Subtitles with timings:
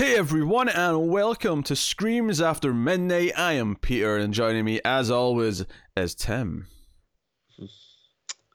[0.00, 3.32] Hey everyone, and welcome to Screams After Midnight.
[3.36, 5.64] I am Peter, and joining me, as always,
[5.96, 6.68] is Tim.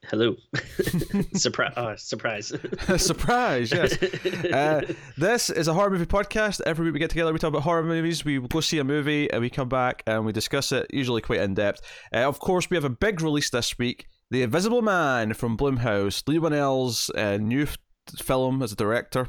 [0.06, 0.38] Hello.
[1.34, 1.74] surprise!
[1.76, 2.54] Uh, surprise!
[2.96, 3.74] surprise!
[3.74, 3.98] Yes.
[4.54, 4.82] Uh,
[5.18, 6.62] this is a horror movie podcast.
[6.66, 8.24] Every week we get together, we talk about horror movies.
[8.24, 11.42] We go see a movie, and we come back and we discuss it, usually quite
[11.42, 11.82] in depth.
[12.14, 16.26] Uh, of course, we have a big release this week: The Invisible Man from Blumhouse,
[16.26, 17.78] Leigh Whannell's uh, new f-
[18.16, 19.28] film as a director.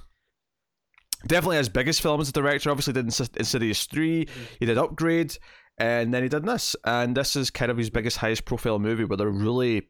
[1.26, 2.70] Definitely his biggest film as a director.
[2.70, 4.28] Obviously, did Insidious three.
[4.58, 5.36] He did Upgrade,
[5.78, 6.76] and then he did this.
[6.84, 9.88] And this is kind of his biggest, highest profile movie, where they're really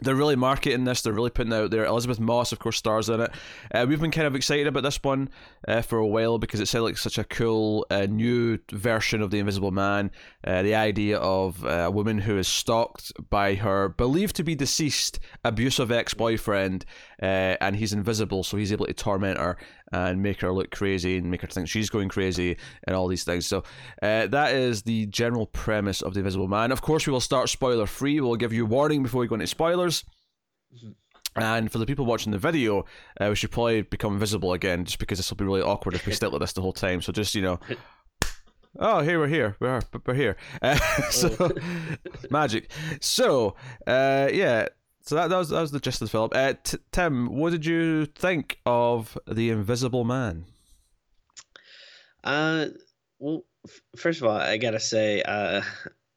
[0.00, 1.02] they're really marketing this.
[1.02, 1.84] They're really putting out there.
[1.84, 3.30] Elisabeth Moss, of course, stars in it.
[3.72, 5.28] Uh, we've been kind of excited about this one
[5.68, 9.30] uh, for a while because it sounded like such a cool uh, new version of
[9.30, 10.10] the Invisible Man.
[10.44, 14.54] Uh, the idea of uh, a woman who is stalked by her believed to be
[14.54, 16.84] deceased abusive ex-boyfriend,
[17.22, 19.56] uh, and he's invisible, so he's able to torment her
[19.92, 23.24] and make her look crazy and make her think she's going crazy and all these
[23.24, 23.46] things.
[23.46, 23.64] So
[24.02, 26.72] uh, that is the general premise of The Invisible Man.
[26.72, 28.20] Of course, we will start spoiler free.
[28.20, 30.04] We'll give you warning before we go into spoilers.
[30.74, 30.92] Mm-hmm.
[31.34, 32.84] And for the people watching the video,
[33.18, 36.06] uh, we should probably become invisible again, just because this will be really awkward if
[36.06, 37.00] we stick like this the whole time.
[37.00, 37.58] So just you know,
[38.78, 40.36] oh, here we're here, we are, we're here.
[40.60, 40.76] Uh,
[41.10, 41.52] so oh.
[42.30, 42.70] magic.
[43.00, 44.68] So uh, yeah,
[45.04, 46.30] so that, that was that was the gist of the film.
[46.32, 50.44] Uh, t- Tim, what did you think of the Invisible Man?
[52.22, 52.66] Uh,
[53.18, 55.62] well, f- first of all, I gotta say, uh,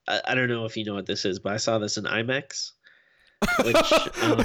[0.07, 2.03] I, I don't know if you know what this is, but I saw this in
[2.03, 2.71] IMAX.
[3.63, 3.75] Which,
[4.21, 4.37] um...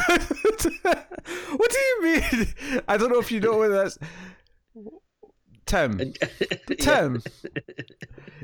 [1.57, 2.83] what do you mean?
[2.89, 3.99] I don't know if you know what that's.
[5.67, 6.15] Tim,
[6.81, 7.23] Tim,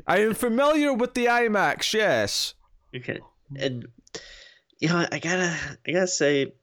[0.05, 1.93] I am familiar with the IMAX.
[1.93, 2.53] Yes.
[2.95, 3.19] Okay,
[3.57, 3.87] and
[4.79, 5.55] you know, I gotta,
[5.87, 6.53] I gotta say,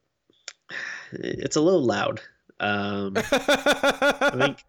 [1.12, 2.20] it's a little loud.
[2.60, 4.64] Um, I think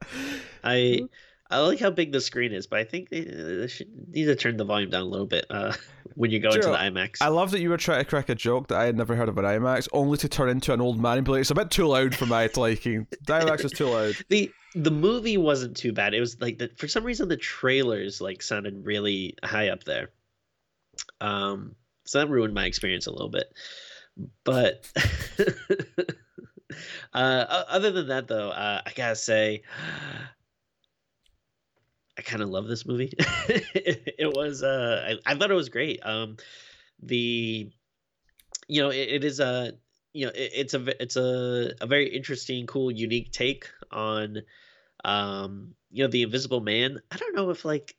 [0.64, 1.02] I,
[1.50, 4.36] I like how big the screen is, but I think they, they should need to
[4.36, 5.74] turn the volume down a little bit uh,
[6.16, 7.18] when you go into the IMAX.
[7.22, 9.30] I love that you were trying to crack a joke that I had never heard
[9.30, 11.56] of an IMAX, only to turn into an old man and be like, "It's a
[11.56, 14.16] bit too loud for my liking." The IMAX is too loud.
[14.30, 16.14] the The movie wasn't too bad.
[16.16, 20.10] It was like the, for some reason the trailers like sounded really high up there.
[21.22, 23.52] Um, so that ruined my experience a little bit.
[24.44, 24.90] But
[27.14, 29.64] uh, other than that, though, uh, I gotta say,
[32.18, 33.14] I kind of love this movie.
[33.20, 36.00] it, was, uh, I, I, thought it was great.
[36.04, 36.38] Um,
[37.02, 37.70] the,
[38.68, 39.74] you know, it, it is a,
[40.14, 44.44] you know, it, it's a, it's a, a very interesting, cool, unique take on,
[45.04, 47.02] um, you know, the Invisible Man.
[47.12, 47.96] I don't know if like,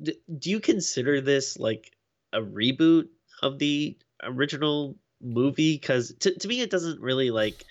[0.00, 1.94] do, do you consider this like
[2.32, 3.08] a reboot
[3.42, 7.64] of the original movie because to, to me it doesn't really like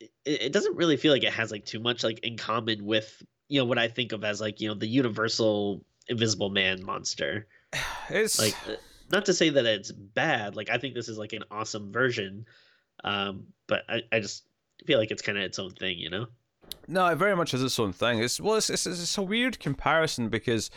[0.00, 3.22] it, it doesn't really feel like it has like too much like in common with
[3.48, 7.46] you know what i think of as like you know the universal invisible man monster.
[8.08, 8.76] It's like uh,
[9.10, 12.46] not to say that it's bad like i think this is like an awesome version
[13.02, 14.44] um but i, I just
[14.86, 16.26] feel like it's kind of its own thing you know?
[16.88, 18.20] No it very much is its own thing.
[18.20, 20.70] It's well it's, it's, it's a weird comparison because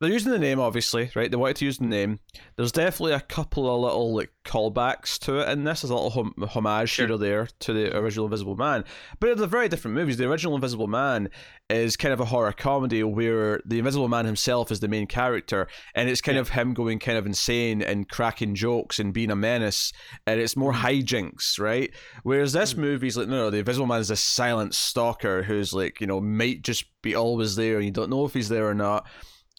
[0.00, 1.30] they're using the name, obviously, right?
[1.30, 2.20] They wanted to use the name.
[2.56, 5.82] There's definitely a couple of little like callbacks to it in this.
[5.82, 7.06] There's a little hom- homage sure.
[7.06, 8.84] here or there to the original Invisible Man,
[9.18, 10.16] but they're very different movies.
[10.16, 11.30] The original Invisible Man
[11.68, 15.66] is kind of a horror comedy where the Invisible Man himself is the main character,
[15.94, 16.42] and it's kind yeah.
[16.42, 19.92] of him going kind of insane and cracking jokes and being a menace,
[20.26, 20.80] and it's more mm.
[20.80, 21.92] hijinks, right?
[22.22, 22.78] Whereas this mm.
[22.78, 26.20] movie's like, no, no, the Invisible Man is a silent stalker who's like, you know,
[26.20, 29.06] might just be always there, and you don't know if he's there or not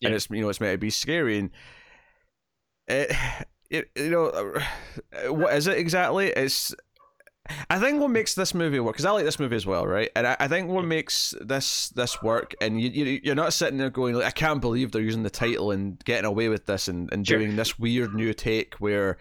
[0.02, 0.08] yeah.
[0.08, 1.50] and it's you know it's meant to be scary and
[2.88, 3.16] it,
[3.70, 6.74] it you know uh, what is it exactly it's
[7.70, 10.10] I think what makes this movie work because I like this movie as well, right?
[10.16, 13.78] And I, I think what makes this this work, and you, you you're not sitting
[13.78, 16.88] there going like, I can't believe they're using the title and getting away with this
[16.88, 17.40] and, and sure.
[17.40, 19.18] doing this weird new take where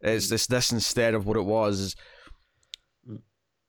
[0.00, 1.96] it's this this instead of what it was.
[3.08, 3.20] Mm.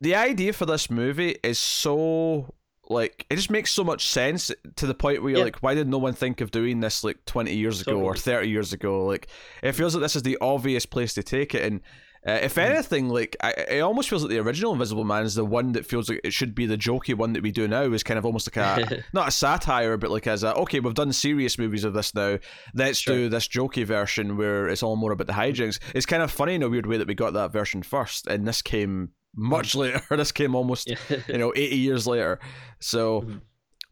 [0.02, 2.54] The idea for this movie is so
[2.92, 5.46] like it just makes so much sense to the point where you're yeah.
[5.46, 8.48] like why did no one think of doing this like 20 years ago or 30
[8.48, 9.28] years ago like
[9.64, 11.82] it feels like this is the obvious place to take it and
[12.24, 12.62] uh, if mm.
[12.62, 15.88] anything like I, it almost feels like the original invisible man is the one that
[15.88, 18.26] feels like it should be the jokey one that we do now is kind of
[18.26, 21.84] almost like a not a satire but like as a okay we've done serious movies
[21.84, 22.38] of this now
[22.76, 23.16] let's sure.
[23.16, 26.54] do this jokey version where it's all more about the hijinks it's kind of funny
[26.54, 30.02] in a weird way that we got that version first and this came much later.
[30.10, 30.90] this came almost
[31.28, 32.40] you know eighty years later.
[32.80, 33.38] So mm-hmm.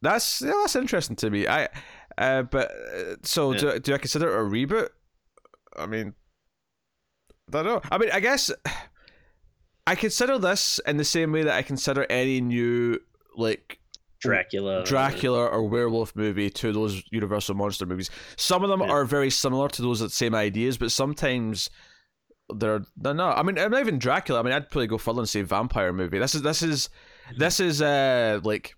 [0.01, 1.47] that's yeah, that's interesting to me.
[1.47, 1.69] I
[2.17, 3.59] uh, but uh, so yeah.
[3.59, 4.89] do do I consider it a reboot?
[5.77, 6.13] I mean,
[7.49, 7.81] I don't know.
[7.91, 8.51] I mean, I guess
[9.87, 12.99] I consider this in the same way that I consider any new
[13.35, 13.79] like
[14.19, 18.09] Dracula, Dracula or werewolf movie to those Universal monster movies.
[18.35, 18.89] Some of them Yeah.
[18.89, 21.69] are very similar to those same ideas, but sometimes
[22.55, 23.37] they're they're not.
[23.37, 24.39] I mean, I'm not even Dracula.
[24.39, 26.19] I mean, I'd probably go further and say vampire movie.
[26.19, 26.89] This is this is
[27.37, 28.75] this is uh like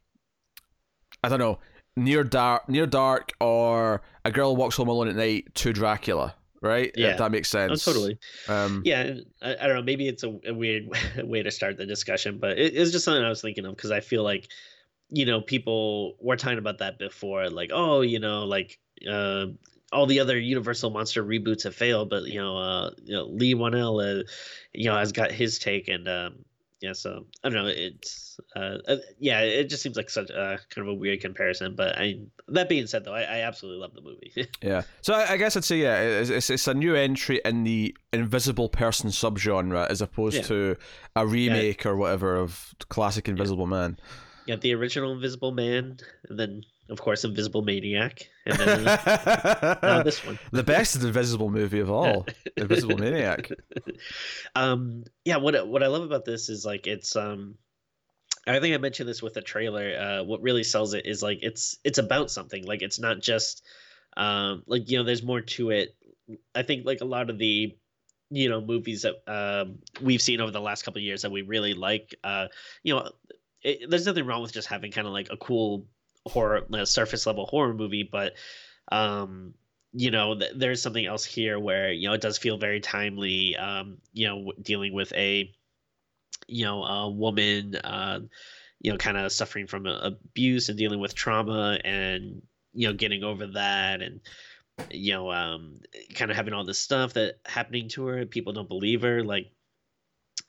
[1.24, 1.60] I don't know
[1.96, 6.36] near dark near dark or a girl walks home alone at night to Dracula.
[6.64, 6.92] Right?
[6.96, 7.08] Yeah.
[7.08, 7.72] If that makes sense.
[7.72, 7.86] Oh, sense.
[7.86, 8.20] totally.
[8.48, 9.82] Um, Yeah, I, I don't know.
[9.82, 10.90] Maybe it's a, a weird
[11.24, 13.90] way to start the discussion, but it, it's just something I was thinking of because
[13.90, 14.48] I feel like,
[15.10, 18.78] you know, people were talking about that before, like, oh, you know, like
[19.10, 19.48] uh,
[19.92, 23.56] all the other Universal monster reboots have failed, but you know, uh, you know, Leigh
[23.56, 24.24] Whannell, uh,
[24.74, 26.46] you know, has got his take, and um,
[26.80, 27.72] yeah, so I don't know.
[27.72, 31.76] It's uh, uh, yeah, it just seems like such a kind of a weird comparison.
[31.76, 34.48] But I, that being said, though, I, I absolutely love the movie.
[34.64, 34.84] Yeah.
[35.02, 37.96] So I, I guess I'd say yeah, it's, it's it's a new entry in the
[38.14, 40.42] invisible person subgenre as opposed Yeah.
[40.44, 40.76] to
[41.16, 44.00] a remake or whatever of classic Invisible Man.
[44.48, 45.98] You got the original Invisible Man,
[46.30, 50.38] and then of course Invisible Maniac, and then the this one.
[50.52, 52.28] The best Invisible movie of all,
[52.58, 53.50] Invisible Maniac.
[54.56, 57.56] um, yeah, what what I love about this is like it's um,
[58.46, 59.98] I think I mentioned this with the trailer.
[59.98, 62.66] Uh, what really sells it is like it's it's about something.
[62.66, 63.64] Like it's not just
[64.18, 65.96] um, like you know, there's more to it.
[66.54, 67.76] I think like a lot of the
[68.30, 71.42] you know movies that um, we've seen over the last couple of years that we
[71.42, 72.16] really like.
[72.22, 72.48] Uh,
[72.84, 73.10] you know,
[73.64, 75.86] it, there's nothing wrong with just having kind of like a cool
[76.28, 78.34] horror, surface level horror movie, but
[78.92, 79.54] um,
[79.94, 83.56] you know, th- there's something else here where you know it does feel very timely.
[83.56, 85.52] Um, you know, w- dealing with a
[86.48, 88.20] you know a woman, uh,
[88.80, 92.42] you know, kind of suffering from abuse and dealing with trauma, and
[92.74, 94.22] you know, getting over that, and
[94.90, 95.82] you know, um,
[96.16, 98.26] kind of having all this stuff that happening to her.
[98.26, 99.52] People don't believe her, like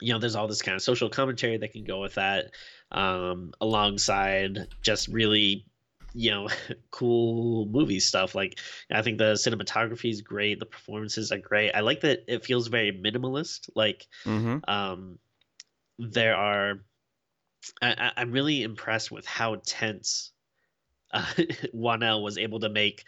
[0.03, 2.51] you know there's all this kind of social commentary that can go with that
[2.91, 5.65] um alongside just really
[6.13, 6.47] you know
[6.91, 8.35] cool movie stuff.
[8.35, 8.59] Like
[8.91, 10.59] i think the cinematography is great.
[10.59, 11.71] The performances are great.
[11.71, 13.69] I like that it feels very minimalist.
[13.75, 15.19] Like hmm um
[15.99, 16.83] there are
[17.81, 20.31] I, i'm really impressed with how tense
[21.13, 21.25] uh,
[21.73, 23.05] Whannell was able to make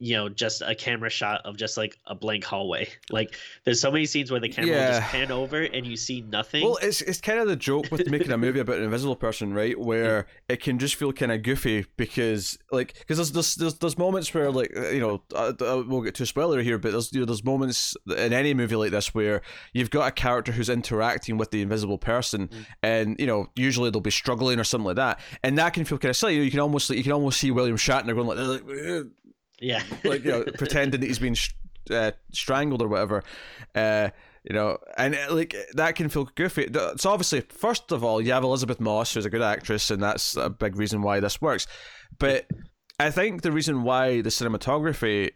[0.00, 3.92] you know just a camera shot of just like a blank hallway like there's so
[3.92, 4.98] many scenes where the camera will Yeah.
[5.00, 8.08] just pan over and you see nothing Well, it's it's kind of the joke with
[8.10, 9.78] making a movie about an invisible person, right?
[9.78, 13.98] Where it can just feel kind of goofy because, like, because there's, there's there's there's
[13.98, 17.12] moments where, like, uh, you know, I, I won't get too spoiler here, but there's
[17.12, 19.42] you know there's moments in any movie like this where
[19.72, 22.66] you've got a character who's interacting with the invisible person, Mm.
[22.82, 25.98] and you know usually they'll be struggling or something like that, and that can feel
[25.98, 26.42] kind of silly.
[26.42, 29.06] You can almost you can almost see William Shatner going like.
[29.62, 29.82] "Ugh, yeah.
[30.04, 31.36] Like you know pretending that he's been
[31.90, 33.22] uh, strangled or whatever
[33.74, 34.08] uh
[34.42, 36.68] you know and uh, like that can feel goofy.
[36.96, 40.36] So obviously first of all you have elisabeth moss who's a good actress and that's
[40.36, 41.66] a big reason why this works.
[42.18, 42.46] But
[43.00, 45.30] i think the reason why the cinematography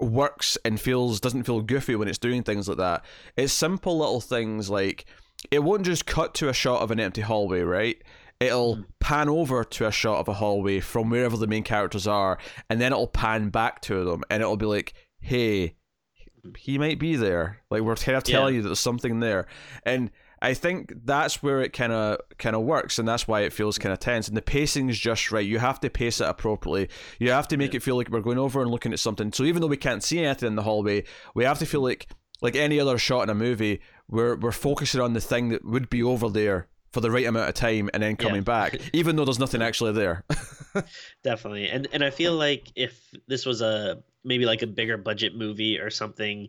[0.00, 3.04] works and feels doesn't feel goofy when it's doing things like that
[3.36, 5.04] it's simple little things like
[5.50, 8.02] it won't just cut to a shot of an empty hallway right
[8.40, 8.84] it'll Mm.
[9.00, 12.38] pan over to a shot of a hallway from wherever the main characters are
[12.68, 15.74] and then it'll pan back to them and it'll be like hey
[16.56, 17.58] he might be there.
[17.70, 18.36] Like we're kind of Yeah.
[18.36, 19.46] telling you that there's something there.
[19.84, 20.10] And
[20.42, 23.76] i think that's where it kind of kind of works and that's why it feels
[23.76, 24.26] kind of tense.
[24.26, 25.44] And the pacing is just right.
[25.46, 26.88] You have to pace it appropriately.
[27.18, 27.76] You have to make Yeah.
[27.76, 29.32] it feel like we're going over and looking at something.
[29.34, 32.06] So even though we can't see anything in the hallway we have to feel like
[32.40, 35.90] like any other shot in a movie we're we're focusing on the thing that would
[35.90, 38.40] be over there for the right amount of time and then coming Yeah.
[38.42, 40.24] back even though there's nothing actually there
[41.22, 45.36] definitely and and i feel like if this was a maybe like a bigger budget
[45.36, 46.48] movie or something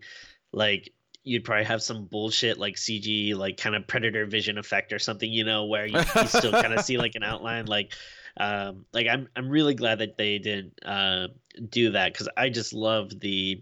[0.52, 0.92] like
[1.24, 5.32] you'd probably have some bullshit like cg like kind of predator vision effect or something
[5.32, 7.94] you know where you, you still kind of see like an outline like
[8.38, 11.28] um like i'm i'm really glad that they didn't uh
[11.70, 13.62] do that because i just love the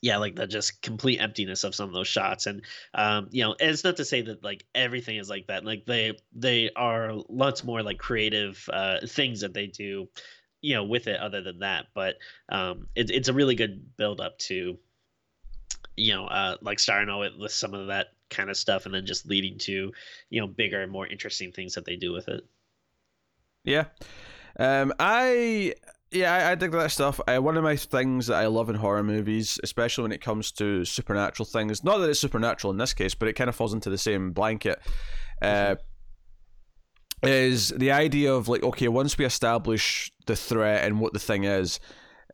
[0.00, 2.46] yeah like the just complete emptiness of some of those shots.
[2.46, 2.62] And
[2.94, 5.64] um you know it's not to say that like everything is like that.
[5.64, 10.08] Like they they are lots more like creative uh things that they do
[10.60, 11.86] you know with it other than that.
[11.94, 12.16] But
[12.48, 14.78] um it, it's a really good build up to
[15.96, 18.94] you know uh like starting out with, with some of that kind of stuff and
[18.94, 19.92] then just leading to
[20.30, 22.44] you know bigger and more interesting things that they do with it.
[23.64, 23.84] Yeah.
[24.58, 25.74] Um, I
[26.10, 27.20] yeah, I, I dig that stuff.
[27.26, 30.52] Uh, one of my things that I love in horror movies, especially when it comes
[30.52, 33.74] to supernatural things, not that it's supernatural in this case, but it kind of falls
[33.74, 34.80] into the same blanket,
[35.42, 35.76] uh,
[37.22, 41.44] is the idea of like, okay, once we establish the threat and what the thing
[41.44, 41.80] is,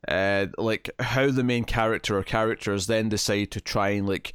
[0.09, 4.35] uh, like how the main character or characters then decide to try and like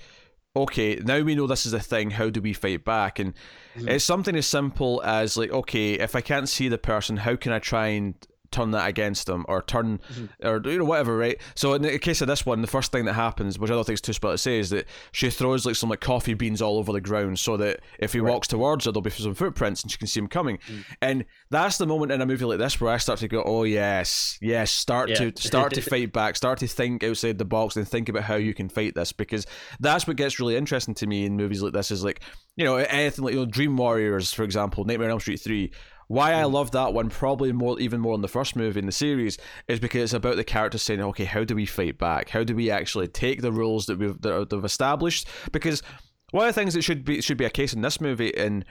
[0.55, 2.09] okay, now we know this is a thing.
[2.09, 3.19] How do we fight back?
[3.19, 3.33] And
[3.77, 3.87] Mhm.
[3.91, 7.51] it's something as simple as like, okay, if I can't see the person, how can
[7.51, 8.15] I try and
[8.51, 10.29] turn that against them or turn Mhm.
[10.43, 13.05] or you know whatever right so in the case of this one the first thing
[13.05, 15.65] that happens which i don't think is too split to say is that she throws
[15.65, 18.31] like some like coffee beans all over the ground so that if he Right.
[18.31, 20.83] walks towards her there'll be some footprints and she can see him coming Mm.
[21.01, 23.63] and that's the moment in a movie like this where i start to go oh
[23.63, 25.31] yes yes start Yeah.
[25.31, 28.35] to start to fight back start to think outside the box and think about how
[28.35, 29.45] you can fight this because
[29.79, 32.21] that's what gets really interesting to me in movies like this is like
[32.55, 35.71] you know anything like you know dream warriors for example nightmare on elm street 3
[36.09, 36.53] why I hmm.
[36.53, 39.37] love that one probably more even more than the first movie in the series
[39.67, 42.29] is because it's about the characters saying, okay, how do we fight back?
[42.29, 45.27] How do we actually take the rules that we've that they've established?
[45.51, 45.83] Because
[46.31, 48.65] one of the things that should be should be a case in this movie, and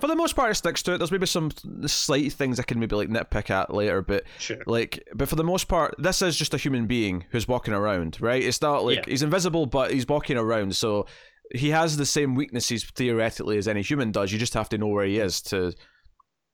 [0.00, 0.98] for the most part, it sticks to it.
[0.98, 1.50] There's maybe some
[1.86, 4.62] slight things I can maybe like nitpick at later, but Sure.
[4.66, 8.18] like, but for the most part, this is just a human being who's walking around,
[8.20, 8.42] right?
[8.42, 9.04] It's not like Yeah.
[9.08, 11.06] he's invisible, but he's walking around, so
[11.54, 14.32] he has the same weaknesses theoretically as any human does.
[14.32, 15.72] You just have to know where he is to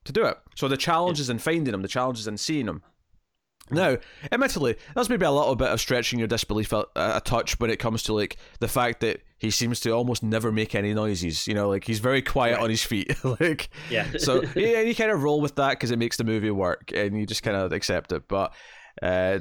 [0.05, 0.37] to do it.
[0.55, 1.83] So the challenge is in finding him.
[1.83, 2.83] The challenge is in seeing him.
[3.71, 3.97] Now,
[4.31, 7.79] admittedly, that's maybe a little bit of stretching your disbelief a, a touch when it
[7.79, 11.49] comes to like the fact that he seems to almost never make any noises.
[11.49, 12.63] You know, like he's very quiet Right.
[12.65, 13.17] on his feet.
[13.41, 14.07] like, Yeah.
[14.19, 17.19] so yeah, you kind of roll with that because it makes the movie work, and
[17.19, 18.29] you just kind of accept it.
[18.29, 18.53] But,
[19.01, 19.39] uh,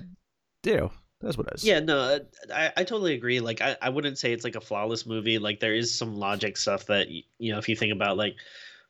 [0.64, 1.66] you know, that's what it is.
[1.66, 2.20] Yeah, no, uh,
[2.54, 3.42] I, I totally agree.
[3.42, 5.38] Like, I, I wouldn't say it's like a flawless movie.
[5.38, 8.36] Like, there is some logic stuff that, you know, if you think about, like,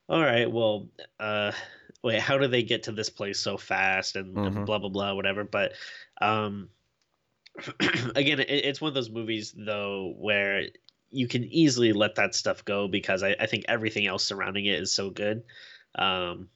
[0.10, 1.52] all right, well, uh,
[2.04, 4.66] wait, how do they get to this place so fast and, and Mhm.
[4.66, 5.44] blah, blah, blah, whatever.
[5.44, 5.74] But,
[6.22, 6.70] um,
[8.16, 10.64] again, it, it's one of those movies, though, where
[11.10, 14.80] you can easily let that stuff go because I, I think everything else surrounding it
[14.80, 15.44] is so good.
[15.96, 16.50] Um,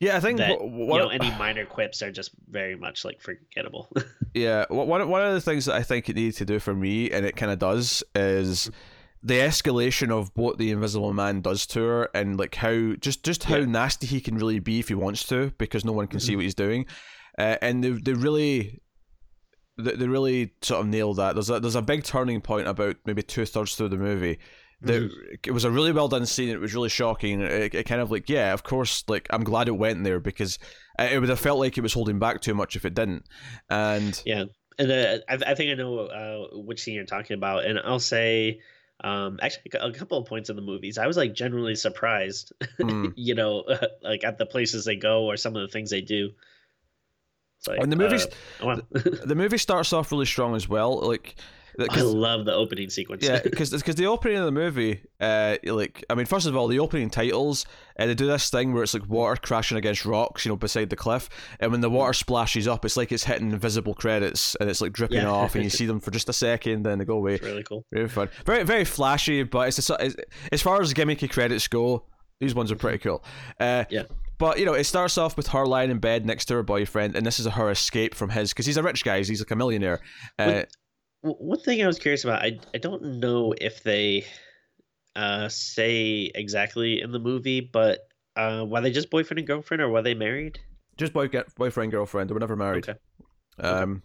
[0.00, 0.16] yeah.
[0.16, 3.88] I think that, wh- you know, any minor quips are just very much like forgettable.
[4.34, 7.10] Yeah, one one of the things that I think it needed to do for me,
[7.10, 8.70] and it kind of does, is
[9.22, 13.44] the escalation of what the Invisible Man does to her, and like how just just
[13.44, 13.66] how Yeah.
[13.66, 16.36] nasty he can really be if he wants to, because no one can see Mhm.
[16.36, 16.86] what he's doing,
[17.38, 18.80] uh, and they they really.
[19.80, 21.34] They they really sort of nailed that.
[21.34, 24.38] There's a there's a big turning point about maybe two thirds through the movie.
[24.80, 25.08] That
[25.44, 26.48] it was a really well done scene.
[26.48, 27.40] It was really shocking.
[27.40, 29.04] It, it kind of like yeah, of course.
[29.08, 30.58] Like I'm glad it went there because
[30.98, 33.24] it would have felt like it was holding back too much if it didn't.
[33.70, 34.44] And Yeah,
[34.80, 38.00] and uh, I, I think I know uh, which scene you're talking about, and I'll
[38.00, 38.58] say,
[39.04, 43.12] um, actually, a couple of points in the movies, I was like genuinely surprised, Mm.
[43.16, 43.64] you know,
[44.02, 46.30] like at the places they go or some of the things they do.
[47.66, 48.30] Like, And the movies, uh,
[48.66, 48.80] wow.
[48.90, 51.00] the movie starts off really strong as well.
[51.00, 51.36] Like,
[51.78, 53.22] I because love the opening sequence.
[53.24, 56.78] yeah, because the opening of the movie, uh, like I mean, first of all, the
[56.80, 57.66] opening titles,
[57.98, 60.90] uh, they do this thing where it's like water crashing against rocks, you know, beside
[60.90, 61.28] the cliff,
[61.60, 64.92] and when the water splashes up, it's like it's hitting invisible credits, and it's like
[64.92, 65.30] dripping Yeah.
[65.30, 67.34] off, and you see them for just a second, then they go away.
[67.34, 67.84] it's really cool.
[67.92, 70.16] Very fun, very very flashy, but it's, a, it's
[70.52, 72.04] as far as gimmicky credits go,
[72.40, 73.22] these ones are pretty cool.
[73.60, 74.04] Uh, Yeah.
[74.38, 77.16] But you know, it starts off with her lying in bed next to her boyfriend,
[77.16, 79.56] and this is her escape from his because he's a rich guy, he's like a
[79.56, 80.00] millionaire.
[80.38, 80.62] Uh,
[81.22, 84.24] One thing I was curious about, I I don't know if they
[85.16, 89.88] uh, say exactly in the movie, but uh, were they just boyfriend and girlfriend, or
[89.88, 90.60] were they married?
[90.96, 92.88] just boy, boyfriend, girlfriend, they were never married.
[92.88, 92.98] Okay.
[93.58, 94.02] Um,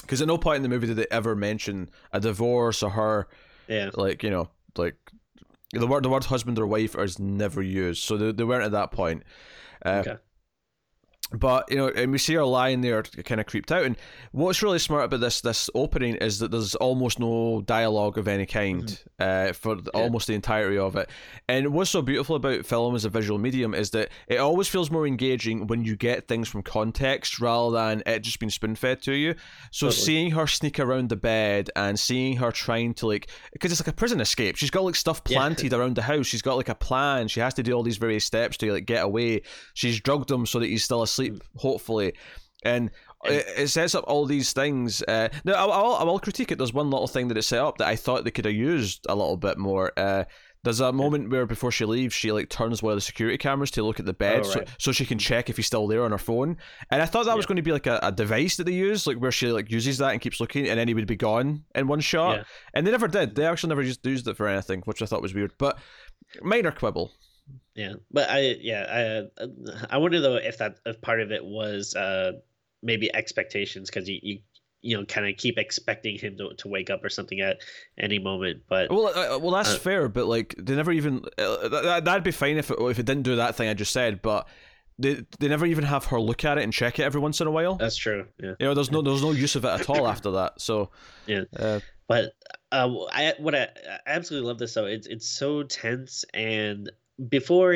[0.00, 3.28] because at no point in the movie did they ever mention a divorce or her
[3.68, 3.90] Yeah.
[3.94, 4.94] like you know like
[5.72, 8.72] the word the word husband or wife is never used, so they, they weren't at
[8.72, 9.22] that point.
[9.84, 10.16] Uh, Okay.
[11.32, 13.84] But you know, and we see her lying there, kind of creeped out.
[13.84, 13.96] And
[14.32, 18.46] what's really smart about this this opening is that there's almost no dialogue of any
[18.46, 20.00] kind uh, for the, Yeah.
[20.00, 21.10] almost the entirety of it.
[21.46, 24.90] And what's so beautiful about film as a visual medium is that it always feels
[24.90, 29.02] more engaging when you get things from context rather than it just being spoon fed
[29.02, 29.34] to you.
[29.70, 30.02] So Totally.
[30.06, 33.88] seeing her sneak around the bed and seeing her trying to like, because it's like
[33.88, 34.56] a prison escape.
[34.56, 35.36] She's got like stuff Yeah.
[35.36, 36.26] planted around the house.
[36.26, 37.28] She's got like a plan.
[37.28, 39.42] She has to do all these various steps to like get away.
[39.74, 41.17] She's drugged him so that he's still asleep,
[41.56, 42.14] hopefully,
[42.64, 42.90] and.
[43.24, 45.02] It, it sets up all these things.
[45.02, 46.56] Uh, now, I, I, will, I will critique it.
[46.58, 49.04] There's one little thing that it set up that I thought they could have used
[49.08, 49.90] a little bit more.
[49.96, 50.22] Uh,
[50.62, 53.72] there's a moment where before she leaves, she like turns one of the security cameras
[53.72, 54.68] to look at the bed, Oh, so, right.
[54.78, 56.58] so she can check if he's still there on her phone.
[56.92, 59.04] And I thought that was going to be like a, a device that they use,
[59.04, 61.64] like where she like uses that and keeps looking, and then he would be gone
[61.74, 62.36] in one shot.
[62.36, 62.44] Yeah.
[62.74, 63.34] And they never did.
[63.34, 65.54] They actually never used, used it for anything, which I thought was weird.
[65.58, 65.76] But
[66.40, 67.10] minor quibble.
[67.74, 69.44] Yeah, but I yeah I
[69.90, 72.32] I wonder though if that if part of it was uh
[72.82, 74.38] maybe expectations because you you
[74.80, 77.58] you know kind of keep expecting him to, to wake up or something at
[77.98, 78.62] any moment.
[78.68, 82.22] But Well, uh, well, that's Uh, fair, but like they never even uh, that, that'd
[82.24, 84.48] be fine if it, if it didn't do that thing I just said, but
[84.98, 87.46] they they never even have her look at it and check it every once in
[87.46, 87.76] a while.
[87.76, 88.26] that's true.
[88.42, 90.60] Yeah, You know, there's no there's no use of it at all after that.
[90.60, 90.90] So
[91.26, 91.42] Yeah.
[91.56, 92.32] uh, but
[92.72, 94.86] uh, I what I, I absolutely love this though.
[94.86, 96.90] It's it's so tense, and
[97.28, 97.70] before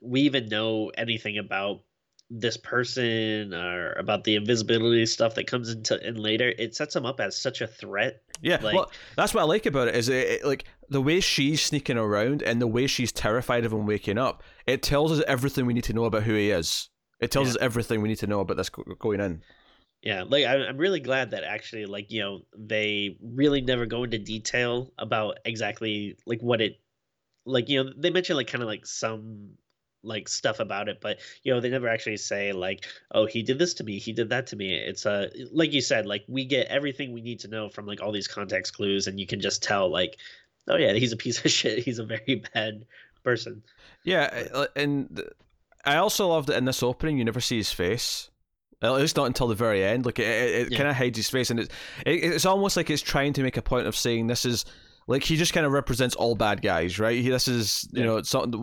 [0.00, 1.82] we even know anything about
[2.30, 7.06] this person or about the invisibility stuff that comes into in later, it sets him
[7.06, 8.22] up as such a threat.
[8.40, 11.20] Yeah, Like- well, that's what I like about it is it, it- like the way
[11.20, 14.42] she's sneaking around and the way she's terrified of him waking up.
[14.66, 16.88] It tells us everything we need to know about who he is.
[17.20, 17.52] It tells Yeah.
[17.52, 19.42] us everything we need to know about this go- going in.
[20.02, 24.18] Yeah, like I'm really glad that actually, like you know, they really never go into
[24.18, 26.78] detail about exactly like what it,
[27.44, 29.50] like you know, they mention like kind of like some
[30.02, 33.58] like stuff about it, but you know, they never actually say like, oh, he did
[33.58, 34.74] this to me, he did that to me.
[34.74, 38.02] It's uh, like you said, like we get everything we need to know from like
[38.02, 40.16] all these context clues, and you can just tell like,
[40.68, 41.78] oh yeah, he's a piece of shit.
[41.84, 42.84] He's a very bad
[43.22, 43.62] person.
[44.04, 45.22] Yeah, uh, and
[45.84, 48.30] I also love that in this opening you never see his face.
[48.82, 50.04] At least not until the very end.
[50.04, 50.76] Like it, it, it Yeah.
[50.76, 51.74] kind of hides his face, and it's
[52.04, 54.66] it, it's almost like it's trying to make a point of saying this is
[55.06, 57.20] like he just kind of represents all bad guys, right?
[57.20, 58.22] He, this is you know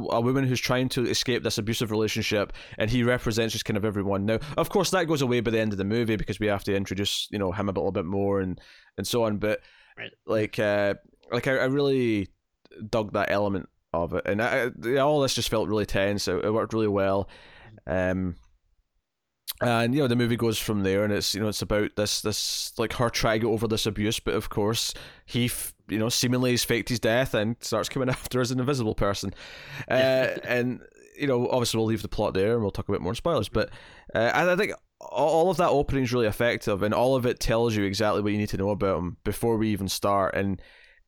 [0.09, 3.85] a woman who's trying to escape this abusive relationship, and he represents just kind of
[3.85, 4.25] everyone.
[4.25, 6.63] Now, of course, that goes away by the end of the movie because we have
[6.65, 8.59] to introduce you know him a little bit more and
[8.97, 9.37] and so on.
[9.37, 9.59] But
[9.97, 10.11] Right.
[10.25, 10.95] like uh
[11.31, 12.29] like I, I really
[12.89, 16.27] dug that element of it, and I, I- all this just felt really tense.
[16.27, 17.29] It, it worked really well.
[17.85, 18.35] Um,
[19.61, 22.21] and you know the movie goes from there, and it's you know it's about this
[22.21, 24.93] this like her trying to get over this abuse, but of course
[25.25, 28.59] he f- you know seemingly has faked his death and starts coming after as an
[28.59, 29.33] invisible person,
[29.89, 30.81] uh, and
[31.17, 33.49] you know obviously we'll leave the plot there and we'll talk a bit more spoilers,
[33.49, 33.69] but
[34.15, 37.25] uh, and I think all all of that opening is really effective, and all of
[37.25, 40.35] it tells you exactly what you need to know about him before we even start,
[40.35, 40.61] and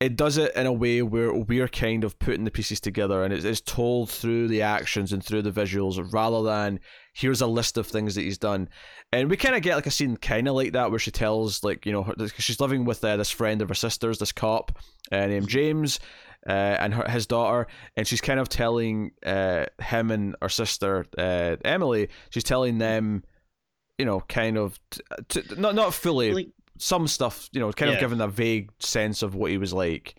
[0.03, 3.33] it does it in a way where we're kind of putting the pieces together and
[3.33, 6.77] it's, told through the actions and through the visuals rather than
[7.13, 8.67] here's a list of things that he's done.
[9.13, 11.63] And we kind of get like a scene kind of like that where she tells
[11.63, 14.77] like you know her, she's living with uh, this friend of her sister's this cop
[15.13, 16.01] uh, named james
[16.47, 21.05] uh, and her, his daughter and she's kind of telling uh, him and her sister
[21.17, 23.23] uh, emily she's telling them
[23.97, 26.49] you know kind of t- t- not not fully Like,
[26.83, 28.01] some stuff, you know, kind of Yeah.
[28.01, 30.15] giving a vague sense of what he was like.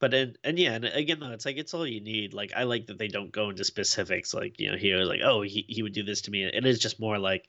[0.00, 2.34] but and, and yeah, and again though, it's like it's all you need.
[2.34, 4.34] Like I like that they don't go into specifics.
[4.34, 6.44] Like you know, he was like, oh, he he would do this to me.
[6.44, 7.44] It is just more like,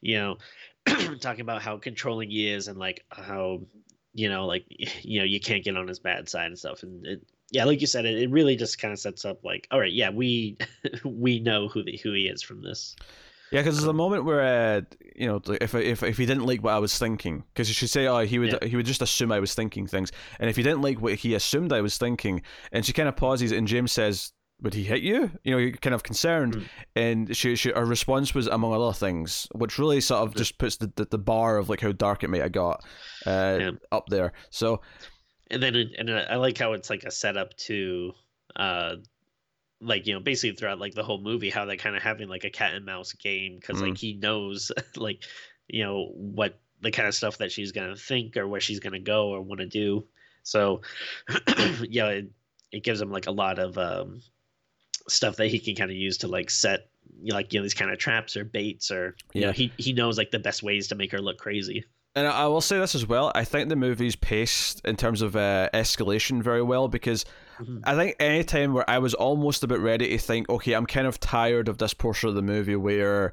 [0.00, 0.38] you know,
[1.20, 3.60] talking about how controlling he is and like how
[4.14, 4.64] you know like
[5.02, 6.82] you know you can't get on his bad side and stuff.
[6.82, 9.68] And it, yeah, like you said, it, it really just kind of sets up like,
[9.70, 10.56] all right, yeah, we
[11.04, 12.96] we know who the who he is from this.
[13.52, 14.80] Yeah, because there's a moment where, uh,
[15.14, 18.06] you know, if if if he didn't like what I was thinking, because should say,
[18.06, 18.68] oh, he would Yeah.
[18.68, 20.10] he would just assume I was thinking things,
[20.40, 23.16] and if he didn't like what he assumed I was thinking, and she kind of
[23.16, 26.64] pauses, and James says, "Would he hit you?" You know, you're kind of concerned, Mm.
[26.96, 30.76] and she, she her response was among other things, which really sort of just puts
[30.78, 32.82] the, the, the bar of like how dark it might have got
[33.26, 33.70] uh, Yeah.
[33.90, 34.32] up there.
[34.50, 34.80] So
[35.50, 38.12] and then it, and I like how it's like a setup to
[38.56, 38.96] uh
[39.82, 42.44] like you know basically throughout like the whole movie how they're kind of having like
[42.44, 43.82] a cat and mouse game because Mm.
[43.82, 45.24] like he knows like
[45.68, 49.00] you know what the kind of stuff that she's gonna think or where she's gonna
[49.00, 50.06] go or want to do
[50.44, 50.80] so
[51.88, 52.30] yeah it,
[52.72, 54.22] it gives him like a lot of um
[55.08, 56.88] stuff that he can kind of use to like set
[57.20, 59.46] you know, like you know these kind of traps or baits or you Yeah.
[59.46, 62.46] know he he knows like the best ways to make her look crazy And I
[62.46, 63.32] will say this as well.
[63.34, 67.24] I think the movie's paced in terms of uh, escalation very well because
[67.60, 67.80] Mhm.
[67.84, 71.06] I think any time where I was almost about ready to think, okay, I'm kind
[71.06, 73.32] of tired of this portion of the movie where,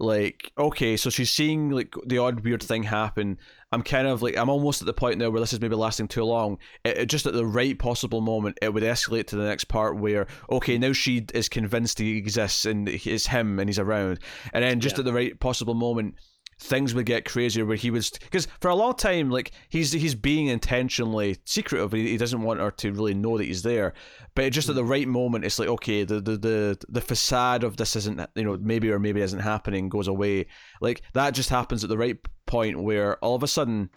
[0.00, 3.38] like, okay, so she's seeing like the odd weird thing happen.
[3.72, 6.08] I'm kind of like, I'm almost at the point now where this is maybe lasting
[6.08, 6.58] too long.
[6.84, 9.98] It, it just at the right possible moment, it would escalate to the next part
[9.98, 14.20] where, okay, now she is convinced he exists and it's him and he's around,
[14.54, 15.00] and then just Yeah.
[15.00, 16.14] at the right possible moment
[16.58, 20.14] things would get crazier where he was because for a long time like he's he's
[20.14, 23.92] being intentionally secretive he, he doesn't want her to really know that he's there
[24.34, 27.76] but just at the right moment it's like okay the, the the the facade of
[27.76, 30.46] this isn't you know maybe or maybe isn't happening goes away
[30.80, 33.90] like that just happens at the right point where all of a sudden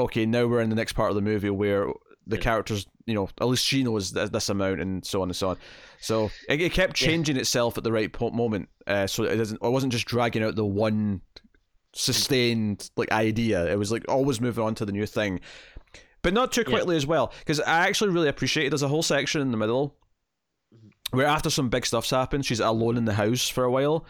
[0.00, 1.86] okay now we're in the next part of the movie where
[2.26, 2.42] the Yeah.
[2.42, 5.48] characters you know at least she knows th- this amount and so on and so
[5.50, 5.56] on
[6.00, 7.08] so it, it kept Yeah.
[7.08, 10.42] changing itself at the right po- moment uh, so it doesn't it wasn't just dragging
[10.42, 11.20] out the one
[11.94, 13.70] sustained like idea.
[13.70, 15.40] It was like always moving on to the new thing,
[16.22, 16.70] but not too Yeah.
[16.70, 17.32] quickly as well.
[17.40, 19.96] Because I actually really appreciate there's a whole section in the middle
[20.74, 21.16] mm-hmm.
[21.16, 24.06] where after some big stuff's happened, she's alone in the house for a while.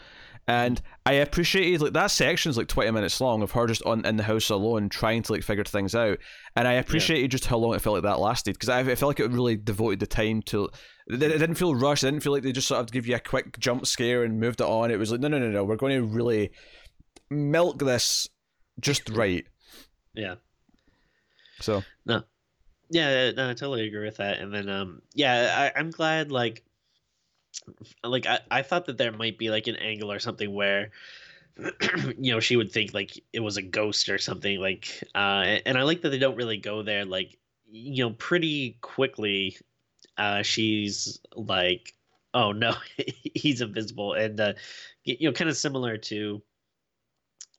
[0.49, 0.93] And mm-hmm.
[1.07, 4.25] I appreciated like that section's like twenty minutes long of her just on in the
[4.25, 6.19] house alone trying to like figure things out,
[6.57, 9.11] and I appreciated just how long it felt like that lasted because I, I felt
[9.11, 10.69] like it really devoted the time to.
[11.07, 12.03] It it didn't feel rushed.
[12.03, 14.41] It didn't feel like they just sort of give you a quick jump scare and
[14.41, 14.91] moved it on.
[14.91, 15.65] It was like no, no, no, no.
[15.65, 16.51] We're going to really
[17.33, 18.29] milk this
[18.81, 19.47] just right.
[20.15, 20.37] yeah
[21.61, 22.23] So no,
[22.93, 24.39] Yeah, no, I totally agree with that.
[24.39, 26.31] And then, um, yeah, I, I'm glad.
[26.31, 26.63] Like,
[28.05, 30.91] like I, I thought that there might be like an angle or something where,
[32.19, 34.61] you know, she would think like it was a ghost or something.
[34.61, 37.07] Like, uh, and I like that they don't really go there.
[37.07, 37.39] Like,
[37.71, 39.57] you know, pretty quickly,
[40.19, 41.95] uh, she's like,
[42.35, 42.75] oh no,
[43.35, 44.53] he's invisible, and uh,
[45.05, 46.43] you know, kind of similar to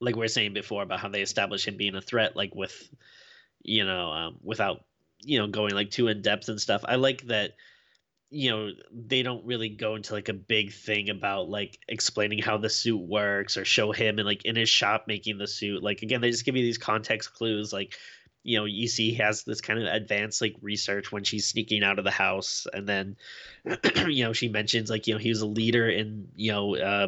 [0.04, 2.90] like we are saying before about how they establish him being a threat, like with,
[3.62, 4.84] you know, um, without
[5.26, 6.84] you know going like too in depth and stuff.
[6.88, 7.54] I like that
[8.30, 12.58] you know they don't really go into like a big thing about like explaining how
[12.58, 15.84] the suit works or show him and like in his shop making the suit.
[15.84, 17.94] Like again they just give you these context clues like
[18.42, 21.84] you know you see he has this kind of advanced like research when she's sneaking
[21.84, 22.66] out of the house.
[22.74, 23.18] And then
[24.08, 27.08] you know she mentions like you know he was a leader in you know uh,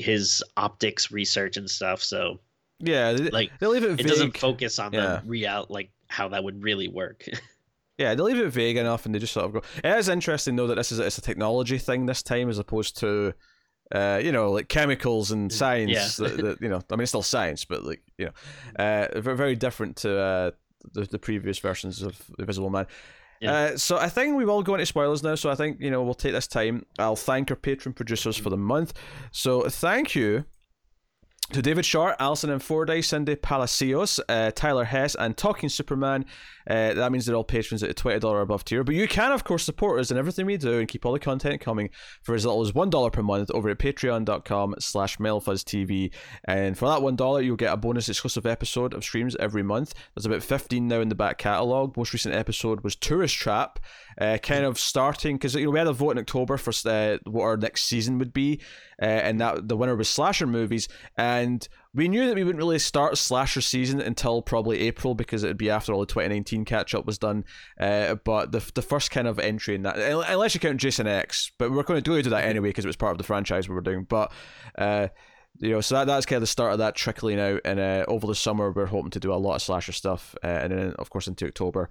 [0.00, 2.40] his optics research and stuff so
[2.78, 4.00] yeah they, like they leave it, vague.
[4.00, 5.20] it doesn't focus on Yeah.
[5.20, 7.24] the real like how that would really work
[7.98, 9.62] Yeah, they leave it vague enough, and they just sort of go.
[9.84, 12.58] It is interesting though that this is a, it's a technology thing this time, as
[12.58, 13.34] opposed to,
[13.94, 16.18] uh, you know, like chemicals and science.
[16.18, 16.28] Yeah.
[16.28, 19.36] that, that, you know, I mean, it's still science, but like you know, uh, very
[19.36, 20.50] very different to uh,
[20.94, 22.86] the the previous versions of Invisible Man.
[23.40, 23.52] Yeah.
[23.52, 25.34] Uh, so I think we will go into spoilers now.
[25.34, 26.84] So I think you know we'll take this time.
[26.98, 28.92] I'll thank our patron producers for the month.
[29.32, 30.44] So thank you
[31.52, 36.24] to David Short, Alison and Fordyce, Cindy Palacios, uh, Tyler Hess, and Talking Superman.
[36.70, 38.84] Uh, that means they're all patrons at a $20 or above tier.
[38.84, 41.18] But you can, of course, support us in everything we do and keep all the
[41.18, 41.90] content coming
[42.22, 46.12] for as little as $1 per month over at patreon.com slash TV.
[46.44, 49.94] And for that $1, you'll get a bonus exclusive episode of Screams every month.
[50.14, 51.96] There's about 15 now in the back catalogue.
[51.96, 53.80] Most recent episode was Tourist Trap,
[54.20, 57.18] uh, kind of starting, because you know, we had a vote in October for uh,
[57.24, 58.60] what our next season would be.
[59.02, 62.78] Uh, and that the winner was slasher movies, and we knew that we wouldn't really
[62.78, 66.94] start slasher season until probably April because it would be after all the 2019 catch
[66.94, 67.44] up was done.
[67.80, 71.50] Uh, but the the first kind of entry in that, unless you count Jason X,
[71.58, 73.74] but we're going to do that anyway because it was part of the franchise we
[73.74, 74.04] were doing.
[74.04, 74.32] But
[74.78, 75.08] uh,
[75.58, 78.04] you know, so that that's kind of the start of that trickling out, and uh,
[78.06, 80.94] over the summer we're hoping to do a lot of slasher stuff, uh, and then
[80.98, 81.90] of course into October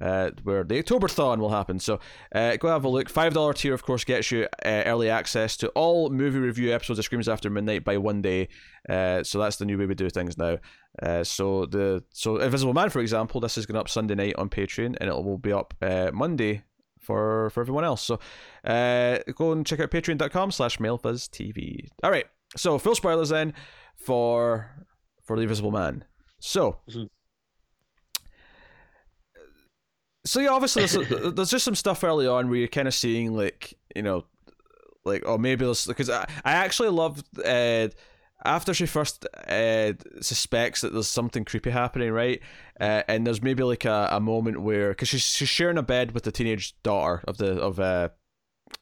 [0.00, 1.78] uh, where the Octoberthon will happen.
[1.78, 2.00] So
[2.34, 3.08] uh, go have a look.
[3.08, 6.98] Five dollar tier, of course, gets you uh, early access to all movie review episodes
[6.98, 8.48] of Screams After Midnight by one day.
[8.88, 10.58] Uh, so that's the new way we do things now.
[11.02, 14.48] Uh, so the so Invisible Man, for example, this is going up Sunday night on
[14.48, 16.62] Patreon, and it will be up uh, Monday
[17.00, 18.02] for for everyone else.
[18.02, 18.18] So
[18.64, 21.88] go and check out patreon.com slash TV.
[22.02, 22.26] All right.
[22.56, 23.54] So full spoilers then
[23.96, 24.86] for
[25.24, 26.04] for the Invisible Man.
[26.40, 26.78] So.
[26.88, 27.08] Mhm.
[30.24, 33.34] So yeah, obviously there's, there's just some stuff early on where you're kind of seeing
[33.34, 34.24] like you know,
[35.04, 37.88] like or maybe there's because I I actually loved uh,
[38.44, 42.40] after she first uh, suspects that there's something creepy happening, right?
[42.80, 46.12] Uh, and there's maybe like a, a moment where because she's she's sharing a bed
[46.12, 48.08] with the teenage daughter of the of uh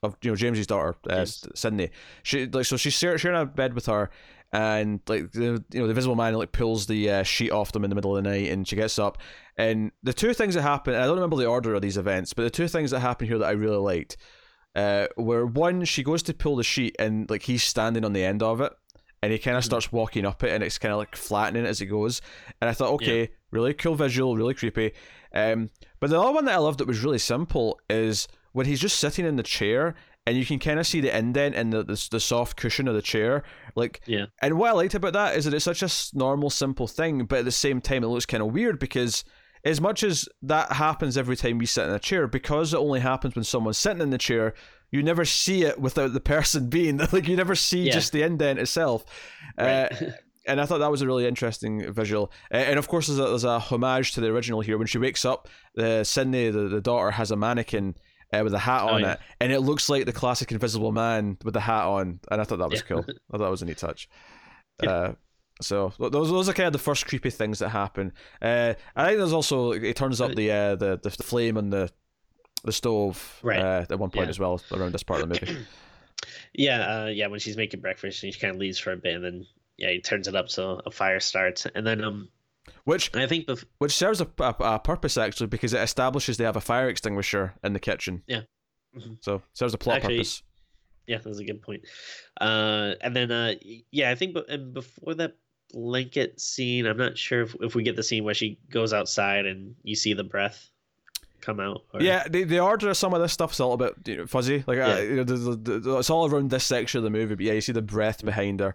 [0.03, 1.46] of you know James's daughter uh, James.
[1.55, 1.90] Sydney.
[2.22, 4.11] She like so she's sharing a bed with her.
[4.50, 7.84] And like the you know the visible man like pulls the uh, sheet off them
[7.84, 9.18] in the middle of the night, and she gets up,
[9.58, 12.44] and the two things that happen, I don't remember the order of these events, but
[12.44, 14.16] the two things that happen here that I really liked
[14.74, 18.24] uh, were one, she goes to pull the sheet and like he's standing on the
[18.24, 18.72] end of it
[19.22, 21.80] and he kind of starts walking up it and it's kind of like flattening as
[21.80, 22.22] it goes.
[22.61, 24.92] And I thought, okay, really cool visual, really creepy.
[25.34, 28.80] Um, but the other one that I loved that was really simple is when he's
[28.80, 29.94] just sitting in the chair
[30.29, 32.95] and you can kind of see the indent in the, the the soft cushion of
[32.95, 33.43] the chair,
[33.75, 34.27] like Yeah.
[34.43, 37.41] And what I liked about that is that it's such a normal, simple thing, but
[37.41, 39.25] at the same time, it looks kind of weird because
[39.64, 43.01] as much as that happens every time we sit in a chair, because it only
[43.01, 44.55] happens when someone's sitting in the chair,
[44.91, 47.93] you never see it without the person being like you never see Yeah.
[47.95, 49.05] just the indent itself.
[49.59, 50.12] Uh, Right.
[50.47, 52.31] and I thought that was a really interesting visual.
[52.53, 54.79] Uh, and of course, there's a, there's a homage to the original here.
[54.79, 57.97] When she wakes up, uh, Sydney, the, the daughter, has a mannequin
[58.33, 59.12] uh, with a hat Oh, on yeah.
[59.12, 62.21] it, and it looks like the classic Invisible Man with the hat on.
[62.31, 62.87] And I thought that was Yeah.
[62.87, 63.05] cool.
[63.09, 64.09] I thought that was a neat touch.
[64.83, 64.91] Yeah.
[64.91, 65.12] Uh,
[65.61, 68.12] so those those are kind of the first creepy things that happen.
[68.41, 71.91] Uh, I think there's also it turns up the uh, the, the flame on the
[72.64, 73.59] the stove Right.
[73.61, 75.67] uh, at one point as well around this part of the movie.
[76.55, 77.27] yeah, uh, yeah.
[77.29, 79.91] When she's making breakfast, and she kind of leaves for a bit, and then yeah,
[79.91, 82.29] he turns it up so a fire starts, and then um,
[82.85, 86.44] Which I think the which serves a, a, a purpose actually because it establishes they
[86.44, 88.22] have a fire extinguisher in the kitchen.
[88.26, 88.42] Yeah.
[88.96, 89.18] Mhm.
[89.20, 90.42] So serves a plot Actually- purpose.
[91.07, 91.83] yeah, that's a good point.
[92.40, 93.54] Uh, and then uh,
[93.90, 95.37] yeah, I think be- and before that
[95.72, 99.44] blanket scene, I'm not sure if, if we get the scene where she goes outside
[99.46, 100.70] and you see the breath
[101.40, 101.83] come out.
[101.92, 102.00] Or...
[102.02, 104.26] Yeah, the, the order of some of this stuff stuff's a little bit you know,
[104.26, 104.64] fuzzy.
[104.66, 105.00] Like, uh, Yeah.
[105.00, 107.35] you know, the, the, the, it's all around this section of the movie.
[107.35, 108.74] But yeah, you see the breath behind her.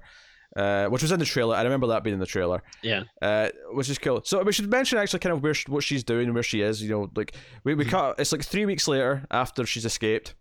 [0.56, 1.56] Uh, which was in the trailer.
[1.56, 2.62] I remember that being in the trailer.
[2.82, 3.04] Yeah.
[3.22, 4.22] Uh, which is cool.
[4.24, 6.62] So we should mention actually kind of where she, what she's doing and where she
[6.62, 6.82] is.
[6.82, 8.20] You know, like we we cut.
[8.20, 10.36] It's like three weeks later after she's escaped.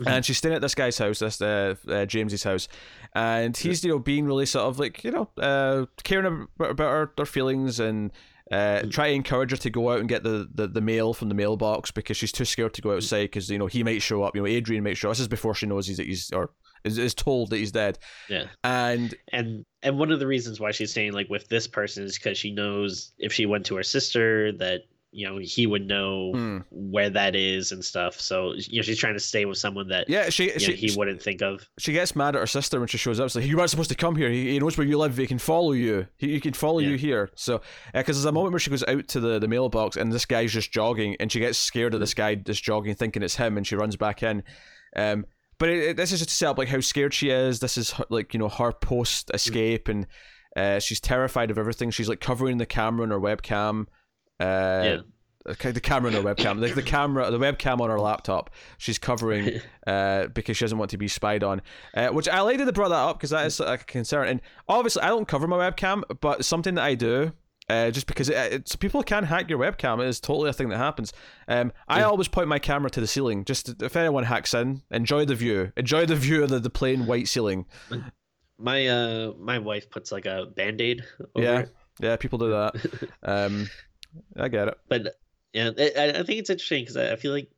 [0.00, 0.10] Mhm.
[0.10, 2.66] And she's staying at this guy's house, this uh, uh, James's house,
[3.14, 6.90] and he's you know being really sort of like you know uh, caring about, about
[6.90, 8.10] her, her feelings and
[8.50, 11.28] uh, try to encourage her to go out and get the, the, the mail from
[11.28, 14.22] the mailbox because she's too scared to go outside because you know he might show
[14.22, 14.34] up.
[14.34, 15.08] You know, Adrian might show.
[15.08, 15.12] up.
[15.12, 16.50] This is before she knows he's he's or
[16.84, 17.98] is, is told that he's dead.
[18.28, 18.46] Yeah.
[18.64, 22.18] And and and one of the reasons why she's staying like with this person is
[22.18, 26.32] because she knows if she went to her sister that you know he would know
[26.32, 28.18] hmm, where that is and stuff.
[28.18, 30.72] So you know she's trying to stay with someone that yeah, she you know, she,
[30.72, 31.68] he wouldn't think of.
[31.78, 33.26] she gets mad at her sister when she shows up.
[33.26, 34.30] It's like you weren't supposed to come here.
[34.30, 35.16] He, he knows where you live.
[35.16, 36.06] He can follow you.
[36.16, 37.30] He, he can follow you here.
[37.36, 37.60] So
[37.92, 40.52] because there's a moment where she goes out to the, the mailbox and this guy's
[40.52, 43.66] just jogging, and she gets scared of this guy just jogging, thinking it's him, and
[43.66, 44.42] she runs back in.
[44.96, 45.26] Um,
[45.62, 47.60] but it, it- this is just to set up like how scared she is.
[47.60, 50.08] This is her, like you know her post escape, and
[50.56, 51.92] uh, she's terrified of everything.
[51.92, 53.86] She's like covering the camera on her webcam.
[54.40, 54.96] Uh, yeah.
[55.44, 59.60] The camera on her webcam, like the camera, the webcam on her laptop, she's covering
[59.86, 61.62] uh, because she doesn't want to be spied on.
[61.94, 64.26] Uh, which I they brought that up because that is like, a concern.
[64.26, 67.32] And obviously, I don't cover my webcam, but something that I do.
[67.68, 70.68] Uh, just because it, it's people can hack your webcam, it is totally a thing
[70.68, 71.12] that happens.
[71.48, 72.06] Um, I Yeah.
[72.06, 73.44] always point my camera to the ceiling.
[73.44, 75.72] Just if anyone hacks in, enjoy the view.
[75.76, 77.66] Enjoy the view of the, the plain white ceiling.
[78.58, 81.02] My uh my wife puts like a band-aid
[81.34, 81.58] over Yeah.
[81.60, 81.74] it.
[82.00, 83.10] Yeah, people do that.
[83.22, 83.68] Um,
[84.36, 84.78] I get it.
[84.88, 85.16] but
[85.52, 87.50] yeah, I, I- I think it's interesting because I, I feel like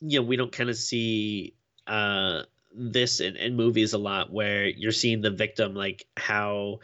[0.00, 1.54] you know we don't kind of see
[1.86, 2.42] uh
[2.74, 6.80] this in, in movies a lot where you're seeing the victim like how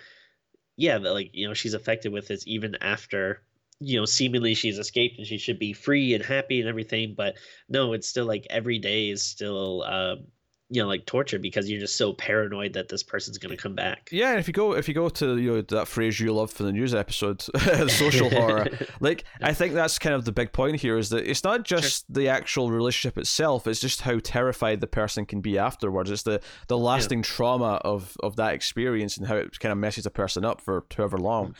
[0.79, 3.43] yeah that like you know she's affected with this even after
[3.81, 7.35] you know seemingly she's escaped and she should be free and happy and everything but
[7.69, 10.25] no it's still like every day is still um
[10.71, 13.75] you know like torture because you're just so paranoid that this person's going to come
[13.75, 16.33] back Yeah, and if you go if you go to you know that phrase you
[16.33, 17.41] love for the news episode,
[17.91, 18.67] social horror,
[19.01, 22.13] like I think that's kind of the big point here is that it's not just
[22.13, 26.11] the actual relationship itself; it's just how terrified the person can be afterwards.
[26.11, 30.07] It's the the lasting trauma of of that experience and how it kind of messes
[30.07, 31.55] a person up for however long.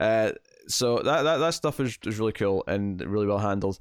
[0.00, 0.32] Uh,
[0.68, 3.78] so that, that that stuff is, is really cool and really well handled.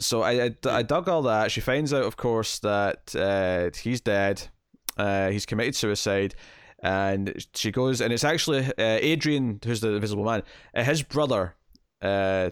[0.00, 1.50] So I, I, I dug all that.
[1.50, 4.48] She finds out, of course, that uh, he's dead.
[4.96, 6.34] Uh, he's committed suicide,
[6.82, 10.42] and she goes, and it's actually uh, Adrian, who's the Invisible Man.
[10.74, 11.54] Uh, his brother,
[12.02, 12.50] uh,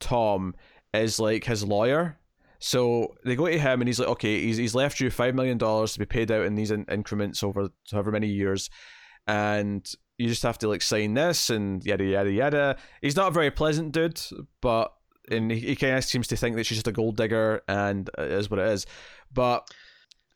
[0.00, 0.54] Tom,
[0.92, 2.18] is like his lawyer.
[2.58, 5.58] So they go to him, and he's like, okay, he's he's left you five million
[5.58, 8.70] dollars to be paid out in these in- increments over however many years,
[9.26, 12.76] and you just have to like sign this and yada yada yada.
[13.02, 14.20] He's not a very pleasant dude,
[14.60, 14.94] but
[15.30, 18.08] and he, he kind of seems to think that she's just a gold digger, and
[18.18, 18.86] it is what it is.
[19.32, 19.68] But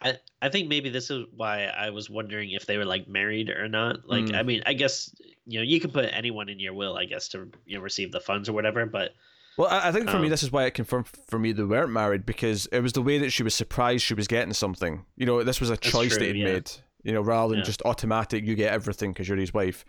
[0.01, 3.51] I, I think maybe this is why I was wondering if they were like married
[3.51, 4.09] or not.
[4.09, 4.35] Like, Mm.
[4.39, 5.15] I mean, I guess
[5.47, 8.13] you know you can put anyone in your will, I guess, to you know receive
[8.13, 8.87] the funds or whatever.
[8.87, 9.15] But
[9.57, 11.63] Well, I I think for me, Um, this is why it confirmed for me they
[11.65, 15.05] weren't married because it was the way that she was surprised she was getting something.
[15.17, 16.53] You know, this was a choice true, that he'd yeah.
[16.53, 16.71] made.
[17.05, 17.65] You know, rather than Yeah.
[17.65, 19.85] just automatic, you get everything because you're his wife.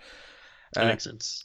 [0.73, 1.43] that Uh, makes sense.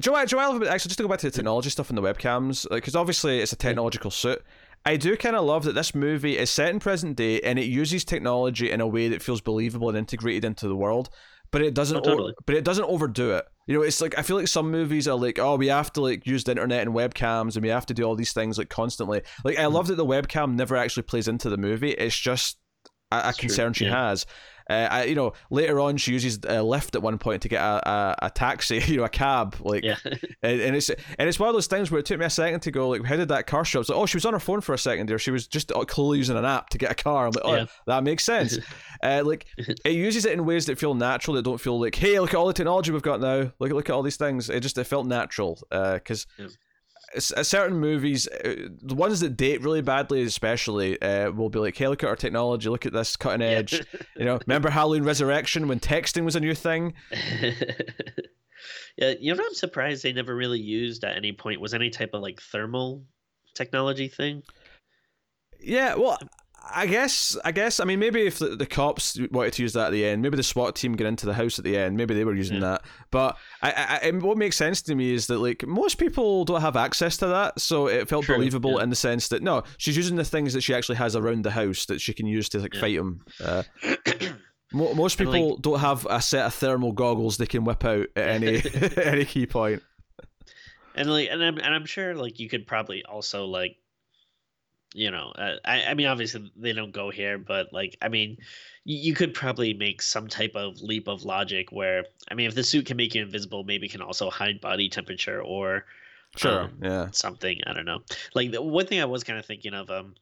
[0.00, 2.96] Joel, Joel, actually, just to go back to the technology stuff and the webcams, because
[2.96, 4.42] obviously it's a technological suit.
[4.84, 7.66] I do kind of love that this movie is set in present day and it
[7.66, 11.10] uses technology in a way that feels believable and integrated into the world,
[11.50, 11.98] but it doesn't.
[11.98, 12.32] Oh, totally.
[12.32, 13.44] o- but it doesn't overdo it.
[13.66, 16.00] You know, it's like I feel like some movies are like, oh, we have to
[16.00, 18.70] like use the internet and webcams and we have to do all these things like
[18.70, 19.22] constantly.
[19.44, 19.74] Like I hmm.
[19.74, 21.90] love that the webcam never actually plays into the movie.
[21.90, 22.56] It's just
[23.12, 24.08] a, a It's true, concern she yeah.
[24.08, 24.26] has.
[24.70, 27.60] Uh, I, you know, later on she uses a Lyft at one point to get
[27.60, 29.96] a, a, a taxi, you know, a cab, like Yeah,
[30.42, 32.60] and, and it's and it's one of those things where it took me a second
[32.60, 33.80] to go like, how did that car show?
[33.80, 33.82] up?
[33.82, 35.18] It's like, oh, she was on her phone for a second there.
[35.18, 37.26] She was just uh, clearly using an app to get a car.
[37.26, 37.66] I'm like, oh, Yeah.
[37.86, 38.58] that makes sense.
[39.02, 39.46] uh, like
[39.84, 41.34] it uses it in ways that feel natural.
[41.34, 43.50] That don't feel like, hey, look at all the technology we've got now.
[43.58, 44.48] Look at look at all these things.
[44.48, 46.26] It just it felt natural because.
[46.38, 46.46] Yeah.
[47.18, 51.88] Certain movies, uh, the ones that date really badly, especially, uh, will be like, "Hey,
[51.88, 52.68] look at our technology!
[52.68, 53.84] Look at this cutting edge."
[54.16, 56.94] You know, remember Halloween Resurrection when texting was a new thing?
[57.10, 57.54] yeah.
[59.18, 62.10] You know, what I'm surprised they never really used at any point was any type
[62.12, 63.04] of like thermal
[63.54, 64.42] technology thing.
[65.58, 66.18] Yeah, well,
[66.72, 69.86] I guess, I guess, I mean, maybe if the, the cops wanted to use that
[69.86, 72.14] at the end, maybe the SWAT team get into the house at the end, maybe
[72.14, 72.60] they were using Yeah.
[72.72, 72.82] that.
[73.10, 76.76] But I, I, what makes sense to me is that like most people don't have
[76.76, 78.82] access to that, so it felt True, believable yeah.
[78.84, 81.50] in the sense that no, she's using the things that she actually has around the
[81.50, 82.80] house that she can use to like Yeah.
[82.80, 83.24] fight them.
[83.42, 83.62] Uh,
[84.72, 88.06] most And, like- people don't have a set of thermal goggles they can whip out
[88.16, 88.62] at any
[89.02, 89.82] any key point.
[90.94, 93.76] and like and I'm and I'm sure like you could probably also like
[94.94, 98.38] you know, uh, I, I mean, obviously they don't go here, but like, I mean,
[98.84, 102.54] you, you could probably make some type of leap of logic where, I mean, if
[102.54, 105.86] the suit can make you invisible, maybe it can also hide body temperature or
[106.36, 106.72] Sure.
[106.72, 107.12] um, yeah.
[107.12, 107.60] something.
[107.66, 108.00] I don't know.
[108.34, 110.14] Like the one thing I was kind of thinking of, um,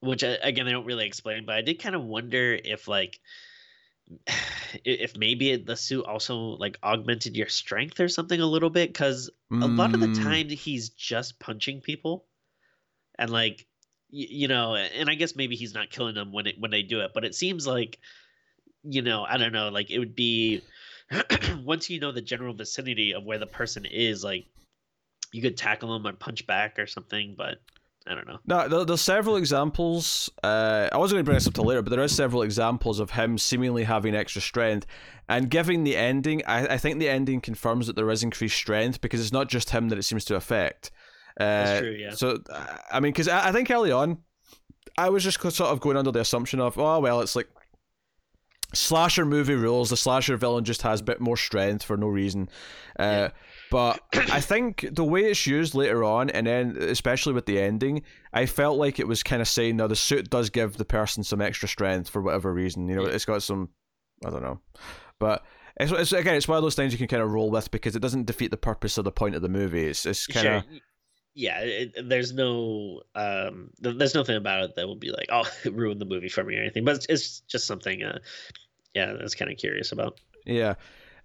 [0.00, 3.20] which I, again they don't really explain, but I did kind of wonder if like
[4.84, 9.30] if maybe the suit also like augmented your strength or something a little bit because
[9.60, 12.26] a lot of the Mm, time he's just punching people
[13.20, 13.66] and like
[14.08, 17.00] you know and i guess maybe he's not killing them when it when they do
[17.00, 18.00] it but it seems like
[18.82, 20.60] you know i don't know like it would be
[21.62, 24.46] once you know the general vicinity of where the person is like
[25.30, 27.58] you could tackle them or punch back or something but
[28.08, 30.30] i don't know No, there, there's several examples.
[30.42, 32.98] Uh, I wasn't going to bring this up to later, but there is several examples
[32.98, 34.86] of him seemingly having extra strength.
[35.28, 39.02] And giving the ending, I, I think the ending confirms that there is increased strength
[39.02, 40.90] because it's not just him that it seems to affect.
[41.38, 42.10] Uh, That's true, yeah.
[42.10, 44.18] So, uh, I mean, because I, I think early on,
[44.98, 47.48] I was just sort of going under the assumption of, oh, well, it's like
[48.74, 49.90] slasher movie rules.
[49.90, 52.48] The slasher villain just has a bit more strength for no reason.
[52.98, 53.28] Uh, Yeah.
[53.70, 54.00] But
[54.32, 58.46] I think the way it's used later on, and then especially with the ending, I
[58.46, 61.40] felt like it was kind of saying, now the suit does give the person some
[61.40, 62.88] extra strength for whatever reason.
[62.88, 63.14] You know, Yeah.
[63.14, 63.68] it's got some,
[64.26, 64.60] I don't know,
[65.18, 65.44] but.
[65.78, 67.96] It's, it's again, it's one of those things you can kind of roll with because
[67.96, 69.86] it doesn't defeat the purpose or the point of the movie.
[69.86, 70.80] It's it's kind of Sure.
[71.34, 75.74] Yeah, it, there's no um, there's nothing about it that will be like, oh, it
[75.74, 76.84] ruined the movie for me or anything.
[76.84, 78.18] But it's, it's just something, uh,
[78.94, 80.20] yeah, that's kind of curious about.
[80.44, 80.74] Yeah.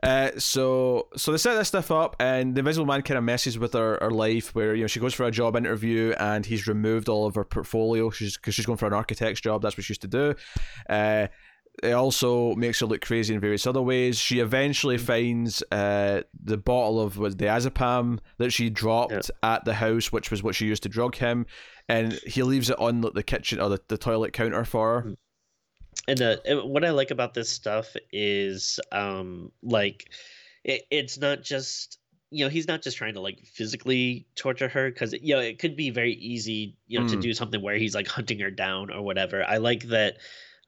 [0.04, 3.58] Uh, so so they set this stuff up, and the Invisible Man kind of messes
[3.58, 6.68] with her, her life, where you know she goes for a job interview, and he's
[6.68, 8.12] removed all of her portfolio.
[8.12, 9.64] She's because she's going for an architect's job.
[9.64, 10.36] That's what she used to do.
[10.88, 11.28] Uh,
[11.84, 14.18] it also makes her look crazy in various other ways.
[14.18, 20.12] She eventually finds uh, the bottle of was diazepam that she dropped at the house,
[20.12, 21.46] which was what she used to drug him,
[21.90, 25.16] and he leaves it on the, the kitchen or the, the toilet counter for her.
[26.08, 30.10] And uh, and what I like about this stuff is, um, like,
[30.64, 32.00] it, it's not just
[32.32, 35.60] you know he's not just trying to like physically torture her because you know it
[35.60, 37.22] could be very easy you know to Mm.
[37.22, 39.44] do something where he's like hunting her down or whatever.
[39.44, 40.18] I like that,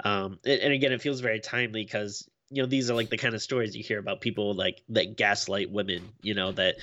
[0.04, 3.18] um, and, and again it feels very timely because you know these are like the
[3.18, 6.04] kind of stories you hear about people like that gaslight women.
[6.22, 6.76] You know that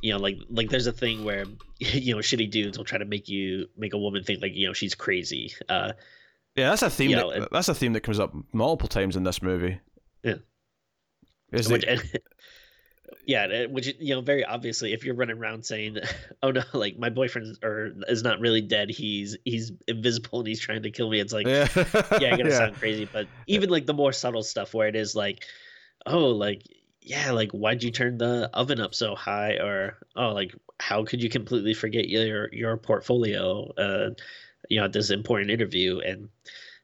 [0.00, 1.44] you know like like there's a thing where
[1.78, 4.66] you know shitty dudes will try to make you make a woman think like you
[4.66, 5.52] know she's crazy.
[5.68, 5.92] Uh,
[6.56, 7.12] Yeah, that's a theme.
[7.12, 9.80] That, that's a theme that comes up multiple times in this movie.
[10.22, 10.36] Yeah.
[11.52, 12.22] Is which, it?
[13.24, 15.98] yeah, which you know, very obviously, if you're running around saying,
[16.42, 20.60] "Oh no, like my boyfriend or is not really dead, he's he's invisible and he's
[20.60, 21.68] trying to kill me," it's like, yeah,
[22.20, 22.58] Yeah, gonna yeah.
[22.58, 23.04] sound crazy.
[23.04, 25.44] But even like the more subtle stuff, where it is like,
[26.06, 26.62] "Oh, like
[27.02, 31.22] yeah, like why'd you turn the oven up so high?" or "Oh, like how could
[31.22, 34.10] you completely forget your your portfolio?" Uh,
[34.68, 36.28] you know, at this important interview, and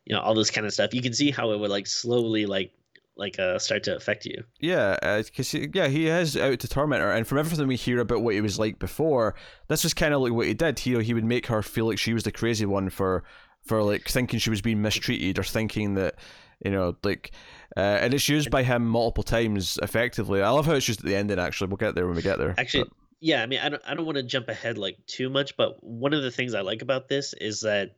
[0.04, 0.94] you know all this kind of stuff.
[0.94, 2.72] You can see how it would like slowly like
[3.16, 4.44] like uh start to affect you.
[4.61, 8.22] Yeah, because yeah, he is out to torment her, and from everything we hear about
[8.22, 9.35] what he was like before,
[9.68, 10.79] this was kind of like what he did.
[10.79, 13.24] He he would make her feel like she was the crazy one for
[13.64, 16.16] for like thinking she was being mistreated or thinking that
[16.64, 17.31] you know like,
[17.77, 20.42] uh, and it's used by him multiple times effectively.
[20.42, 21.38] I love how it's used at the ending.
[21.38, 22.55] Actually, we'll get there when we get there.
[22.59, 22.90] Actually,
[23.24, 25.83] yeah, I mean, I don't, I don't want to jump ahead like too much, but
[25.83, 27.96] one of the things I like about this is that,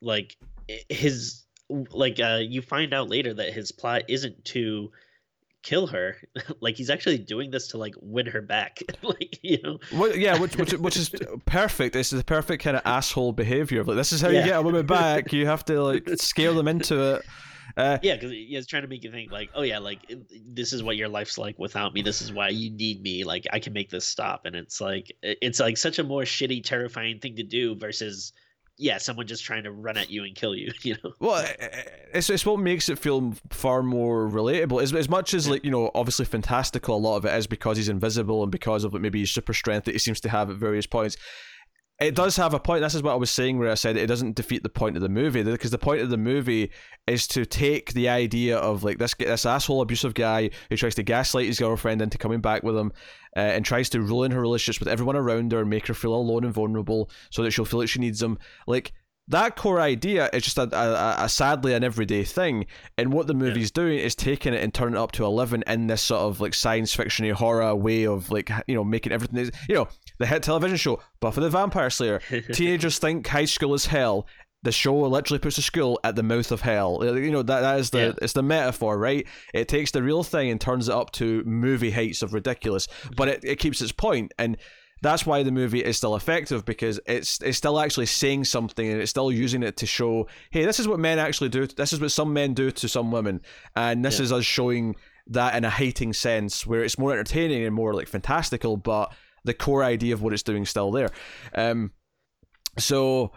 [0.00, 0.34] like,
[0.88, 1.44] his,
[1.92, 4.90] like, uh, you find out later that his plot isn't to
[5.62, 6.16] kill her.
[6.60, 8.78] like, he's actually doing this to like win her back.
[9.02, 11.10] like, you know, What, yeah, which, which which is
[11.46, 11.94] perfect.
[11.94, 13.80] This is the perfect kind of asshole behavior.
[13.80, 14.40] of Like this is how Yeah.
[14.40, 15.32] you get a woman back.
[15.32, 17.22] You have to like scale them into it.
[17.76, 20.00] Uh, yeah, because he's trying to make you think like, oh yeah, like
[20.46, 22.02] this is what your life's like without me.
[22.02, 23.24] This is why you need me.
[23.24, 24.44] Like, I can make this stop.
[24.44, 28.32] And it's like, it's like such a more shitty, terrifying thing to do versus.
[28.82, 31.12] Yeah, someone just trying to run at you and kill you, you know.
[31.20, 31.82] Well, eh, eh, eh,
[32.14, 34.82] it's, it's what makes it feel far more relatable.
[34.82, 37.76] As, as much as, like, you know, obviously fantastical, a lot of it is because
[37.76, 40.56] he's invisible and because of maybe his super strength that he seems to have at
[40.56, 41.16] various points.
[42.02, 42.82] It does have a point.
[42.82, 45.02] This is what I was saying where I said it doesn't defeat the point of
[45.02, 46.70] the movie because the point of the movie
[47.06, 51.02] is to take the idea of like this this asshole abusive guy who tries to
[51.02, 52.92] gaslight his girlfriend into coming back with him
[53.36, 56.14] uh, and tries to ruin her relationships with everyone around her and make her feel
[56.14, 58.38] alone and vulnerable so that she'll feel like she needs him.
[58.66, 58.92] Like
[59.28, 62.66] that core idea is just a, a, a sadly an everyday thing,
[62.98, 65.86] and what the movie's doing is taking it and turning it up to eleven in
[65.86, 69.52] this sort of like science fictiony horror way of like you know making everything is
[69.68, 69.88] you know
[70.22, 72.20] the hit television show Buffy the Vampire Slayer.
[72.52, 74.26] Teenagers think high school is hell.
[74.64, 77.02] The show literally puts the school at the mouth of hell.
[77.02, 78.12] Uh, You know that that is the Yeah.
[78.22, 79.26] it's the metaphor, right?
[79.52, 83.28] It takes the real thing and turns it up to movie heights of ridiculous, but
[83.28, 84.56] it, it keeps its point and
[85.02, 89.00] that's why the movie is still effective because it's it's still actually saying something and
[89.02, 91.66] it's still using it to show, hey, this is what men actually do.
[91.66, 93.40] This is what some men do to some women,
[93.74, 94.24] and this Yeah.
[94.26, 94.94] is us showing
[95.26, 99.12] that in a hating sense where it's more entertaining and more like fantastical, but
[99.44, 101.08] the core idea of what it's doing still there.
[101.54, 101.92] Um,
[102.78, 103.32] so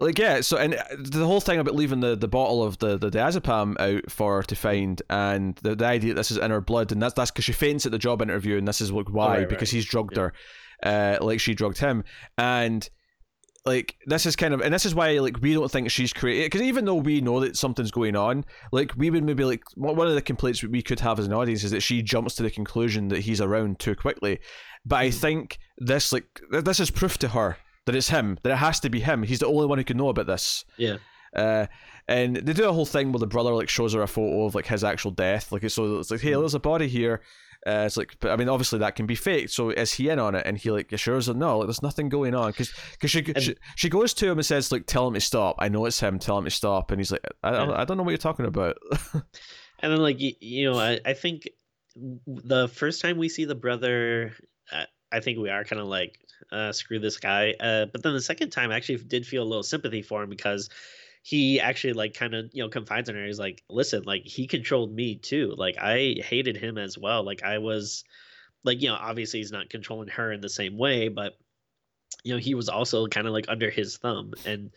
[0.00, 3.10] like yeah, so and the whole thing about leaving the, the bottle of the, the
[3.10, 6.60] diazepam out for her to find, and the, the idea that this is in her
[6.62, 9.10] blood, and that's that's because she faints at the job interview, and this is what,
[9.10, 9.76] why Oh, right, because right.
[9.76, 10.30] he's drugged Yeah.
[10.82, 12.04] her, uh, like she drugged him,
[12.38, 12.88] and
[13.66, 16.46] like this is kind of and this is why like we don't think she's created
[16.46, 19.96] because even though we know that something's going on like we would maybe like one
[19.96, 22.42] one of the complaints we could have as an audience is that she jumps to
[22.42, 24.38] the conclusion that he's around too quickly
[24.86, 25.14] but i Mhm.
[25.14, 28.80] think this like th- this is proof to her that it's him that it has
[28.80, 30.96] to be him he's the only one who can know about this Yeah.
[31.36, 31.66] uh,
[32.08, 34.54] and they do a whole thing where the brother like shows her a photo of
[34.56, 35.52] like his actual death.
[35.52, 37.20] Like it's so it's like, hey, there's a body here.
[37.66, 39.50] Uh, it's like, but I mean, obviously that can be faked.
[39.50, 40.46] So is he in on it?
[40.46, 43.56] And he like assures her, no, like there's nothing going on because because she, she
[43.76, 45.56] she goes to him and says like, tell him to stop.
[45.58, 46.18] I know it's him.
[46.18, 46.90] Tell him to stop.
[46.90, 47.64] And he's like, I, Yeah.
[47.64, 48.78] I, I don't know what you're talking about.
[49.80, 51.48] And then like you, you know, I, I think
[52.26, 54.32] the first time we see the brother,
[54.70, 56.18] I, I think we are kind of like
[56.52, 57.54] uh, screw this guy.
[57.58, 60.30] Uh, but then the second time, I actually did feel a little sympathy for him
[60.30, 60.68] because
[61.22, 63.26] he actually like kind of you know confides in her.
[63.26, 65.54] He's like, listen, like he controlled me too.
[65.56, 67.24] Like I hated him as well.
[67.24, 68.04] Like I was,
[68.64, 71.38] like you know, obviously he's not controlling her in the same way, but
[72.24, 74.70] you know he was also kind of like under his thumb and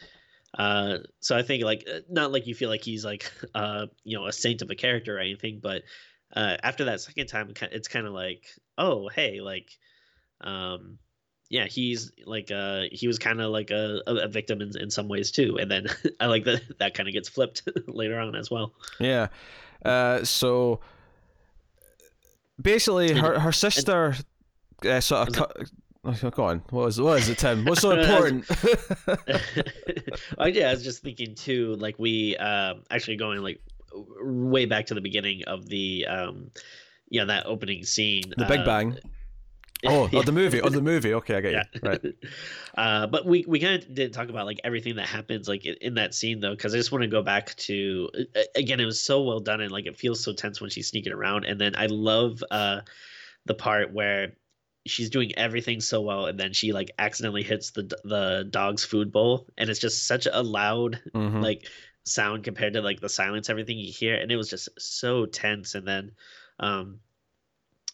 [0.57, 4.17] uh so i think like uh, not like you feel like he's like uh you
[4.17, 5.83] know a saint of a character or anything but
[6.35, 8.45] uh after that second time it's kind of like
[8.77, 9.71] oh hey like
[10.41, 10.97] um
[11.53, 15.07] yeah he's like uh he was kind of like a, a victim in, in some
[15.07, 15.85] ways too and then
[16.19, 19.27] i like that that kind of gets flipped later on as well yeah.
[19.85, 20.79] Uh, so
[22.61, 24.15] basically, And- her her sister
[24.85, 25.57] uh, sort of cut.
[26.05, 26.59] Oh, go on.
[26.69, 27.65] What was what is it, Tim?
[27.65, 28.45] What's so I I was- important?
[30.37, 31.75] oh yeah, I was just thinking too.
[31.75, 33.59] Like we um actually going like
[34.21, 36.49] way back to the beginning of the um
[37.09, 38.23] yeah that opening scene.
[38.37, 38.97] the Big uh, Bang.
[39.87, 40.19] Oh, yeah.
[40.19, 40.61] oh, the movie.
[40.61, 41.13] Oh, the movie.
[41.13, 41.63] Okay, I get yeah.
[41.73, 41.79] you.
[41.83, 42.01] Right.
[42.77, 45.75] uh, but we we kind of didn't talk about like everything that happens like in,
[45.81, 48.09] in that scene though, because I just want to go back to
[48.55, 48.79] again.
[48.79, 51.45] It was so well done and like it feels so tense when she's sneaking around,
[51.45, 52.81] and then I love uh
[53.45, 54.33] the part where
[54.85, 59.11] she's doing everything so well and then she like accidentally hits the the dog's food
[59.11, 61.41] bowl and it's just such a loud Mhm.
[61.41, 61.67] like
[62.05, 65.75] sound compared to like the silence everything you hear and it was just so tense
[65.75, 66.11] and then
[66.59, 66.99] um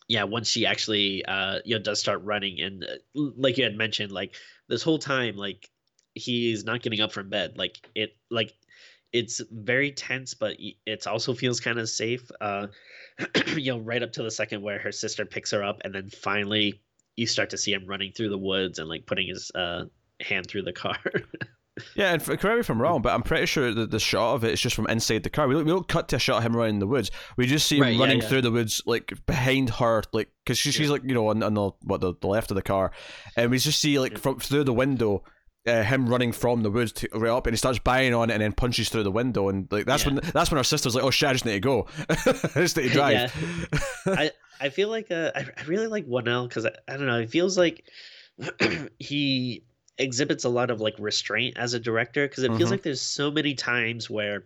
[0.10, 3.78] yeah once she actually uh you know does start running and uh, like you had
[3.78, 4.36] mentioned like
[4.68, 5.70] this whole time like
[6.20, 7.58] he's not getting up from bed.
[7.58, 8.54] Like it like
[9.12, 12.68] it's very tense but it also feels kind of safe uh
[13.56, 16.10] you know right up to the second where her sister picks her up and then
[16.10, 16.80] finally
[17.16, 19.86] you start to see him running through the woods and like putting his uh
[20.20, 21.00] hand through the car
[21.96, 24.36] Yeah, and for, correct me if I'm wrong, but I'm pretty sure that the shot
[24.36, 25.48] of it is just from inside the car.
[25.48, 27.12] We don't, we don't cut to a shot of him running in the woods.
[27.38, 28.28] We just see him Right, running yeah.
[28.28, 30.94] through the woods, like behind her, like because she, she's Yeah.
[30.94, 32.92] like you know on, on the what the, the left of the car,
[33.36, 35.24] and we just see like from through the window.
[35.68, 38.34] Uh, him running from the woods to right up, and he starts banging on it,
[38.34, 40.14] and then punches through the window, and like that's Yeah.
[40.14, 42.16] when that's when our sister's like, "Oh shit, I just need to go, I
[42.56, 46.66] just need to drive." I I feel like uh, I I really like Whannell because
[46.66, 47.84] I, I don't know it feels like
[49.00, 49.64] he
[50.00, 52.72] exhibits a lot of like restraint as a director because it feels Mhm.
[52.72, 54.46] like there's so many times where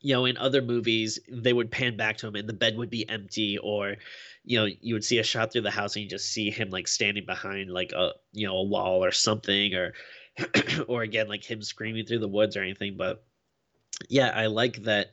[0.00, 2.90] you know in other movies they would pan back to him and the bed would
[2.90, 3.96] be empty or
[4.44, 6.70] you know you would see a shot through the house and you just see him
[6.70, 9.92] like standing behind like a you know a wall or something or
[10.88, 13.24] or again like him screaming through the woods or anything but
[14.08, 15.12] yeah i like that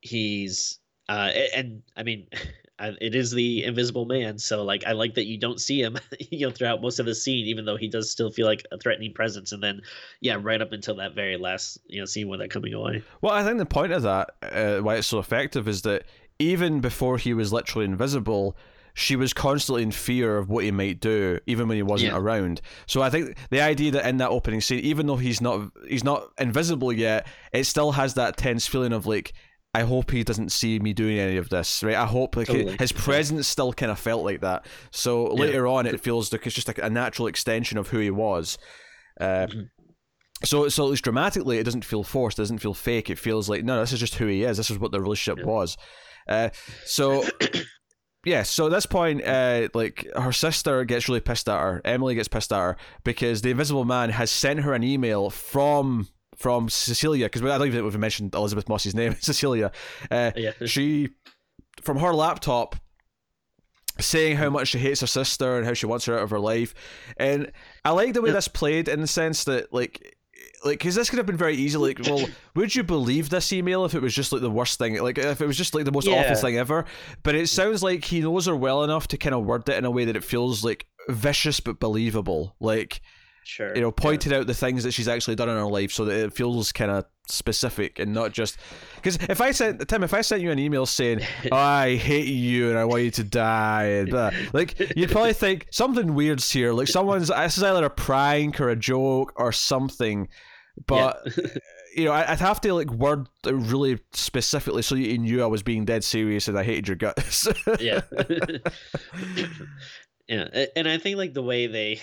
[0.00, 0.78] he's
[1.08, 2.26] uh and i mean
[2.78, 5.96] I- it is the invisible man so like i like that you don't see him
[6.30, 8.78] you know throughout most of the scene even though he does still feel like a
[8.78, 9.80] threatening presence and then
[10.20, 13.32] yeah right up until that very last you know scene where they're coming away Well,
[13.32, 16.04] I think the point of that, uh, why it's so effective, is that
[16.38, 18.56] even before he was literally invisible,
[18.92, 22.18] she was constantly in fear of what he might do, even when he wasn't Yeah.
[22.18, 22.60] around.
[22.86, 26.04] So I think the idea that in that opening scene, even though he's not he's
[26.04, 29.32] not invisible yet, it still has that tense feeling of like.
[29.76, 31.94] I hope he doesn't see me doing any of this, right?
[31.96, 32.76] I hope like Totally.
[32.78, 34.64] his presence still kind of felt like that.
[34.90, 35.40] So Yeah.
[35.40, 38.56] later on, it feels like it's just like a natural extension of who he was.
[39.20, 39.68] Uh, Mhm.
[40.44, 42.38] so, so at least dramatically, it doesn't feel forced.
[42.38, 43.10] It doesn't feel fake.
[43.10, 44.56] It feels like no, this is just who he is.
[44.56, 45.50] This is what the relationship Yeah.
[45.52, 45.76] was.
[46.28, 46.48] Uh,
[46.84, 47.24] so,
[48.24, 48.42] yeah.
[48.42, 51.80] So at this point, uh, like her sister gets really pissed at her.
[51.84, 56.08] Emily gets pissed at her because the Invisible Man has sent her an email from
[56.36, 57.26] from Cecilia.
[57.26, 59.72] Because I don't even think we've mentioned Elisabeth Moss's name, Cecilia.
[60.10, 61.08] Uh, yeah she
[61.82, 62.76] from her laptop
[63.98, 66.38] saying how much she hates her sister and how she wants her out of her
[66.40, 66.74] life.
[67.16, 67.50] And
[67.84, 70.14] I like the way this played in the sense that like
[70.64, 73.84] like because this could have been very easy like well would you believe this email
[73.84, 75.92] if it was just like the worst thing like if it was just like the
[75.92, 76.14] most Yeah.
[76.20, 76.84] awful thing ever
[77.22, 79.84] but it sounds like he knows her well enough to kind of word it in
[79.84, 83.00] a way that it feels like vicious but believable like
[83.46, 83.72] Sure.
[83.76, 84.02] you know yeah.
[84.02, 86.72] pointed out the things that she's actually done in her life so that it feels
[86.72, 88.58] kind of specific and not just
[88.96, 91.20] because if i sent tim if i sent you an email saying
[91.52, 95.32] oh, i hate you and i want you to die and blah, like you'd probably
[95.32, 99.52] think something weird's here like someone's this is either a prank or a joke or
[99.52, 100.26] something
[100.84, 101.24] but
[101.96, 105.62] you know I, i'd have to like word really specifically so you knew i was
[105.62, 107.46] being dead serious and i hated your guts
[107.78, 108.00] yeah
[110.26, 112.00] yeah and i think like the way they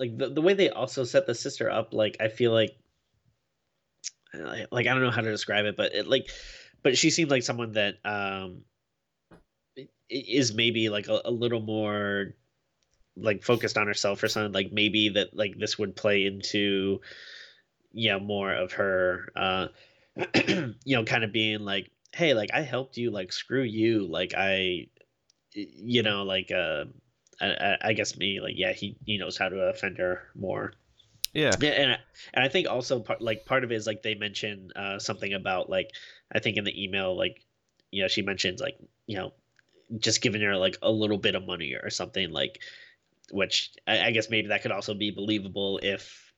[0.00, 2.76] like the, the way they also set the sister up like i feel like
[4.72, 6.28] like i don't know how to describe it but it like
[6.82, 8.62] but she seemed like someone that um
[10.08, 12.34] is maybe like a, a little more
[13.16, 17.00] like focused on herself or something like maybe that like this would play into
[17.92, 19.66] yeah more of her uh
[20.46, 24.32] you know kind of being like hey like i helped you like screw you like
[24.36, 24.86] i
[25.52, 26.84] you know like uh
[27.40, 30.72] I, I- guess me like yeah he he knows how to offend her more.
[31.32, 31.56] Yeah.
[31.60, 31.98] Yeah and I,
[32.34, 35.32] and I think also part like part of it is like they mention uh something
[35.32, 35.92] about like
[36.32, 37.44] i think in the email like
[37.92, 39.32] you know she mentions like you know
[39.98, 42.60] just giving her like a little bit of money or something like
[43.32, 46.29] which I, I guess maybe that could also be believable if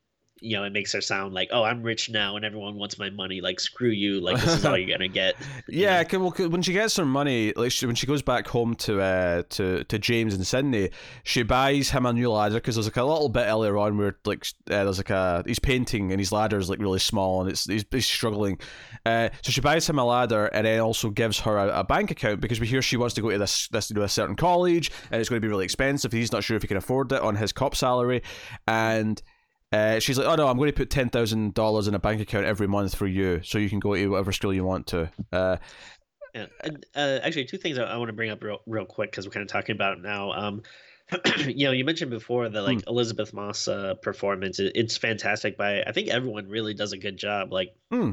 [0.42, 3.08] you know it makes her sound like oh i'm rich now and everyone wants my
[3.10, 5.34] money like screw you like this is all you're gonna get
[5.68, 6.02] Yeah?
[6.04, 8.74] 'cause- well, 'cause when she gets her money, like she, when she goes back home
[8.76, 10.90] to uh, to to James and Sydney,
[11.24, 14.16] she buys him a new ladder because there's like a little bit earlier on where
[14.24, 17.50] like uh, there's like a he's painting and his ladder is like really small and
[17.50, 18.58] it's he's, he's struggling.
[19.06, 22.10] Uh, so she buys him a ladder and then also gives her a, a bank
[22.10, 24.90] account because we hear she wants to go to this this to a certain college
[25.10, 26.12] and it's going to be really expensive.
[26.12, 28.22] He's not sure if he can afford it on his cop salary,
[28.66, 29.22] and.
[29.72, 32.20] Uh, she's like, oh no, I'm going to put ten thousand dollars in a bank
[32.20, 35.10] account every month for you, so you can go to whatever school you want to.
[35.32, 35.56] Uh,
[36.34, 36.46] Yeah.
[36.94, 39.32] Uh, actually, two things I, I want to bring up real, real quick because we're
[39.32, 40.32] kind of talking about it now.
[40.32, 40.62] Um,
[41.46, 44.58] you know, you mentioned before the like Elisabeth Moss uh, performance.
[44.58, 45.56] It, it's fantastic.
[45.58, 47.52] By I think everyone really does a good job.
[47.52, 48.12] Like, Hmm.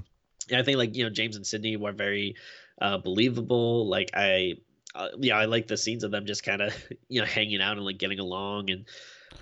[0.49, 2.35] yeah, I think like you know James and Sydney were very
[2.81, 3.87] uh, believable.
[3.89, 4.55] Like I,
[4.95, 6.73] uh, yeah, I like the scenes of them just kind of
[7.09, 8.85] you know hanging out and like getting along and.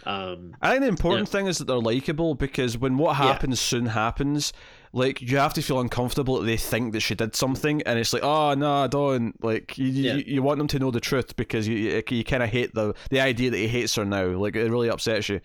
[0.05, 3.25] Um, I think the important thing is that they're likable because when what Yeah.
[3.27, 4.53] happens soon happens,
[4.93, 8.13] like you have to feel uncomfortable that they think that she did something, and it's
[8.13, 9.87] like, oh no, don't like you.
[9.87, 10.13] Yeah.
[10.15, 12.73] You, you want them to know the truth because you you, you kind of hate
[12.73, 14.27] the the idea that he hates her now.
[14.27, 15.41] Like it really upsets you.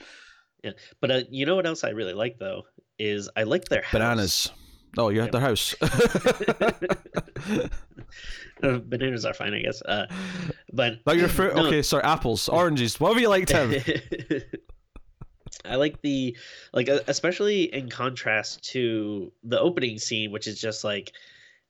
[0.62, 2.62] Yeah, but uh, you know what else I really like though
[2.99, 3.93] is I like their house.
[3.93, 4.51] Bananas.
[4.99, 5.74] Oh, you're at their house.
[8.62, 9.82] Uh, bananas are fine, I guess.
[9.82, 10.07] Uh,
[10.72, 11.53] but Not your fruit.
[11.57, 11.66] No.
[11.66, 13.74] Okay, sorry, apples, oranges, whatever you like, Tim.
[15.64, 16.36] I like the
[16.72, 21.12] like uh, especially in contrast to the opening scene, which is just like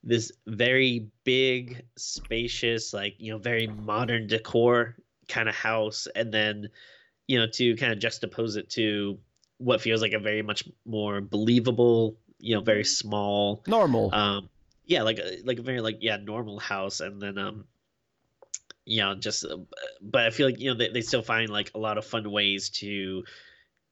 [0.03, 4.95] this very big, spacious, like you know, very modern decor
[5.27, 6.69] kind of house, and then
[7.27, 9.17] you know to kind of juxtapose it to
[9.57, 14.13] what feels like a very much more believable, you know, very small Normal.
[14.13, 14.49] um
[14.85, 17.63] yeah like a like a very like yeah normal house and then um
[18.85, 19.57] you know just uh,
[20.01, 22.29] but i feel like you know they, they still find like a lot of fun
[22.29, 23.23] ways to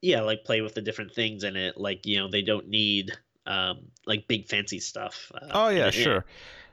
[0.02, 3.12] yeah like play with the different things in it like you know they don't need
[3.46, 6.26] um like big fancy stuff uh, oh yeah, and- sure.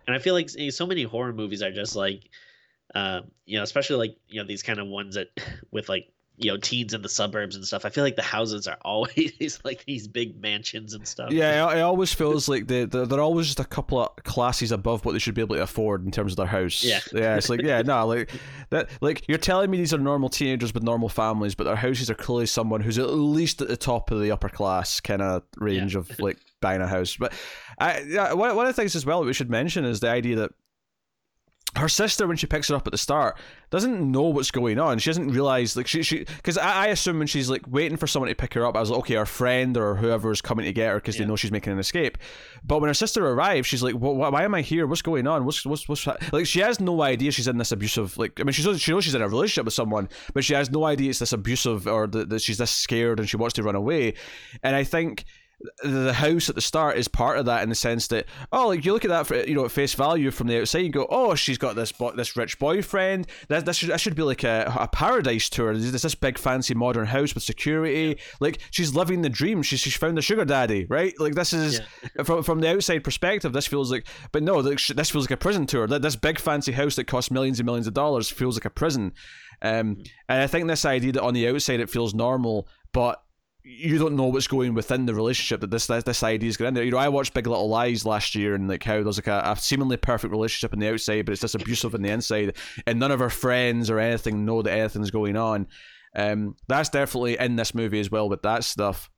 [0.08, 2.28] and i feel like eh, so many horror movies are just like
[2.96, 5.28] um you know especially like you know these kind of ones that
[5.70, 8.66] with like you know teens in the suburbs and stuff i feel like the houses
[8.66, 13.06] are always like these big mansions and stuff Yeah, it, always feels like they they're,
[13.06, 16.04] they're always just a couple of classes above what they should be able to afford
[16.04, 16.84] in terms of their house.
[16.84, 17.00] Yeah.
[17.12, 17.36] yeah.
[17.36, 18.30] It's like yeah, no, like
[18.70, 18.88] that.
[19.00, 22.14] Like you're telling me these are normal teenagers with normal families, but their houses are
[22.14, 25.96] clearly someone who's at least at the top of the upper class kind of range
[25.96, 27.16] of like buying a house.
[27.16, 27.32] But
[27.78, 30.10] I yeah, one one of the things as well that we should mention is the
[30.10, 30.52] idea that
[31.76, 33.36] her sister when she picks her up at the start
[33.70, 34.98] doesn't know what's going on.
[34.98, 38.06] She doesn't realize like she she because I, I assume when she's like waiting for
[38.06, 40.72] someone to pick her up i was like okay her friend or whoever's coming to
[40.72, 41.24] get her because Yeah.
[41.24, 42.16] they know she's making an escape.
[42.64, 44.86] But when her sister arrives she's like what, why am i here?
[44.86, 45.44] What's going on?
[45.44, 48.52] What's what's what's like she has no idea she's in this abusive like i mean
[48.52, 51.10] she knows she knows she's in a relationship with someone but she has no idea
[51.10, 54.14] it's this abusive or that, that she's this scared and she wants to run away.
[54.62, 55.24] And i think
[55.82, 58.84] the house at the start is part of that in the sense that oh like
[58.84, 61.06] you look at that for, you know at face value from the outside you go
[61.10, 63.26] oh she's got this bo- this rich boyfriend.
[63.48, 66.74] That, that, should, that should be like a, a paradise tour there's this big fancy
[66.74, 68.18] modern house with security.
[68.40, 69.62] Like she's living the dream.
[69.62, 71.12] She's, she's found the sugar daddy right?
[71.18, 72.22] Like this is yeah.
[72.24, 75.66] from, from the outside perspective this feels like but no this feels like a prison
[75.66, 78.70] tour this big fancy house that costs millions and millions of dollars feels like a
[78.70, 79.12] prison.
[79.60, 80.02] Um, mm-hmm.
[80.28, 83.22] and I think this idea that on the outside it feels normal but
[83.70, 86.68] you don't know what's going within the relationship that this this, this idea is going
[86.68, 86.84] in there.
[86.84, 89.42] You know, I watched Big Little Lies last year and like how there's like a,
[89.44, 92.56] a, seemingly perfect relationship on the outside, but it's just abusive on the inside,
[92.86, 95.66] and none of her friends or anything know that anything's going on.
[96.16, 99.10] Um, that's definitely in this movie as well with that stuff.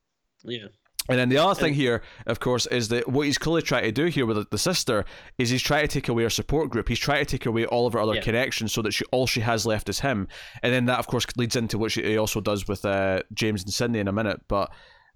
[0.43, 0.67] Yeah.
[1.09, 3.91] And then the other thing here, of course, is that what he's clearly trying to
[3.91, 5.03] do here with the sister
[5.37, 6.87] is he's trying to take away her support group.
[6.87, 8.21] He's trying to take away all of her other yeah.
[8.21, 10.27] connections so that she all she has left is him.
[10.61, 13.63] And then that, of course, leads into what she, he also does with uh, James
[13.63, 14.41] and Sydney in a minute.
[14.47, 14.71] But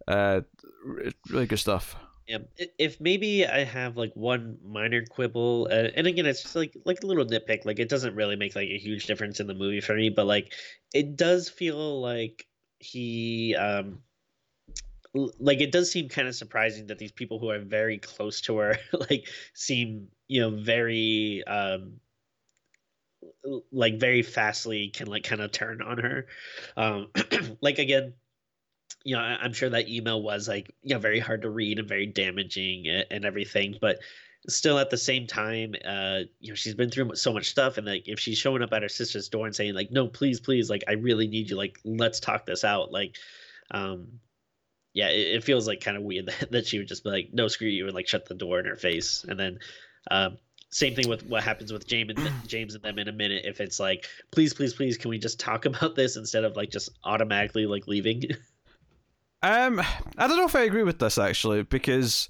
[0.07, 0.41] uh,
[1.29, 1.95] really good stuff.
[2.27, 2.39] Yeah,
[2.79, 7.03] if maybe I have like one minor quibble, uh, and again, it's just like like
[7.03, 7.65] a little nitpick.
[7.65, 10.25] Like it doesn't really make like a huge difference in the movie for me, but
[10.25, 10.51] like
[10.93, 12.47] it does feel like
[12.79, 13.99] he um
[15.39, 18.57] like it does seem kind of surprising that these people who are very close to
[18.57, 18.78] her
[19.09, 21.93] like seem you know very um
[23.72, 26.28] like very fastly can like kind of turn on her.
[26.76, 27.07] Um
[27.61, 28.13] like again
[29.03, 31.88] you know i'm sure that email was like you know very hard to read and
[31.88, 33.99] very damaging and, everything but
[34.49, 37.86] still at the same time uh you know she's been through so much stuff and
[37.86, 40.70] like if she's showing up at her sister's door and saying like no please please
[40.70, 43.16] like i really need you like let's talk this out like
[43.72, 44.07] um
[44.96, 47.30] yeah, it, it feels like kind of weird that, that she would just be like,
[47.32, 49.24] "No, screw you," and like shut the door in her face.
[49.28, 49.60] And then,
[50.10, 50.38] um,
[50.72, 53.43] same thing with what happens with James and James and them in a minute.
[53.46, 56.72] If it's like, "Please, please, please, can we just talk about this instead of like
[56.72, 58.24] just automatically like leaving?"
[59.43, 59.82] um,
[60.18, 62.30] I don't know if I agree with this actually because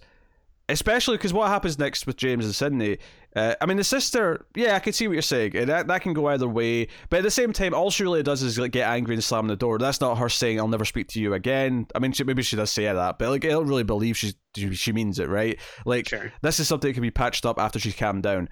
[0.69, 2.97] especially because what happens next with James and Sydney.
[3.35, 5.51] Uh, I mean, the sister, yeah, I can see what you're saying.
[5.53, 8.41] That that can go either way, but at the same time, all she really does
[8.41, 9.77] is like get angry and slam the door.
[9.77, 12.55] That's not her saying "I'll never speak to you again." I mean, she, maybe she
[12.55, 15.59] does say that, but like, I don't really believe she she means it, right?
[15.85, 16.31] Like, sure.
[16.41, 18.47] this is something that can be patched up after she's calmed down.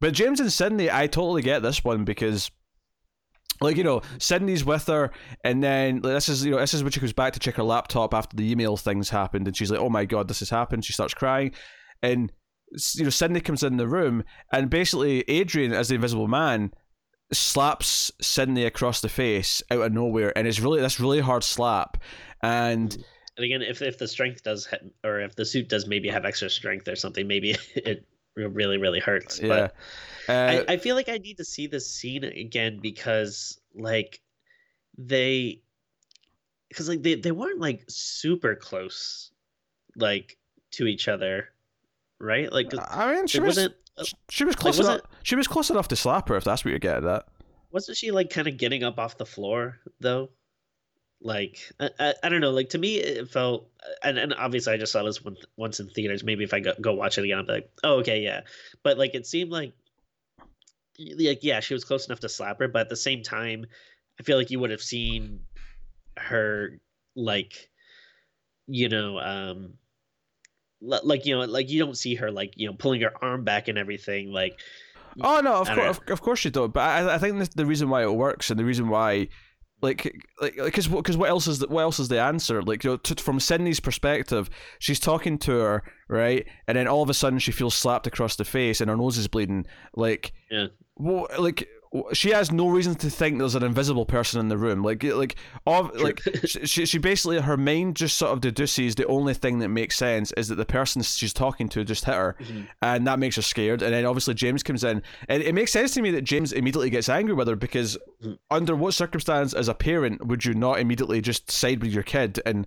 [0.00, 2.50] But James and Sydney, I totally get this one because
[3.60, 5.10] like you know Sydney's with her
[5.44, 7.56] and then like, this is you know this is when she goes back to check
[7.56, 10.50] her laptop after the email things happened and she's like oh my god this has
[10.50, 11.52] happened she starts crying
[12.02, 12.32] and
[12.94, 16.72] you know Sydney comes in the room and basically Adrian as the invisible man
[17.32, 21.98] slaps Sydney across the face out of nowhere and it's really this really hard slap
[22.42, 22.96] and
[23.36, 26.24] and again if if the strength does hit, or if the suit does maybe have
[26.24, 28.06] extra strength or something maybe it
[28.36, 29.48] really really hurts yeah.
[29.48, 29.74] but
[30.28, 34.20] uh, I, I feel like I need to see this scene again because like
[34.96, 35.62] they
[36.68, 39.30] because like they, they weren't like super close
[39.96, 40.36] like
[40.72, 41.48] to each other
[42.20, 42.52] right?
[42.52, 43.68] Like i mean she was uh,
[44.28, 46.70] she was close like, enough she was close enough to slap her if that's what
[46.70, 47.26] you're getting at.
[47.70, 50.30] Wasn't she like kind of getting up off the floor though?
[51.20, 53.68] Like I, I, I, don't know like to me it felt
[54.04, 56.74] and, and obviously i just saw this one, once in theaters maybe if i go,
[56.80, 58.42] go watch it again i'll be like oh okay yeah.
[58.84, 59.72] But like it seemed like
[60.98, 63.66] like yeah, she was close enough to slap her, but at the same time,
[64.18, 65.40] I feel like you would have seen
[66.16, 66.78] her
[67.14, 67.68] like
[68.66, 69.74] you know um
[70.80, 73.66] like you know like you don't see her like you know pulling her arm back
[73.66, 74.60] and everything like
[75.22, 78.02] oh no of course of, course you don't but i, I think the reason why
[78.02, 79.28] it works and the reason why
[79.80, 82.62] like like because because what else is the, what else is the answer?
[82.62, 86.46] Like you know to, from sydney's perspective she's talking to her right?
[86.66, 89.18] And then all of a sudden she feels slapped across the face and her nose
[89.18, 89.66] is bleeding.
[89.94, 90.66] Like yeah.
[90.96, 91.68] well like
[92.12, 94.82] she has no reason to think there's an invisible person in the room.
[94.82, 95.36] Like, like,
[95.66, 99.68] of, like she, she basically her mind just sort of deduces the only thing that
[99.68, 102.62] makes sense is that the person she's talking to just hit her, mm-hmm.
[102.82, 103.82] and that makes her scared.
[103.82, 106.90] And then obviously James comes in, and it makes sense to me that James immediately
[106.90, 108.34] gets angry with her because mm-hmm.
[108.50, 112.40] under what circumstance as a parent would you not immediately just side with your kid
[112.44, 112.66] and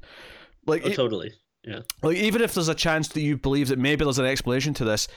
[0.65, 1.33] like oh, totally.
[1.63, 1.81] Yeah.
[2.01, 4.85] Like even if there's a chance that you believe that maybe there's an explanation to
[4.85, 5.07] this,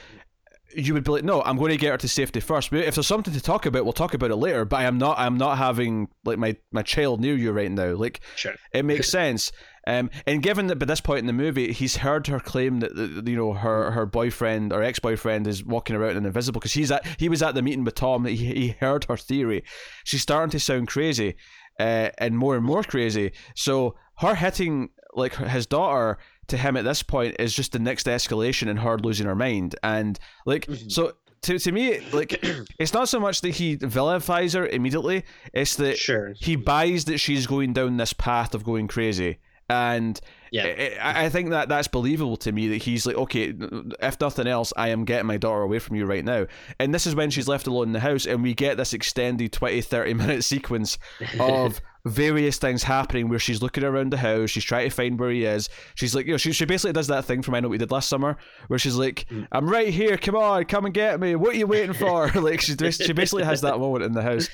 [0.76, 2.72] you would be like, no, I'm going to get her to safety first.
[2.72, 4.64] If there's something to talk about, we'll talk about it later.
[4.64, 5.18] But I am not.
[5.18, 7.94] I'm not having like my my child near you right now.
[7.94, 8.54] Like, sure.
[8.72, 9.52] it makes sense.
[9.86, 12.94] Um, and given that by this point in the movie, he's heard her claim that,
[12.96, 16.72] that you know her her boyfriend or ex boyfriend is walking around and invisible because
[16.72, 18.24] he's at he was at the meeting with Tom.
[18.24, 19.64] He he heard her theory.
[20.04, 21.36] She's starting to sound crazy,
[21.78, 23.32] uh, and more and more crazy.
[23.54, 26.18] So her hitting like his daughter
[26.48, 29.76] to him at this point is just the next escalation in her losing her mind.
[29.82, 30.88] And like mm-hmm.
[30.88, 32.42] so to, to me, like
[32.78, 36.34] it's not so much that he vilifies her immediately; it's that sure.
[36.38, 39.38] he buys that she's going down this path of going crazy,
[39.68, 40.20] and
[40.50, 40.98] Yeah.
[41.02, 43.54] I, I think that that's believable to me that he's like, okay,
[44.00, 46.46] if nothing else, I am getting my daughter away from you right now.
[46.78, 49.52] And this is when she's left alone in the house, and we get this extended
[49.52, 50.98] 20, 30 minute sequence
[51.40, 55.30] of various things happening where she's looking around the house, she's trying to find where
[55.30, 55.68] he is.
[55.94, 57.78] She's like, you know, she, she basically does that thing from I Know What We
[57.78, 58.36] Did Last Summer,
[58.68, 59.48] where she's like, Mm.
[59.52, 61.34] I'm right here, come on, come and get me.
[61.34, 62.28] What are you waiting for?
[62.34, 64.48] like, she, she basically has that moment in the house.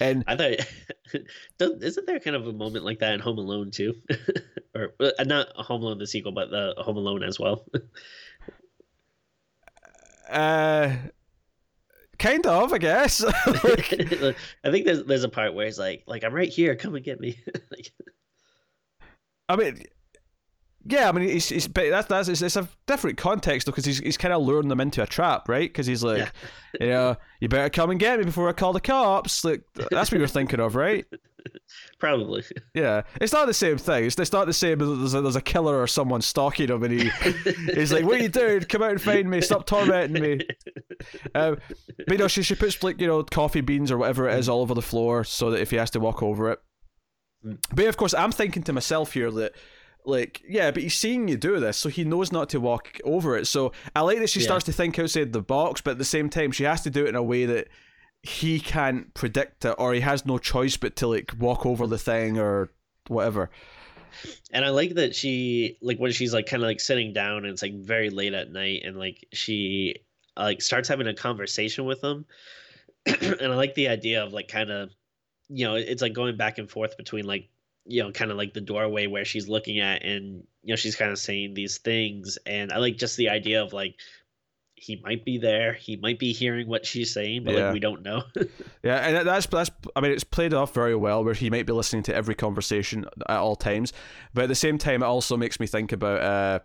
[0.00, 0.66] And I thought,
[1.82, 3.94] isn't there kind of a moment like that in Home Alone too,
[4.74, 7.64] or uh, not Home Alone the sequel, but the Home Alone as well?
[10.28, 10.94] uh,
[12.18, 13.24] kind of, I guess.
[13.46, 16.94] Like, I think there's there's a part where he's like, like I'm right here, come
[16.94, 17.38] and get me.
[17.70, 17.92] like,
[19.48, 19.84] I mean,
[20.88, 23.84] yeah, I mean, he's, he's but that's that's it's, it's a different context though because
[23.84, 25.68] he's he's kind of luring them into a trap, right?
[25.68, 26.30] Because he's like, Yeah.
[26.80, 29.44] you know, you better come and get me before I call the cops.
[29.44, 31.04] Like that's what you're thinking of, right?
[31.98, 32.44] probably.
[32.74, 34.04] Yeah, it's not the same thing.
[34.04, 34.80] It's, it's not the same.
[34.80, 37.10] as There's a, there's a killer or someone stalking him, and he
[37.74, 38.60] he's like, "What are you doing?
[38.62, 39.40] Come out and find me!
[39.40, 40.40] Stop tormenting me!"
[41.34, 41.58] Um,
[41.98, 44.48] but you know, she she puts like you know coffee beans or whatever it is
[44.48, 46.58] all over the floor so that if he has to walk over it.
[47.44, 47.58] Mm.
[47.74, 49.52] But of course, I'm thinking to myself here that.
[50.06, 53.36] Like, yeah, but he's seeing you do this, so he knows not to walk over
[53.36, 53.46] it.
[53.46, 54.44] So I like that she Yeah.
[54.46, 57.04] starts to think outside the box, but at the same time, she has to do
[57.04, 57.68] it in a way that
[58.22, 61.98] he can't predict it, or he has no choice but to like walk over the
[61.98, 62.70] thing or
[63.08, 63.50] whatever.
[64.52, 67.46] and I like that she like when she's like kind of like sitting down and
[67.48, 69.96] it's like very late at night and like she
[70.36, 72.24] like starts having a conversation with him
[73.06, 74.90] and I like the idea of like kind of
[75.48, 77.48] you know it's like going back and forth between like
[77.86, 80.96] you know kind of like the doorway where she's looking at and you know she's
[80.96, 83.94] kind of saying these things and I like just the idea of like
[84.74, 87.64] he might be there he might be hearing what she's saying but Yeah.
[87.66, 88.22] like we don't know
[88.82, 89.70] Yeah, and that's that's.
[89.96, 93.04] I mean, it's played off very well, where he might be listening to every conversation
[93.28, 93.92] at all times,
[94.32, 96.22] but at the same time, it also makes me think about.
[96.22, 96.58] Uh,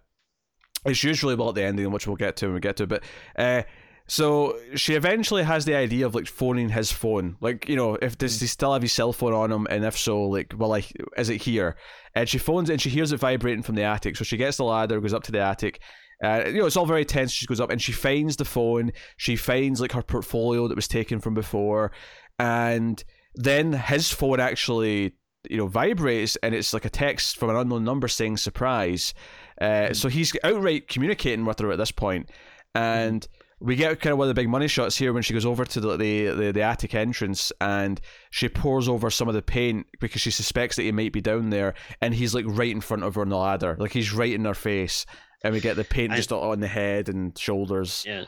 [0.85, 2.83] it's usually about the ending, which we'll get to when we get to.
[2.83, 3.03] it, But
[3.35, 3.63] uh,
[4.07, 8.17] so she eventually has the idea of like phoning his phone, like you know, if
[8.17, 10.91] does he still have his cell phone on him, and if so, like, well, like,
[11.17, 11.75] is it here?
[12.13, 14.63] And she phones and she hears it vibrating from the attic, so she gets the
[14.63, 15.81] ladder, goes up to the attic.
[16.23, 17.31] Uh, you know, it's all very tense.
[17.31, 18.91] She goes up and she finds the phone.
[19.17, 21.91] She finds like her portfolio that was taken from before,
[22.37, 23.03] and
[23.35, 25.13] then his phone actually,
[25.49, 29.13] you know, vibrates, and it's like a text from an unknown number saying "surprise."
[29.59, 32.29] Uh, So he's outright communicating with her at this point,
[32.75, 33.27] and
[33.61, 35.63] we get kind of one of the big money shots here when she goes over
[35.65, 38.01] to the the, the, the attic entrance and
[38.31, 41.51] she pours over some of the paint because she suspects that he might be down
[41.51, 44.33] there, and he's like right in front of her on the ladder, like he's right
[44.33, 45.05] in her face,
[45.43, 48.03] and we get the paint I- just on the head and shoulders.
[48.07, 48.25] Yeah.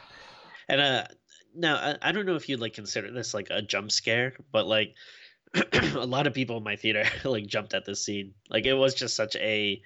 [0.69, 1.03] And uh
[1.55, 4.65] now I, I don't know if you'd like consider this like a jump scare, but
[4.67, 4.95] like
[5.73, 8.33] a lot of people in my theater like jumped at this scene.
[8.49, 9.81] Like it was just such a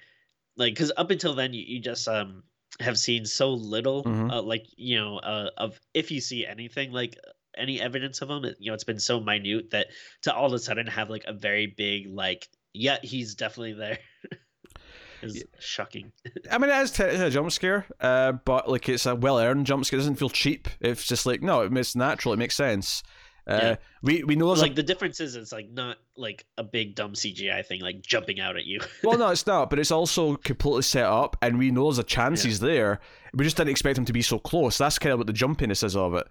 [0.56, 2.42] like cuz up until then you, you just um
[2.80, 4.30] have seen so little Mhm.
[4.32, 7.16] uh, like you know uh, of if you see anything like
[7.56, 9.88] any evidence of him you know it's been so minute that
[10.22, 13.98] to all of a sudden have like a very big like yeah he's definitely there
[15.22, 16.12] is shocking
[16.50, 19.66] I mean, it is technically a jump scare, uh, but like it's a well earned
[19.66, 19.98] jump scare.
[19.98, 20.68] It doesn't feel cheap.
[20.80, 22.32] It's just like no, it- it's natural.
[22.32, 23.02] It makes sense.
[23.48, 23.76] Uh, Yeah.
[24.02, 27.14] We we know like like the difference is it's like not like a big dumb
[27.14, 28.80] CGI thing like jumping out at you.
[29.02, 32.02] well, no, it's not, but it's also completely set up, and we know there's a
[32.04, 32.48] chance Yeah.
[32.48, 33.00] he's there.
[33.34, 34.78] We just didn't expect him to be so close.
[34.78, 36.26] That's kind of what the jumpiness is of it.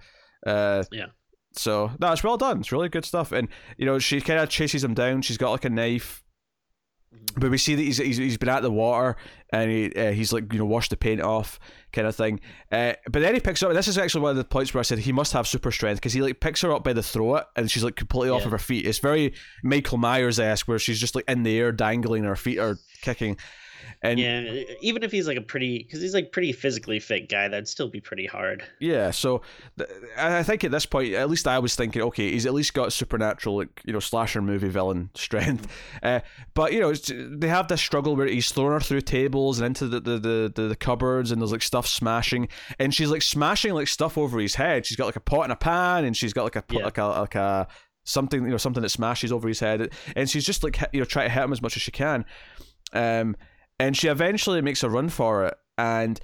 [0.45, 1.07] Uh, Yeah.
[1.53, 2.59] So no, it's well done.
[2.59, 3.47] It's really good stuff, and
[3.77, 5.23] you know she kind of chases him down.
[5.23, 6.23] She's got like a knife.
[7.17, 7.39] Mhm.
[7.39, 9.15] But we see that he's, he's he's been at the water
[9.51, 11.59] and he uh, he's like you know washed the paint off
[11.93, 12.39] kind of thing.
[12.71, 13.73] Uh, but then he picks her up.
[13.73, 15.99] This is actually one of the points where I said he must have super strength
[15.99, 18.51] because he like picks her up by the throat and she's like completely off of
[18.51, 18.85] her feet.
[18.87, 22.59] It's very Michael Myers esque where she's just like in the air dangling, her feet
[22.59, 23.37] are kicking.
[24.01, 27.47] And yeah, even if he's like a pretty, because he's like pretty physically fit guy,
[27.47, 28.63] that'd still be pretty hard.
[28.79, 29.41] Yeah, so
[29.77, 32.53] th- I I think at this point, at least I was thinking, okay, he's at
[32.53, 35.67] least got supernatural, like you know, slasher movie villain strength.
[36.03, 36.19] Uh,
[36.53, 39.67] but you know, it's, they have this struggle where he's throwing her through tables and
[39.67, 42.47] into the the, the, the the cupboards, and there's like stuff smashing,
[42.79, 44.85] and she's like smashing like stuff over his head.
[44.85, 46.85] She's got like a pot and a pan, and she's got like a pot- Yeah.
[46.85, 47.67] like a like a
[48.03, 51.05] something you know something that smashes over his head, and she's just like you know
[51.05, 52.23] trying to hit him as much as she can.
[52.93, 53.35] Um,
[53.79, 56.19] and she eventually makes a run for it, and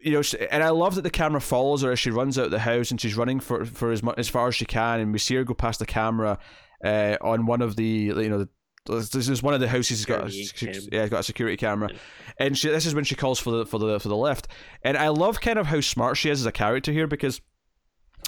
[0.00, 2.58] you know, and I love that the camera follows her as she runs out the
[2.58, 5.18] house, and she's running for for as much as far as she can, and we
[5.18, 6.38] see her go past the camera
[6.84, 8.38] uh, on one of the you know.
[8.38, 8.48] The,
[8.86, 11.90] this is one of the houses has got yeah, it's got a security camera,
[12.38, 14.46] and she, this is when she calls for the for the for the Lyft.
[14.82, 17.42] And I love kind of how smart she is as a character here because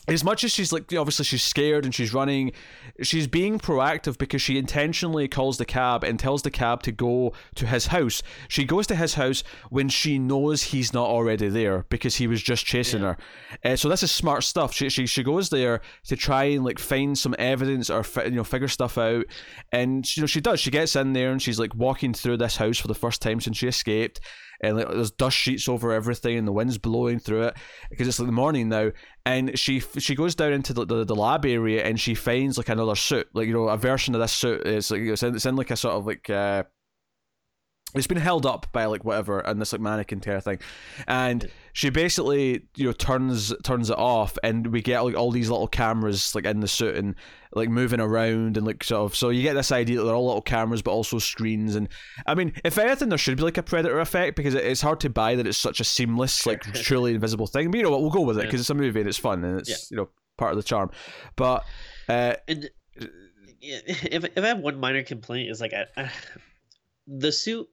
[0.09, 2.51] as much as she's like obviously she's scared and she's running
[3.03, 7.33] she's being proactive because she intentionally calls the cab and tells the cab to go
[7.55, 8.23] to his house.
[8.49, 12.43] She goes to his house when she knows he's not already there because he was
[12.43, 13.15] just chasing Yeah.
[13.63, 13.73] her.
[13.73, 14.73] Uh, so this is smart stuff.
[14.73, 18.33] She, she she goes there to try and like find some evidence or fi- you
[18.33, 19.27] know figure stuff out.
[19.71, 20.59] And you know she does.
[20.61, 23.41] She gets in there and she's like walking through this house for the first time
[23.41, 24.21] since she escaped.
[24.65, 27.57] And like, there's dust sheets over everything and the wind's blowing through it
[27.91, 28.93] because it's like the morning now
[29.25, 32.69] and she she goes down into the, the, the lab area and she finds like
[32.69, 34.63] another suit like you know a version of this suit.
[34.67, 36.65] It's like it's in, it's in like a sort of like uh
[37.95, 40.59] it's been held up by like whatever and this like mannequin of thing.
[41.07, 45.51] And she basically you know turns turns it off and we get like all these
[45.51, 47.15] little cameras like in the suit and
[47.55, 50.27] like moving around and like sort of so you get this idea that they're all
[50.27, 51.89] little cameras but also screens and
[52.27, 55.11] i mean if anything there should be like a predator effect because it's hard to
[55.11, 58.11] buy that it's such a seamless like truly invisible thing but you know what we'll
[58.11, 59.77] go with it because it's a movie and it's fun and it's Yeah.
[59.91, 60.91] you know part of the charm.
[61.37, 61.65] But
[62.09, 62.71] uh And
[63.61, 66.11] if if I have one minor complaint is like I, I,
[67.07, 67.69] the suit,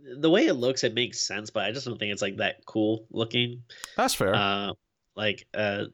[0.00, 2.64] the way it looks, it makes sense, but I just don't think it's like that
[2.66, 3.62] cool looking.
[3.96, 4.72] that's fair Uh,
[5.16, 5.84] like uh,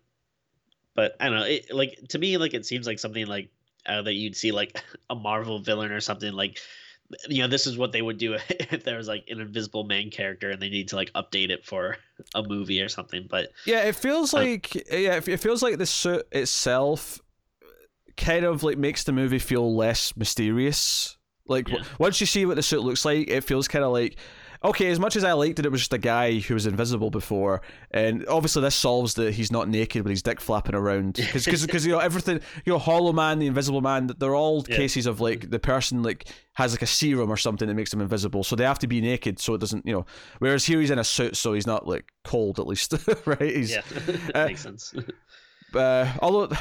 [0.95, 1.47] but I don't know.
[1.47, 3.51] It like to me, like it seems like something like
[3.87, 6.59] uh, that you'd see like a Marvel villain or something like.
[7.29, 10.11] You know, this is what they would do if there was like an Invisible Man
[10.11, 11.99] character and they need to like update it for
[12.35, 13.27] a movie or something.
[13.31, 17.21] But Yeah, it feels like yeah, it feels like the suit itself
[18.17, 21.19] kind of like makes the movie feel less mysterious.
[21.47, 21.78] Like Yeah.
[21.99, 24.16] once you see what the suit looks like, it feels kind of like
[24.64, 24.86] okay.
[24.90, 27.61] As much as I liked that it was just a guy who was invisible before,
[27.90, 31.84] and obviously this solves that he's not naked with his dick flapping around because because
[31.84, 34.76] you know everything you know Hollow Man, the Invisible Man, they're all Yeah.
[34.76, 38.01] cases of like the person like has like a serum or something that makes them
[38.01, 40.07] invisible, so they have to be naked so it doesn't you know.
[40.38, 42.95] Whereas here he's in a suit, so he's not like cold at least,
[43.26, 43.40] right?
[43.55, 43.82] He's, yeah,
[44.34, 44.95] uh, makes sense.
[45.74, 46.57] uh, although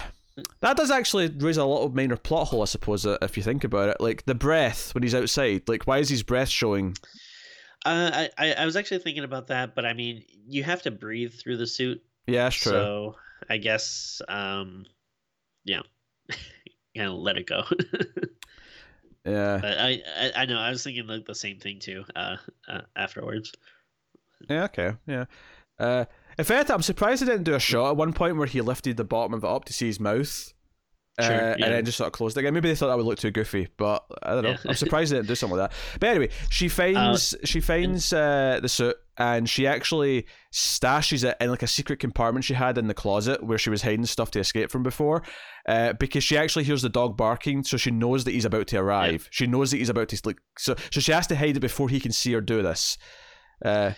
[0.61, 3.43] that does actually raise a lot of minor plot hole, I suppose, uh, if you
[3.43, 3.97] think about it.
[4.01, 6.95] Like the breath when he's outside, like why is his breath showing?
[7.86, 10.91] Uh, I, I I was actually thinking about that, but I mean, you have to
[10.91, 12.71] breathe through the suit, Yeah, that's true.
[12.71, 13.15] so
[13.49, 14.86] I guess um,
[15.65, 15.81] yeah,
[16.95, 17.63] kind of let it go.
[19.25, 22.05] yeah, But I, I I know I was thinking like the same thing too.
[22.15, 23.51] Uh, uh afterwards.
[24.49, 25.25] yeah, okay, yeah.
[25.79, 26.05] Uh,
[26.38, 28.97] if anything, I'm surprised they didn't do a shot at one point where he lifted
[28.97, 30.53] the bottom of it up to see his mouth.
[31.19, 32.55] Uh, Sure, And then just sort of closed it again.
[32.55, 34.49] Maybe they thought that would look too goofy, but I don't know.
[34.49, 34.57] Yeah.
[34.69, 35.99] I'm surprised they didn't do something like that.
[35.99, 41.51] But anyway, she finds she finds uh, the suit and she actually stashes it in
[41.51, 44.39] like a secret compartment she had in the closet where she was hiding stuff to
[44.39, 45.21] escape from before.
[45.67, 48.77] Uh, because she actually hears the dog barking, so she knows that he's about to
[48.77, 49.27] arrive.
[49.29, 51.89] She knows that he's about to like so so she has to hide it before
[51.89, 52.97] he can see her do this.
[53.63, 53.91] Uh,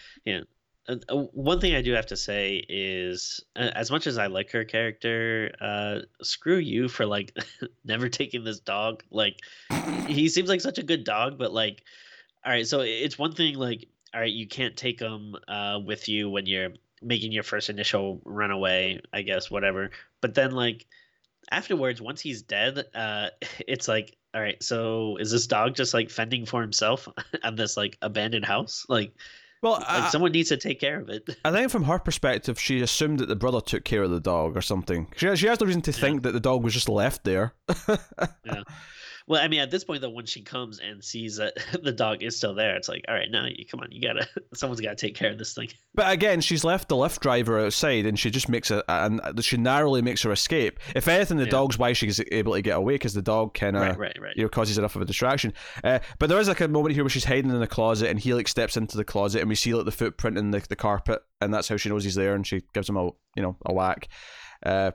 [0.88, 0.96] Uh,
[1.34, 4.64] one thing I do have to say is, uh, as much as I like her
[4.64, 7.36] character, uh, screw you for like
[7.86, 9.04] never taking this dog.
[9.10, 9.40] Like,
[10.08, 11.84] he seems like such a good dog, but like,
[12.46, 16.08] all right, so it's one thing like, all right, you can't take him uh, with
[16.08, 16.70] you when you're
[17.02, 19.92] making your first initial runaway, I guess, whatever.
[20.22, 20.86] But then like
[21.52, 23.30] afterwards, once he's dead, uh,
[23.68, 27.08] it's like, all right, so is this dog just like fending for himself
[27.44, 28.86] on this like abandoned house?
[28.90, 29.14] Like,
[29.66, 31.28] well, like I, someone needs to take care of it.
[31.46, 34.56] I think from her perspective, she assumed that the brother took care of the dog
[34.56, 35.08] or something.
[35.16, 37.56] She, she has no reason to think that the dog was just left there.
[39.28, 42.22] Well, I mean, at this point, though, when she comes and sees that the dog
[42.22, 44.96] is still there, it's like, all right, now you come on, you gotta, someone's gotta
[44.96, 45.70] take care of this thing.
[45.96, 49.56] But again, she's left the Lyft driver outside, and she just makes a, and she
[49.56, 50.78] narrowly makes her escape.
[50.94, 51.52] If anything, the Yeah.
[51.52, 54.34] dog's why she's able to get away because the dog kind of right, right, right.
[54.36, 55.54] you know causes enough of a distraction.
[55.86, 58.20] Uh, but there is like a moment here where she's hiding in the closet, and
[58.20, 60.76] he like steps into the closet, and we see like the footprint in the, the
[60.76, 63.06] carpet, and that's how she knows he's there, and she gives him a
[63.38, 64.10] you know a whack.
[64.66, 64.92] Uh,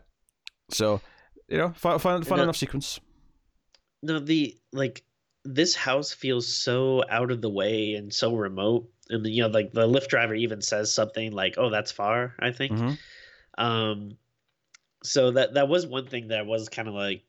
[0.71, 1.01] so
[1.49, 3.01] you know, fun fun, fun No- enough sequence.
[4.03, 5.05] No, the like
[5.45, 9.73] this house feels so out of the way and so remote, and you know, like
[9.73, 12.73] the Lyft driver even says something like, "Oh, that's far," I think.
[12.73, 12.99] Mhm.
[13.59, 14.19] Um,
[15.03, 17.25] so that that was one thing that was kind of like,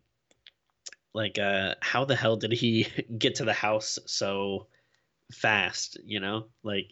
[1.14, 4.68] like, uh, how the hell did he get to the house so
[5.34, 5.98] fast?
[6.06, 6.92] You know, like,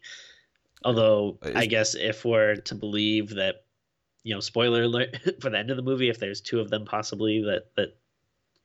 [0.86, 3.66] although I guess if we're to believe that,
[4.24, 6.86] you know, spoiler alert for the end of the movie, if there's two of them
[6.86, 7.99] possibly, that that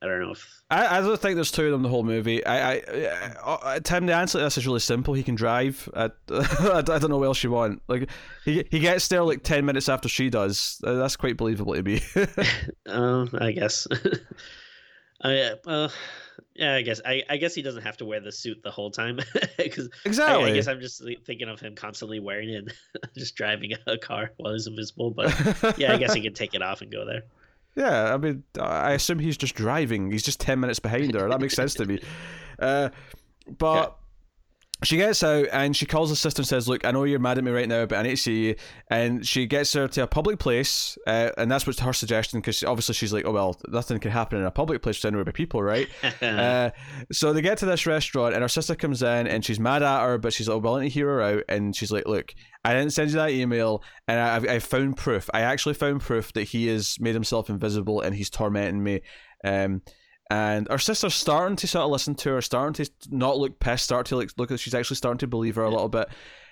[0.05, 2.43] I don't know if I, I don't think there's two of them the whole movie.
[2.43, 5.13] I, I, uh, uh, Tim, the answer to this is really simple.
[5.13, 5.87] He can drive.
[5.95, 7.83] I, I don't know what else you want.
[7.87, 8.09] Like
[8.43, 10.81] he he gets there like ten minutes after she does.
[10.83, 12.01] Uh, that's quite believable to me.
[12.87, 13.87] Uh, I guess.
[15.21, 15.89] I uh,
[16.55, 18.89] yeah, I guess I, I guess he doesn't have to wear the suit the whole
[18.89, 19.19] time
[19.57, 20.45] because exactly.
[20.45, 22.73] I, I, guess I'm just thinking of him constantly wearing it,
[23.15, 25.11] just driving a car while he's invisible.
[25.11, 27.23] But yeah, I guess he can take it off and go there.
[27.75, 30.11] Yeah, I mean, I assume he's just driving.
[30.11, 31.27] He's just ten minutes behind her.
[31.29, 31.99] That makes sense to me.
[32.57, 32.87] Uh,
[33.57, 33.97] but
[34.83, 37.37] she gets out and she calls her sister and says, "Look, I know you're mad
[37.37, 38.55] at me right now, but I need to see you."
[38.89, 42.61] And she gets her to a public place, uh, and that's what's her suggestion because
[42.63, 45.63] obviously she's like, "Oh well, nothing can happen in a public place anywhere by people,
[45.63, 45.87] right?"
[46.21, 46.71] uh,
[47.11, 50.01] so they get to this restaurant, and her sister comes in, and she's mad at
[50.01, 52.91] her, but she's like, willing to hear her out, and she's like, "Look, I didn't
[52.91, 55.29] send you that email, and I, I found proof.
[55.33, 59.01] I actually found proof that he has made himself invisible and he's tormenting me."
[59.43, 59.83] Um,
[60.29, 63.83] and our sister's starting to sort of listen to her, starting to not look pissed,
[63.83, 66.09] start to like look at she's actually starting to believe her a little bit.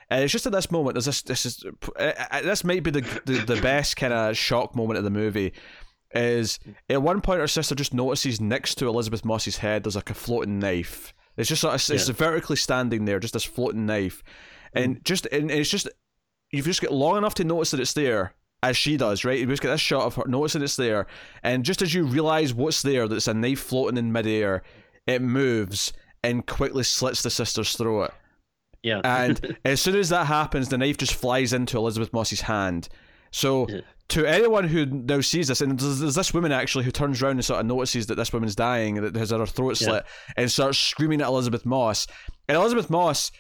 [0.10, 1.66] And it's just at this moment, there's this this is
[2.00, 5.10] uh, uh, this might be the the, the best kind of shock moment of the
[5.10, 5.54] movie.
[6.14, 6.60] Is
[6.90, 10.14] at one point our sister just notices next to Elisabeth Moss's head there's like a
[10.14, 11.14] floating knife.
[11.36, 12.14] It's just sort of, it's yeah.
[12.14, 14.22] vertically standing there, just this floating knife,
[14.74, 15.04] and mm.
[15.04, 15.90] just and it's just
[16.52, 19.40] you've just got long enough to notice that it's there, as she does, right?
[19.40, 21.06] You just get this shot of her noticing it's there,
[21.44, 24.64] and just as you realize what's there, that's a knife floating in midair,
[25.06, 25.94] it moves
[26.24, 28.12] and quickly slits the sister's throat.
[28.82, 29.02] Yeah.
[29.04, 32.90] and as soon as that happens, the knife just flies into Elisabeth Moss's hand.
[33.32, 33.82] So yeah.
[34.10, 37.34] to anyone who now sees this, and there's, there's, this woman actually who turns around
[37.34, 40.34] and sort of notices that this woman's dying, that has her throat slit, yeah.
[40.38, 42.08] and starts screaming at Elisabeth Moss.
[42.48, 43.32] And Elisabeth Moss,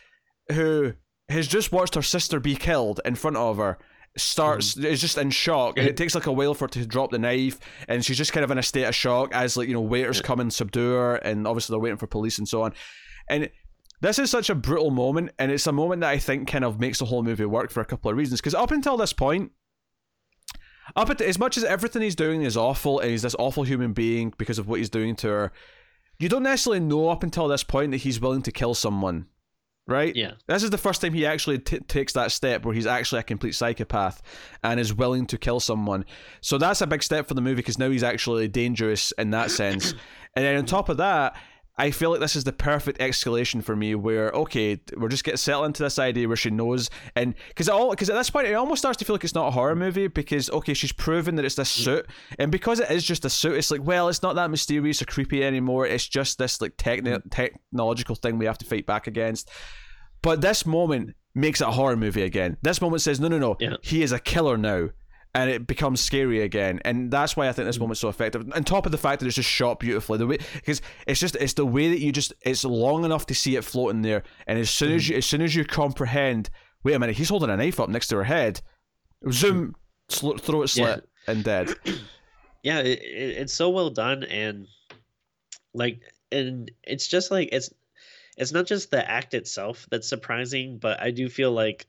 [0.51, 0.93] who
[1.29, 3.77] has just watched her sister be killed in front of her,
[4.15, 4.85] starts mm.
[4.85, 7.17] is just in shock and it takes like a while for her to drop the
[7.17, 9.81] knife and she's just kind of in a state of shock as like you know
[9.81, 12.73] waiters come and subdue her and obviously they're waiting for police and so on.
[13.27, 13.49] And
[14.01, 16.79] this is such a brutal moment and it's a moment that i think kind of
[16.79, 19.51] makes the whole movie work for a couple of reasons because up until this point
[20.97, 23.93] up at as much as everything he's doing is awful and he's this awful human
[23.93, 25.51] being because of what he's doing to her
[26.19, 29.25] you don't necessarily know up until this point that he's willing to kill someone
[29.87, 30.15] right?
[30.15, 30.33] Yeah.
[30.47, 33.23] This is the first time he actually t- takes that step where he's actually a
[33.23, 34.21] complete psychopath
[34.63, 36.05] and is willing to kill someone.
[36.41, 39.51] So that's a big step for the movie because now he's actually dangerous in that
[39.51, 39.91] sense.
[40.35, 41.35] and then on top of that,
[41.75, 45.37] I feel like this is the perfect escalation for me, where okay, we're just getting
[45.37, 48.53] settled into this idea where she knows, and because all because at this point it
[48.53, 51.45] almost starts to feel like it's not a horror movie because okay, she's proven that
[51.45, 51.83] it's this mm.
[51.83, 52.05] suit,
[52.37, 55.05] and because it is just a suit, it's like well, it's not that mysterious or
[55.05, 55.87] creepy anymore.
[55.87, 57.31] It's just this like techni- mm.
[57.31, 59.49] technological thing we have to fight back against.
[60.21, 62.57] But this moment makes it a horror movie again.
[62.61, 63.77] This moment says no, no, no, yeah.
[63.81, 64.89] he is a killer now
[65.35, 66.79] and it becomes scary again.
[66.85, 67.81] And that's why I think this mm.
[67.81, 68.49] moment's so effective.
[68.53, 71.35] On top of the fact that it's just shot beautifully, the way because it's just
[71.37, 74.59] it's the way that you just it's long enough to see it floating there, and
[74.59, 75.09] as soon as mm.
[75.09, 76.49] you as soon as you comprehend,
[76.83, 78.61] wait a minute, he's holding a knife up next to her head,
[79.31, 79.75] zoom,
[80.09, 81.31] sl- throat slit, yeah.
[81.31, 81.69] and dead.
[82.63, 84.67] Yeah, it, it, it's so well done, and
[85.73, 85.99] like,
[86.31, 87.69] and it's just like it's
[88.37, 91.85] it's not just the act itself that's surprising, but I do feel like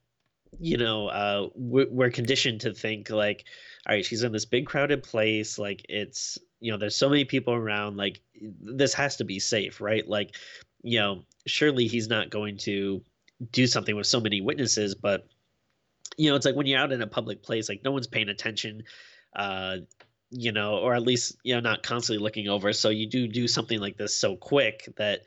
[0.60, 3.44] you know, uh, we're, we're conditioned to think like,
[3.86, 5.58] all right, she's in this big crowded place.
[5.58, 7.96] Like it's, you know, there's so many people around.
[7.96, 10.06] Like this has to be safe, right?
[10.08, 10.36] Like,
[10.82, 13.02] you know, surely he's not going to
[13.50, 15.26] do something with so many witnesses, but
[16.16, 18.28] you know, it's like when you're out in a public place, like no one's paying
[18.28, 18.84] attention,
[19.34, 19.78] uh,
[20.30, 22.72] you know, or at least you know not constantly looking over.
[22.72, 25.22] So you do do something like this so quick that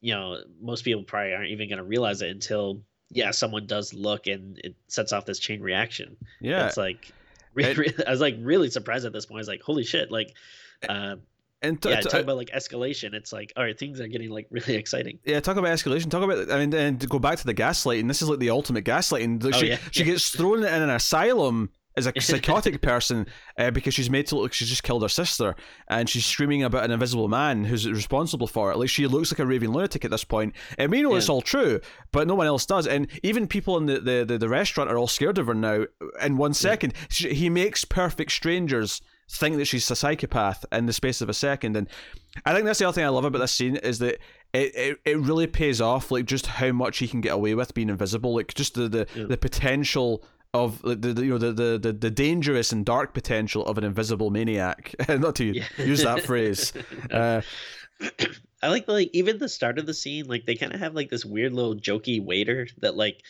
[0.00, 3.92] you know most people probably aren't even going to realize it until yeah, someone does
[3.92, 6.16] look and it sets off this chain reaction.
[6.40, 7.12] Yeah, it's like
[7.54, 9.38] re- re- I was like really surprised at this point.
[9.38, 10.10] I was like, holy shit!
[10.10, 10.34] Like,
[10.88, 11.16] uh,
[11.62, 13.14] and t- yeah, t- talk about like escalation.
[13.14, 15.18] It's like, all right, things are getting like really exciting.
[15.24, 16.10] Yeah, talk about escalation.
[16.10, 18.06] Talk about I mean, and to go back to the gaslighting.
[18.08, 19.44] This is like the ultimate gaslighting.
[19.44, 19.78] Oh, she yeah.
[19.90, 21.70] she gets thrown in an asylum
[22.06, 23.26] as a psychotic person
[23.58, 25.54] uh, because she's made to look like she's just killed her sister
[25.88, 28.78] and she's screaming about an invisible man who's responsible for it.
[28.78, 30.54] Like she looks like a raving lunatic at this point.
[30.78, 31.18] And we know yeah.
[31.18, 31.80] it's all true,
[32.12, 32.86] but no one else does.
[32.86, 35.84] And even people in the, the, the, the restaurant are all scared of her now.
[36.22, 37.06] In one second, yeah.
[37.10, 41.34] she, he makes perfect strangers think that she's a psychopath in the space of a
[41.34, 41.76] second.
[41.76, 41.88] And
[42.44, 44.18] I think that's the other thing I love about this scene is that
[44.52, 47.74] it, it, it really pays off like just how much he can get away with
[47.74, 49.26] being invisible like just the the, yeah.
[49.26, 53.64] the potential of the, the you know the, the, the, the dangerous and dark potential
[53.66, 54.94] of an invisible maniac.
[55.08, 55.64] Not to yeah.
[55.78, 56.72] use that phrase.
[57.10, 57.42] Uh,
[58.62, 60.94] I like the, like even the start of the scene, like they kind of have
[60.94, 63.22] like this weird little jokey waiter that like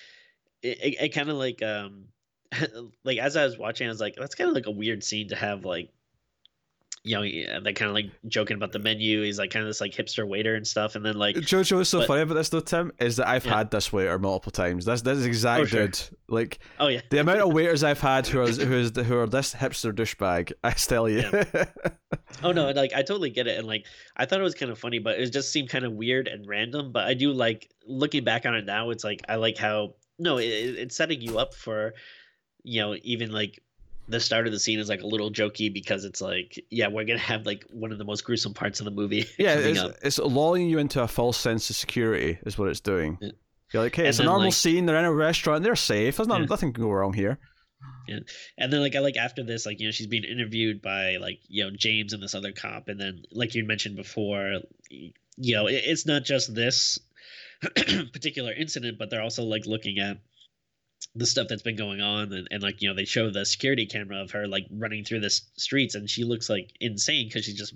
[0.63, 2.05] it, it, it kind of like um
[3.05, 5.29] like as I was watching, I was like, that's kind of like a weird scene
[5.29, 5.91] to have like
[7.03, 9.23] you know, uh, they're kind of like joking about the menu.
[9.23, 11.89] He's like kind of this like hipster waiter and stuff, and then like Jojo what's
[11.89, 13.59] so but, funny about this though, Tim, is that I've yeah.
[13.59, 14.85] had this waiter multiple times.
[14.85, 15.87] This this is exact oh, sure.
[15.87, 16.01] dude.
[16.29, 19.27] Like, oh yeah, the amount of waiters I've had who are who is who are
[19.27, 20.53] this hipster douchebag.
[20.63, 21.29] I tell you.
[21.33, 21.65] Yeah.
[22.43, 23.87] oh no, like I totally get it, and like
[24.17, 26.47] I thought it was kind of funny, but it just seemed kind of weird and
[26.47, 26.93] random.
[26.93, 28.91] But I do like looking back on it now.
[28.91, 31.95] It's like I like how no, it, it's setting you up for,
[32.63, 33.59] you know, even like
[34.11, 37.05] the start of the scene is like a little jokey because it's like, yeah, we're
[37.05, 39.27] gonna have like one of the most gruesome parts of the movie.
[39.39, 43.17] Yeah, it's, it's, lulling you into a false sense of security, is what it's doing.
[43.21, 43.31] Yeah.
[43.73, 44.85] You're like, hey, it's a normal like, scene.
[44.85, 45.63] They're in a restaurant.
[45.63, 46.17] They're safe.
[46.17, 46.47] There's not, yeah.
[46.47, 47.39] nothing can go wrong here.
[48.07, 48.19] Yeah,
[48.59, 51.39] and then like I like after this, like you know, she's being interviewed by like
[51.49, 55.69] you know James and this other cop, and then like you mentioned before, you know,
[55.69, 56.99] it, it's not just this
[58.13, 60.19] particular incident, but they're also like looking at
[61.15, 63.87] the stuff that's been going on and, and like you know they show the security
[63.87, 67.59] camera of her like running through the streets and she looks like insane because she's
[67.59, 67.75] just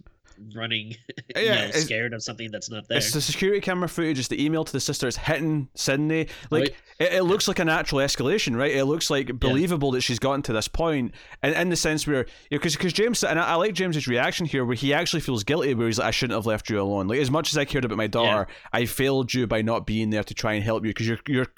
[0.54, 0.96] running,
[1.36, 2.98] yeah, know, scared of something that's not there.
[2.98, 4.18] It's the security camera footage.
[4.18, 5.08] It's the email to the sister.
[5.08, 6.28] It's hitting Sydney.
[6.50, 6.74] Like right.
[6.98, 8.74] it, it, looks like a natural escalation, right?
[8.74, 9.98] It looks like believable yeah.
[9.98, 12.92] that she's gotten to this point, and in the sense where you know, because because
[12.92, 15.98] James and I, I, like James's reaction here, where he actually feels guilty, where he's
[15.98, 17.08] like, I shouldn't have left you alone.
[17.08, 18.54] Like as much as I cared about my daughter, yeah.
[18.72, 21.48] I failed you by not being there to try and help you because you're you're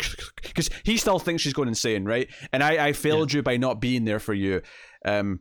[0.43, 2.29] because he still thinks she's going insane, right?
[2.53, 4.63] And I I failed you by not being there for you.
[5.05, 5.41] Um,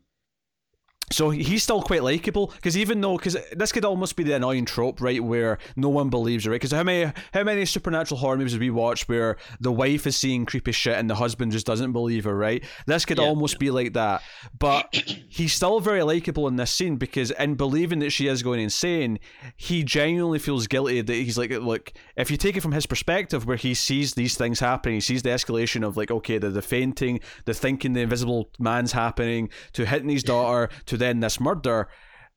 [1.11, 4.65] so he's still quite likable because even though because this could almost be the annoying
[4.65, 6.55] trope right where no one believes her right?
[6.55, 10.17] Because how many how many supernatural horror movies have we watched where the wife is
[10.17, 12.63] seeing creepy shit and the husband just doesn't believe her right?
[12.87, 13.59] This could yeah, almost yeah.
[13.59, 14.23] be like that.
[14.57, 14.93] But
[15.29, 19.19] he's still very likable in this scene because in believing that she is going insane
[19.55, 23.45] he genuinely feels guilty that he's like look if you take it from his perspective
[23.45, 26.61] where he sees these things happening he sees the escalation of like okay the, the
[26.61, 31.89] fainting the thinking the invisible man's happening to hitting his daughter to then this murder,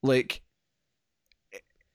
[0.03, 0.43] like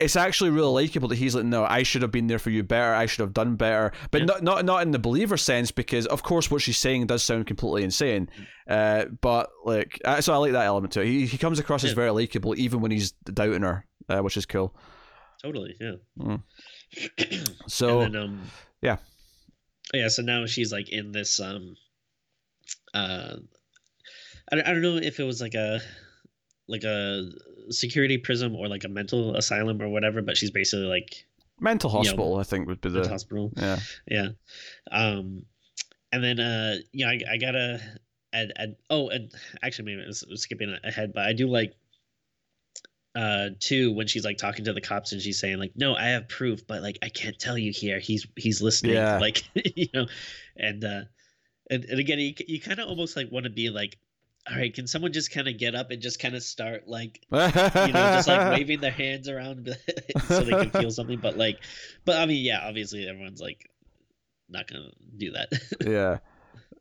[0.03, 2.61] it's actually really likable that he's like, no, I should have been there for you
[2.63, 2.93] better.
[2.93, 4.25] I should have done better, but yeah.
[4.25, 7.47] not not not in the believer sense because of course what she's saying does sound
[7.47, 8.29] completely insane.
[8.67, 11.01] Uh, but like, so I like that element too.
[11.01, 11.89] He he comes across yeah.
[11.89, 14.75] as very likable even when he's doubting her, uh, which is cool.
[15.41, 15.93] Totally, yeah.
[16.19, 16.43] Mm.
[17.67, 18.41] so, then, um,
[18.81, 18.97] yeah,
[19.93, 20.09] yeah.
[20.09, 21.75] So now she's like in this um,
[22.93, 23.35] uh,
[24.51, 25.79] I I don't know if it was like a
[26.67, 27.29] like a
[27.69, 31.25] security prism or like a mental asylum or whatever, but she's basically like
[31.59, 32.29] mental hospital.
[32.29, 33.51] You know, I think would be the hospital.
[33.55, 34.27] Yeah, yeah.
[34.91, 35.45] Um,
[36.11, 37.81] and then uh, yeah, I, I gotta
[38.33, 38.75] add, add.
[38.89, 41.73] Oh, and actually, maybe I was skipping ahead, but I do like
[43.15, 46.05] uh too when she's like talking to the cops and she's saying like no i
[46.05, 49.19] have proof but like i can't tell you here he's he's listening yeah.
[49.19, 49.43] like
[49.75, 50.07] you know
[50.57, 51.01] and uh
[51.69, 53.99] and, and again you, you kind of almost like want to be like
[54.49, 57.25] all right, can someone just kind of get up and just kind of start like,
[57.31, 59.77] you know, just like waving their hands around
[60.27, 61.19] so they can feel something?
[61.19, 61.59] But like,
[62.03, 63.69] but I mean, yeah, obviously everyone's like
[64.49, 65.49] not gonna do that.
[65.85, 66.17] yeah.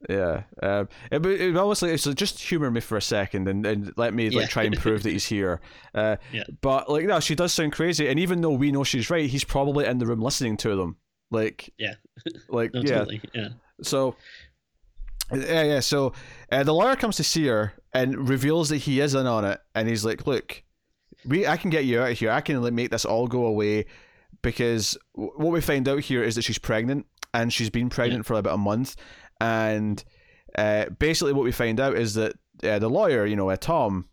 [0.08, 3.92] Yeah, um, it, it almost like it's just humor me for a second and, and
[3.96, 4.46] let me like yeah.
[4.48, 5.60] try and prove that he's here.
[5.94, 6.42] Uh, yeah.
[6.60, 9.44] But like, no, she does sound crazy, and even though we know she's right, he's
[9.44, 10.96] probably in the room listening to them.
[11.30, 11.94] Like, yeah,
[12.48, 13.20] like no, yeah, totally.
[13.32, 13.50] yeah.
[13.82, 14.16] So
[15.32, 15.80] yeah, yeah.
[15.80, 16.12] So
[16.50, 19.60] uh, the lawyer comes to see her and reveals that he is in on it,
[19.74, 20.62] and he's like, "Look,
[21.24, 22.30] we, I can get you out of here.
[22.30, 23.86] I can like, make this all go away."
[24.40, 28.28] Because what we find out here is that she's pregnant, and she's been pregnant yeah.
[28.28, 28.96] for about a month,
[29.40, 30.02] and
[30.56, 34.08] uh, basically what we find out is that uh, the lawyer, you know, uh, Tom,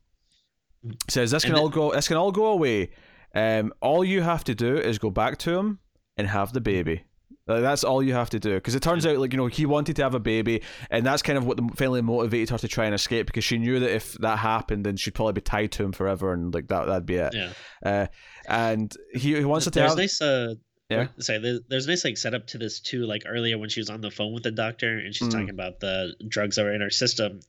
[1.09, 2.91] says this can all go, this can all go away.
[3.35, 5.79] Um, all you have to do is go back to him
[6.17, 7.03] and have the baby.
[7.49, 8.53] Like, that's all you have to do.
[8.53, 11.23] Because it turns out, like, you know, he wanted to have a baby, and that's
[11.23, 13.93] kind of what the, finally motivated her to try and escape because she knew that
[13.93, 17.05] if that happened, then she'd probably be tied to him forever, and like that, that'd
[17.05, 17.33] be it.
[17.33, 17.53] Yeah.
[17.83, 18.07] Uh,
[18.47, 19.95] and he, he wants to tell.
[19.95, 20.19] there's have.
[20.19, 20.55] Nice, uh,
[20.89, 21.07] yeah.
[21.19, 23.05] Sorry, there's, there's nice like setup to this too.
[23.05, 25.31] Like earlier when she was on the phone with the doctor and she's mm.
[25.31, 27.41] talking about the drugs that are in her system.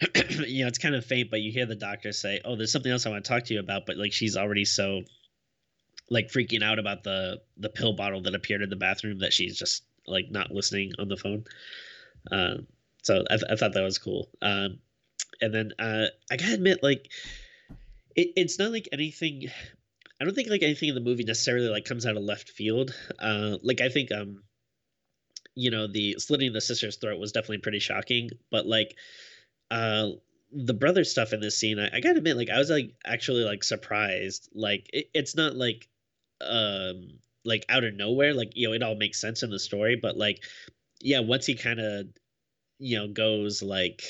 [0.46, 2.92] you know, it's kind of faint, but you hear the doctor say, "Oh, there's something
[2.92, 5.02] else I want to talk to you about," but like she's already so
[6.12, 9.58] like freaking out about the the pill bottle that appeared in the bathroom that she's
[9.58, 11.44] just like not listening on the phone.
[12.30, 12.66] Um,
[13.02, 14.28] so I, th- I thought that was cool.
[14.42, 14.78] Um,
[15.40, 17.10] and then uh, I gotta admit, like,
[18.14, 19.48] it, it's not like anything.
[20.20, 22.94] I don't think like anything in the movie necessarily like comes out of left field.
[23.18, 24.42] Uh, like I think um,
[25.54, 28.96] you know, the slitting the sister's throat was definitely pretty shocking, but like,
[29.70, 30.08] uh,
[30.52, 33.44] the brother stuff in this scene, I, I gotta admit, like I was like actually
[33.44, 34.50] like surprised.
[34.54, 35.88] Like it, it's not like
[36.48, 37.08] um
[37.44, 40.16] like out of nowhere like you know it all makes sense in the story but
[40.16, 40.42] like
[41.00, 42.06] yeah once he kind of
[42.78, 44.02] you know goes like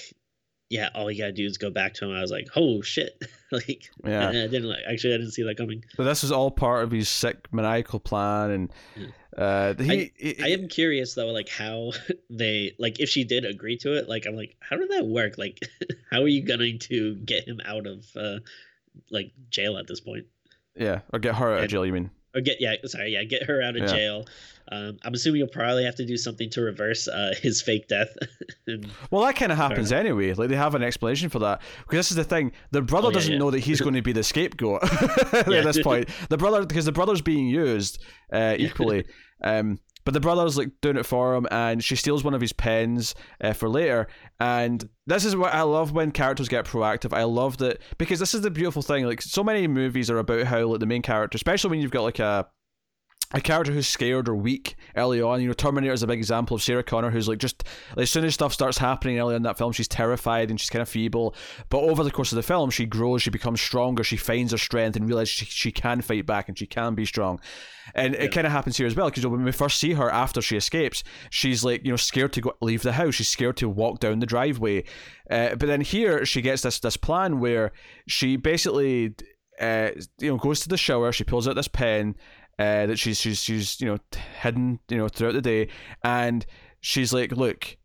[0.72, 2.16] yeah, all you gotta do is go back to him.
[2.16, 3.22] I was like, oh shit,
[3.52, 4.30] like Yeah.
[4.30, 5.84] I didn't like actually I didn't see that coming.
[5.98, 8.72] But this is all part of his sick maniacal plan, and
[9.36, 11.92] uh, he, he- I am curious though, like how
[12.30, 14.08] they like if she did agree to it.
[14.08, 15.36] Like I'm like, how did that work?
[15.36, 15.60] Like,
[16.10, 18.38] how are you going to get him out of uh
[19.10, 20.24] like jail at this point?
[20.74, 21.84] yeah, or get her out of jail.
[21.84, 22.10] You mean?
[22.34, 23.86] Or get yeah, sorry, yeah, get her out of Yeah.
[23.94, 24.26] jail.
[24.70, 28.16] Um, I'm assuming you'll probably have to do something to reverse uh, his fake death.
[28.66, 30.32] and, Well, that kind of happens anyway.
[30.34, 32.52] Like they have an explanation for that because this is the thing.
[32.70, 33.38] The brother Oh, yeah, doesn't yeah.
[33.38, 34.82] know that he's going to be the scapegoat
[35.34, 36.08] at this point.
[36.30, 38.02] The brother, because the brother's being used
[38.32, 39.04] uh, equally.
[39.42, 42.52] um, but the brother's like doing it for him, and she steals one of his
[42.52, 44.08] pens uh, for later.
[44.40, 47.12] And this is what I love when characters get proactive.
[47.12, 49.06] I love that because this is the beautiful thing.
[49.06, 52.02] Like so many movies are about how like the main character, especially when you've got
[52.02, 52.48] like a
[53.34, 55.40] a character who's scared or weak early on.
[55.40, 57.64] You know, Terminator is a big example of Sarah Connor, who's like just
[57.96, 60.82] as soon as stuff starts happening early in that film, she's terrified and she's kind
[60.82, 61.34] of feeble.
[61.70, 64.58] But over the course of the film, she grows, she becomes stronger, she finds her
[64.58, 67.40] strength and realizes she, she can fight back and she can be strong.
[67.94, 68.20] And Yeah.
[68.22, 70.56] it kind of happens here as well because when we first see her after she
[70.56, 73.14] escapes, she's like you know scared to go leave the house.
[73.14, 74.84] She's scared to walk down the driveway.
[75.30, 77.72] Uh, but then here she gets this this plan where
[78.06, 79.14] she basically
[79.60, 79.90] uh,
[80.20, 81.10] you know goes to the shower.
[81.12, 82.14] She pulls out this pen
[82.58, 83.98] uh, that she's she's she's you know
[84.40, 85.68] hidden you know throughout the day,
[86.04, 86.46] and
[86.80, 87.76] she's like, look.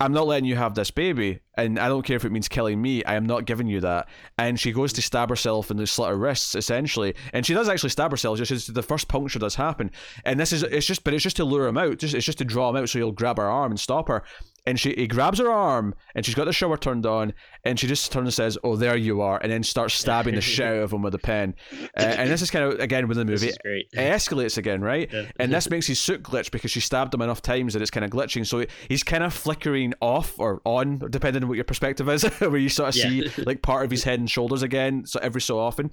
[0.00, 2.82] I'm not letting you have this baby, and I don't care if it means killing
[2.82, 3.04] me.
[3.04, 4.08] I am not giving you that.
[4.36, 7.14] And she goes to stab herself in the slit her wrists, essentially.
[7.32, 8.36] And she does actually stab herself.
[8.36, 9.92] Just as the first puncture does happen,
[10.24, 11.98] and this is it's just, but it's just to lure him out.
[11.98, 14.24] Just it's just to draw him out, so he'll grab her arm and stop her.
[14.66, 17.34] And she he grabs her arm, and she's got the shower turned on,
[17.66, 20.40] and she just turns and says, "Oh, there you are," and then starts stabbing the
[20.54, 21.54] shit out of him with a pen.
[21.94, 23.50] Uh, and this is kind of again with the movie.
[23.64, 25.10] It escalates again, right?
[25.12, 25.26] Yeah.
[25.38, 28.04] And this makes his suit glitch because she stabbed him enough times that it's kind
[28.06, 28.46] of glitching.
[28.46, 32.56] So he's kind of flickering off or on, depending on what your perspective is, where
[32.56, 33.28] you sort of Yeah.
[33.30, 35.90] see like part of his head and shoulders again, so every so often.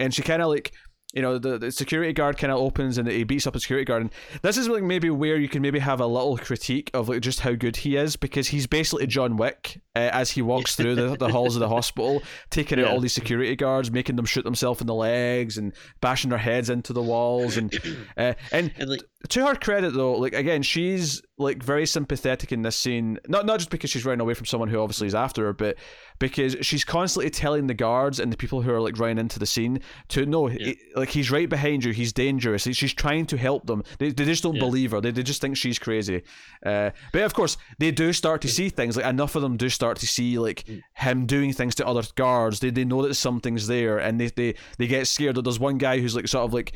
[0.00, 0.72] And she kind of like,
[1.16, 3.86] you know, the, the security guard kind of opens and he beats up a security
[3.86, 4.02] guard.
[4.02, 4.10] And
[4.42, 7.40] this is like maybe where you can maybe have a little critique of like just
[7.40, 11.16] how good he is because he's basically John Wick uh, as he walks through the,
[11.16, 14.82] the halls of the hospital, taking out all these security guards, making them shoot themselves
[14.82, 15.72] in the legs and
[16.02, 17.74] bashing their heads into the walls and
[18.18, 22.62] uh, and and like to her credit though like again she's like very sympathetic in
[22.62, 25.46] this scene not not just because she's running away from someone who obviously is after
[25.46, 25.76] her but
[26.18, 29.46] because she's constantly telling the guards and the people who are like running into the
[29.46, 30.74] scene to no Yeah.
[30.94, 34.42] like he's right behind you he's dangerous she's trying to help them they, they just
[34.42, 34.60] don't Yeah.
[34.60, 36.22] believe her they, they just think she's crazy
[36.64, 39.68] uh, but of course they do start to see things like enough of them do
[39.70, 40.82] start to see like Mm.
[40.94, 44.54] him doing things to other guards they, they know that something's there and they, they
[44.78, 46.72] they get scared that there's one guy who's like sort of like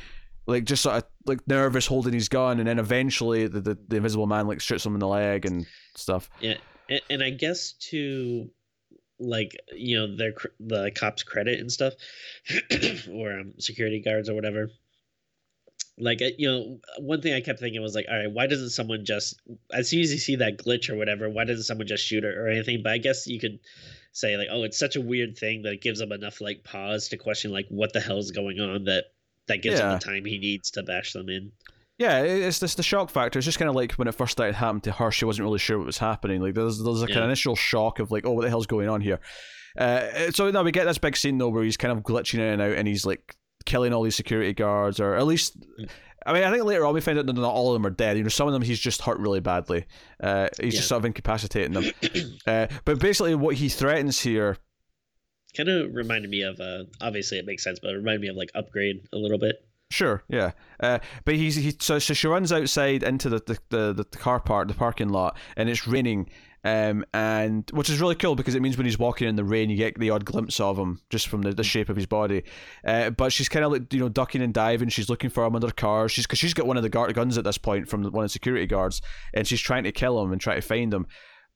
[0.46, 3.96] like just sort of like nervous holding his gun and then eventually the, the, the
[3.96, 6.56] invisible man like shoots him in the leg and stuff Yeah,
[6.88, 8.50] and, and I guess to
[9.20, 11.94] like you know their the cops credit and stuff,
[13.12, 14.70] or um, security guards or whatever.
[15.98, 19.04] Like you know, one thing I kept thinking was like, all right, why doesn't someone
[19.04, 19.38] just
[19.72, 22.46] as soon as you see that glitch or whatever, why doesn't someone just shoot her
[22.46, 22.80] or anything?
[22.82, 23.58] But I guess you could
[24.12, 27.08] say like, oh, it's such a weird thing that it gives them enough like pause
[27.08, 29.04] to question like what the hell's going on that
[29.50, 31.52] that gives him the time he needs to bash them in.
[31.98, 34.54] yeah it's just the shock factor it's just kind of like when it first started
[34.54, 37.22] happening to her she wasn't really sure what was happening like there's, there's like an
[37.22, 39.20] initial shock of like oh what the hell's going on here
[39.78, 42.40] uh, so now we get this big scene though where he's kind of glitching in
[42.40, 43.36] and out and he's like
[43.66, 45.56] killing all these security guards or at least
[46.26, 47.94] I mean, I think later on we find out that not all of them are
[47.94, 48.18] dead.
[48.18, 49.86] You know, some of them he's just hurt really badly.
[50.22, 51.90] Uh, he's just sort of incapacitating them.
[52.46, 54.58] uh, but basically, what he threatens here
[55.56, 58.36] kind of reminded me of uh obviously it makes sense but it reminded me of
[58.36, 59.56] like upgrade a little bit
[59.90, 60.52] Sure, yeah.
[60.78, 64.38] Uh, but he's he so, so she runs outside into the the, the, the car
[64.38, 66.30] park, the parking lot, and it's raining.
[66.62, 69.70] Um, and which is really cool because it means when he's walking in the rain,
[69.70, 72.44] you get the odd glimpse of him just from the, the shape of his body.
[72.84, 74.90] Uh, but she's kind of like you know ducking and diving.
[74.90, 76.12] She's looking for him under cars.
[76.12, 78.28] She's because she's got one of the guard guns at this point from one of
[78.28, 79.02] the security guards,
[79.34, 81.06] and she's trying to kill him and try to find him.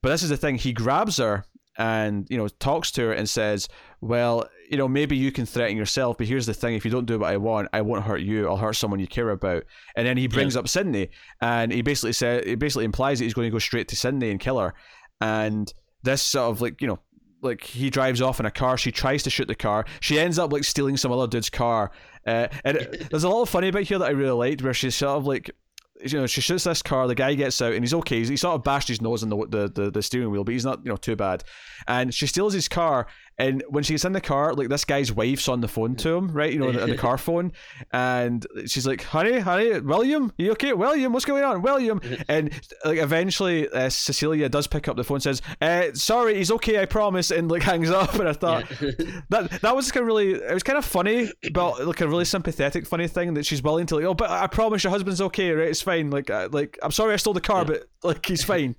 [0.02, 1.44] But this is the thing: he grabs her
[1.76, 3.68] and you know talks to her and says,
[4.00, 7.06] "Well, you know maybe you can threaten yourself, but here's the thing: if you don't
[7.06, 8.48] do what I want, I won't hurt you.
[8.48, 9.64] I'll hurt someone you care about."
[9.96, 11.10] And then he brings up Sydney,
[11.40, 14.30] and he basically said, he basically implies that he's going to go straight to Sydney
[14.30, 14.74] and kill her.
[15.20, 15.72] And
[16.02, 16.98] this sort of like you know.
[17.42, 19.84] Like he drives off in a car, she tries to shoot the car.
[20.00, 21.90] She ends up like stealing some other dude's car,
[22.26, 24.72] uh, and it, there's a lot of funny about here that I really liked, where
[24.72, 25.50] she's sort of like
[26.04, 27.06] you know, she shoots this car.
[27.08, 28.24] The guy gets out, and he's okay.
[28.24, 30.64] He sort of bashed his nose on the, the the the steering wheel, but he's
[30.64, 31.44] not, you know, too bad.
[31.88, 35.10] And she steals his car, And when she gets in the car, like this guy's
[35.12, 36.52] wife's on the phone to him, right?
[36.52, 37.52] You know, on the car phone,
[37.92, 40.72] and she's like, "Honey, honey, William, you okay?
[40.72, 42.52] William, what's going on, William?" And
[42.84, 46.86] like eventually, uh, Cecilia does pick up the phone, says, uh, "Sorry, he's okay, I
[46.86, 48.14] promise," and like hangs up.
[48.14, 48.68] And I thought
[49.30, 52.24] that that was kind of really, it was kind of funny, but like a really
[52.24, 55.50] sympathetic, funny thing that she's willing to like, oh, but I promise your husband's okay,
[55.50, 55.68] right?
[55.68, 56.10] It's fine.
[56.10, 57.64] Like, uh, like I'm sorry I stole the car, Yeah.
[57.64, 58.76] but like he's fine.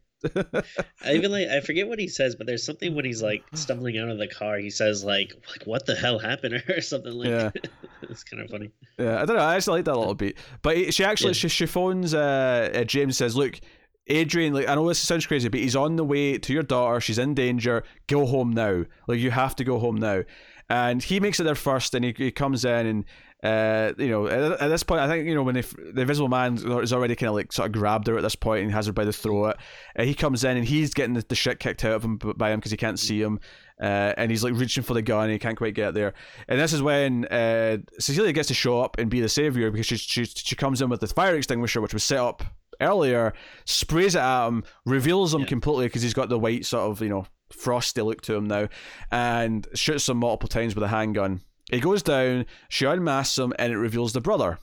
[1.03, 3.97] I even like I forget what he says, but there's something when he's like stumbling
[3.97, 4.57] out of the car.
[4.57, 7.29] He says like like what the hell happened or something like.
[7.29, 7.51] Yeah.
[8.03, 8.71] it's kind of funny.
[8.97, 9.43] Yeah, I don't know.
[9.43, 10.37] I actually like that a little bit.
[10.61, 11.33] But she actually Yeah.
[11.33, 13.59] she, she phones uh, uh, James and says, "Look,
[14.07, 14.53] Adrian.
[14.53, 16.99] Like I know this sounds crazy, but he's on the way to your daughter.
[16.99, 17.83] She's in danger.
[18.07, 18.83] Go home now.
[19.07, 20.23] Like you have to go home now."
[20.67, 23.05] And he makes it there first, and he, he comes in and.
[23.43, 25.61] Uh, you know, at, at this point, I think you know when the,
[25.93, 28.63] the Invisible Man is already kind of like sort of grabbed her at this point
[28.63, 29.57] and has her by the throat.
[29.97, 32.49] Uh, he comes in and he's getting the, the shit kicked out of him by
[32.51, 33.39] him because he can't see him,
[33.79, 36.13] uh, and he's like reaching for the gun and he can't quite get there.
[36.47, 39.85] And this is when uh, Cecilia gets to show up and be the savior because
[39.85, 42.41] she, she she comes in with the fire extinguisher which was set up
[42.81, 43.33] earlier,
[43.65, 45.47] sprays it at him, reveals him Yeah.
[45.47, 48.69] completely because he's got the white sort of you know frosty look to him now,
[49.11, 51.41] and shoots him multiple times with a handgun.
[51.71, 54.59] He goes down, she unmasks him, and it reveals the brother.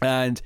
[0.00, 0.40] And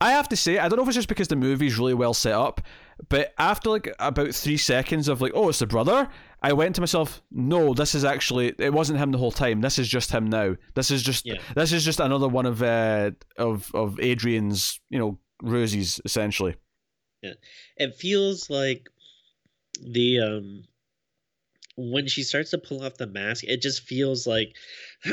[0.00, 2.14] I have to say, I don't know if it's just because the movie's really well
[2.14, 2.60] set up,
[3.08, 6.08] but after like about three seconds of like, oh, it's the brother,
[6.42, 9.60] I went to myself, no, this is actually it wasn't him the whole time.
[9.60, 10.56] This is just him now.
[10.74, 11.36] This is just Yeah.
[11.54, 16.56] this is just another one of uh of of Adrian's you know roses essentially.
[17.22, 17.32] Yeah,
[17.76, 18.88] It feels like
[19.82, 20.64] the um
[21.76, 24.54] when she starts to pull off the mask, it just feels like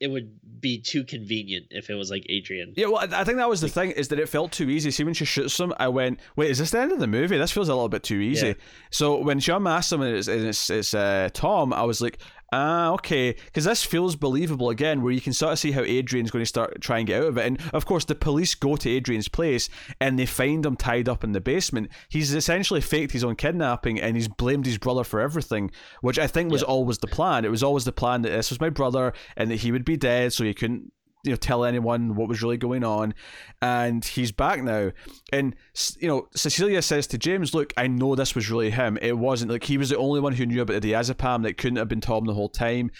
[0.00, 2.72] it would be too convenient if it was like Adrian.
[2.76, 4.90] Yeah, well, I think that was the thing is that it felt too easy.
[4.90, 7.36] See, when she shoots him, I went, "Wait, is this the end of the movie?
[7.36, 8.54] This feels a little bit too easy." Yeah.
[8.90, 12.18] So when she unmasks him and it's and it's, it's uh, Tom, I was like,
[12.56, 16.30] "Ah, okay," because this feels believable again, where you can sort of see how Adrian's
[16.30, 17.46] going to start try and get out of it.
[17.46, 19.68] And of course, the police go to Adrian's place
[20.00, 21.90] and they find him tied up in the basement.
[22.08, 26.26] He's essentially faked his own kidnapping and he's blamed his brother for everything, which I
[26.28, 26.68] think was Yeah.
[26.68, 27.44] always the plan.
[27.44, 29.96] It was always the plan that this was my brother and that he would be
[29.96, 30.92] dead, so he couldn't
[31.24, 33.14] you know tell anyone what was really going on
[33.62, 34.90] and he's back now
[35.32, 35.56] and
[35.98, 39.50] you know cecilia says to james look i know this was really him it wasn't
[39.50, 42.00] like he was the only one who knew about the diazepam that couldn't have been
[42.00, 42.90] tom the whole time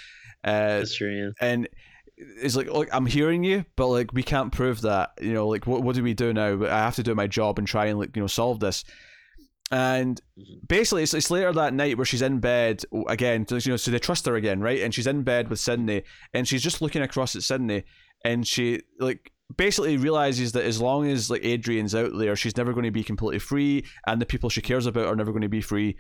[0.43, 1.33] uh, That's true.
[1.41, 1.47] Yeah.
[1.49, 1.69] and
[2.17, 5.67] it's like look i'm hearing you but like we can't prove that you know like
[5.67, 7.99] what, what do we do now i have to do my job and try and
[7.99, 8.85] like you know solve this
[9.71, 10.69] and Mhm.
[10.69, 13.99] basically it's, it's later that night where she's in bed again you know so they
[13.99, 16.03] trust her again right and she's in bed with sydney
[16.35, 17.85] and she's just looking across at sydney
[18.25, 22.73] and she like basically realizes that as long as like adrian's out there she's never
[22.73, 25.49] going to be completely free and the people she cares about are never going to
[25.49, 25.97] be free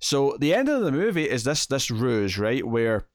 [0.00, 3.06] so the end of the movie is this this ruse right where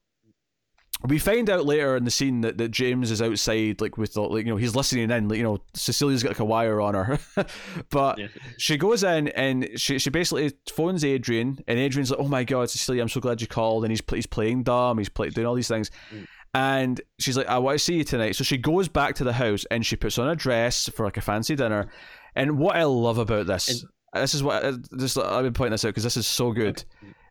[1.06, 4.22] we find out later in the scene that, that James is outside, like with the,
[4.22, 6.94] like you know he's listening in, like you know Cecilia's got like a wire on
[6.94, 7.18] her,
[7.90, 8.28] but Yeah.
[8.58, 12.70] she goes in and she she basically phones Adrian, and Adrian's like, "Oh my god,
[12.70, 15.54] Cecilia, I'm so glad you called." And he's he's playing dumb, he's play- doing all
[15.56, 16.26] these things, Mm.
[16.54, 19.32] And she's like, "I want to see you tonight." So she goes back to the
[19.32, 21.90] house and she puts on a dress for like a fancy dinner.
[22.36, 25.84] And what I love about this, this is what uh, just I've been pointing this
[25.84, 26.82] out because this is so good,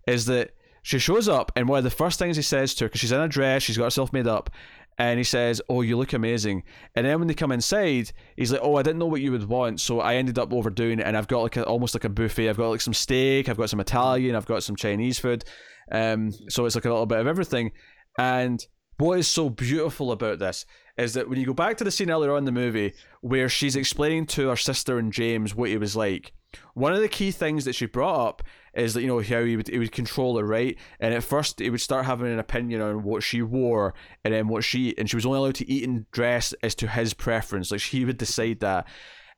[0.08, 0.52] is that
[0.84, 3.14] she shows up and one of the first things he says to her because she's
[3.14, 4.50] in a dress, she's got herself made up.
[5.00, 6.62] And he says, "Oh, you look amazing."
[6.96, 9.50] And then when they come inside, he's like, "Oh, I didn't know what you would
[9.50, 12.10] want, so I ended up overdoing it, and I've got like a, almost like a
[12.10, 12.48] buffet.
[12.48, 15.46] I've got like some steak, I've got some Italian, I've got some Chinese food,
[15.92, 17.72] um, so it's like a little bit of everything."
[18.20, 18.64] And
[19.04, 20.66] what is so beautiful about this
[20.98, 23.50] is that when you go back to the scene earlier on in the movie where
[23.50, 26.32] she's explaining to her sister and James what he was like,
[26.76, 28.44] one of the key things that she brought up
[28.76, 31.60] is that you know how he would he would control her right, and at first
[31.60, 33.94] he would start having an opinion on what she wore
[34.24, 36.88] and then what she and she was only allowed to eat and dress as to
[36.88, 38.88] his preference, like he would decide that.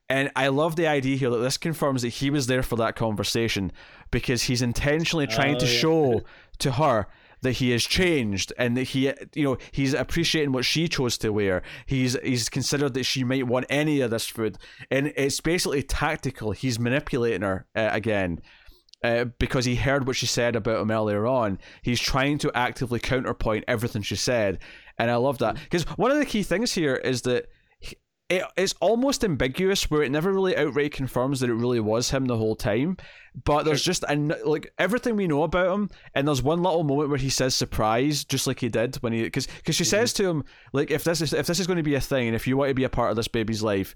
[0.08, 2.94] And I love the idea here that this confirms that he was there for that
[2.94, 3.72] conversation
[4.10, 5.78] because he's intentionally trying Oh, to yeah.
[5.78, 6.20] show
[6.58, 7.06] to her
[7.46, 11.30] that he has changed and that he you know he's appreciating what she chose to
[11.30, 11.62] wear.
[11.86, 14.58] He's he's considered that she might want any of this food.
[14.90, 16.50] And it's basically tactical.
[16.50, 18.40] He's manipulating her uh, again
[19.04, 21.58] uh, because he heard what she said about him earlier on.
[21.82, 24.58] He's trying to actively counterpoint everything she said.
[24.98, 25.54] And i love that.
[25.54, 27.46] Because one of the key things here is that
[28.28, 32.24] it, it's almost ambiguous where it never really outright confirms that it really was him
[32.24, 32.96] the whole time
[33.44, 37.08] but there's just an, like everything we know about him and there's one little moment
[37.08, 39.90] where he says surprise just like he did when he because because she mm-hmm.
[39.90, 42.26] says to him like if this is if this is going to be a thing
[42.26, 43.94] and if you want to be a part of this baby's life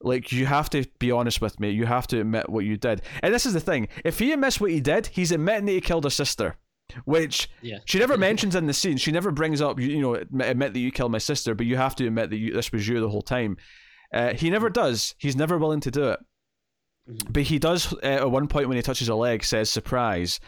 [0.00, 3.02] like you have to be honest with me you have to admit what you did.
[3.22, 5.80] And this is the thing if he admits what he did he's admitting that he
[5.80, 6.56] killed her sister
[7.04, 7.78] which Yeah.
[7.84, 8.96] she never mentions in the scene.
[8.96, 11.76] She never brings up, you, you know, admit that you killed my sister, but you
[11.76, 13.56] have to admit that you, this was you the whole time.
[14.12, 15.14] Uh, he never does.
[15.18, 16.20] He's never willing to do it.
[17.10, 17.32] Mhm.
[17.32, 20.40] But he does uh, at one point when he touches her leg, says surprise.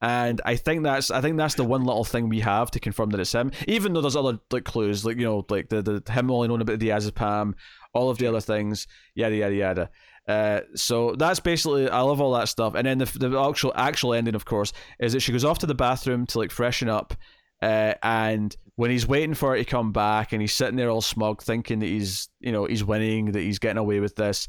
[0.00, 3.10] And I think that's I think that's the one little thing we have to confirm
[3.10, 3.50] that it's him.
[3.66, 6.60] Even though there's other like clues, like you know, like the the him only knowing
[6.60, 7.54] about the diazepam,
[7.94, 9.90] all of the other things, yada yada yada.
[10.28, 12.74] Uh, so that's basically I love all that stuff.
[12.74, 15.66] And then the the actual actual ending, of course, is that she goes off to
[15.66, 17.14] the bathroom to like freshen up,
[17.62, 21.00] uh, and when he's waiting for her to come back, and he's sitting there all
[21.00, 24.48] smug, thinking that he's you know he's winning, that he's getting away with this,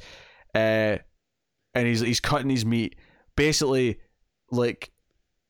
[0.54, 0.98] uh,
[1.74, 2.98] and he's he's cutting his meat,
[3.38, 4.00] basically
[4.52, 4.92] like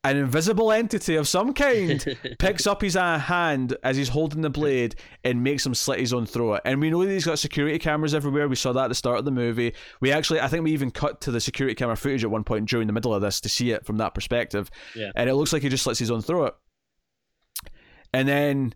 [0.04, 4.50] an invisible entity of some kind picks up his uh, hand as he's holding the
[4.50, 4.96] blade
[5.26, 6.62] and makes him slit his own throat.
[6.64, 8.48] And we know that he's got security cameras everywhere.
[8.48, 9.74] We saw that at the start of the movie.
[10.00, 12.70] We actually, I think we even cut to the security camera footage at one point
[12.70, 14.72] during the middle of this to see it from that perspective.
[14.96, 15.12] Yeah.
[15.16, 16.56] And it looks like he just slits his own throat.
[18.14, 18.74] And then,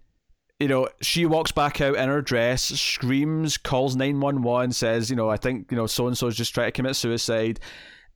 [0.59, 5.29] you know, she walks back out in her dress, screams, calls 911, says, you know,
[5.29, 7.61] I think, you know, so and so's just trying to commit suicide.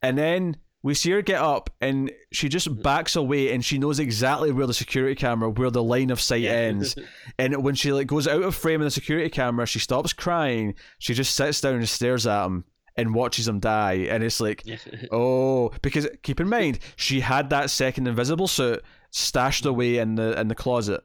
[0.02, 2.82] And then we see her get up and she just mm-hmm.
[2.82, 6.42] backs away and she knows exactly where the security camera, where the line of sight
[6.42, 6.52] Yeah.
[6.52, 6.96] ends.
[7.40, 10.76] And when she like goes out of frame in the security camera, she stops crying.
[11.00, 14.08] She just sits down and stares at him and watches him die.
[14.10, 14.64] And it's like,
[15.12, 19.70] oh, because keep in mind she had that second invisible suit stashed mm-hmm.
[19.70, 21.04] away in the in the closet,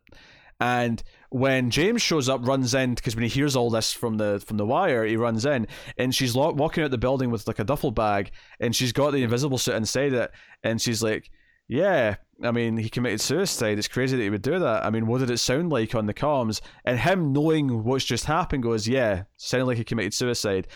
[0.60, 4.42] and when James shows up, runs in because when he hears all this from the
[4.46, 7.58] from the wire, he runs in and she's lo- walking out the building with like
[7.58, 8.30] a duffel bag,
[8.60, 10.30] and she's got the invisible suit inside it,
[10.62, 11.30] and she's like.
[11.68, 13.78] Yeah, I mean, he committed suicide.
[13.78, 14.84] It's crazy that he would do that.
[14.84, 16.60] I mean, what did it sound like on the comms?
[16.84, 20.66] And him knowing what's just happened goes, yeah, sounded like he committed suicide.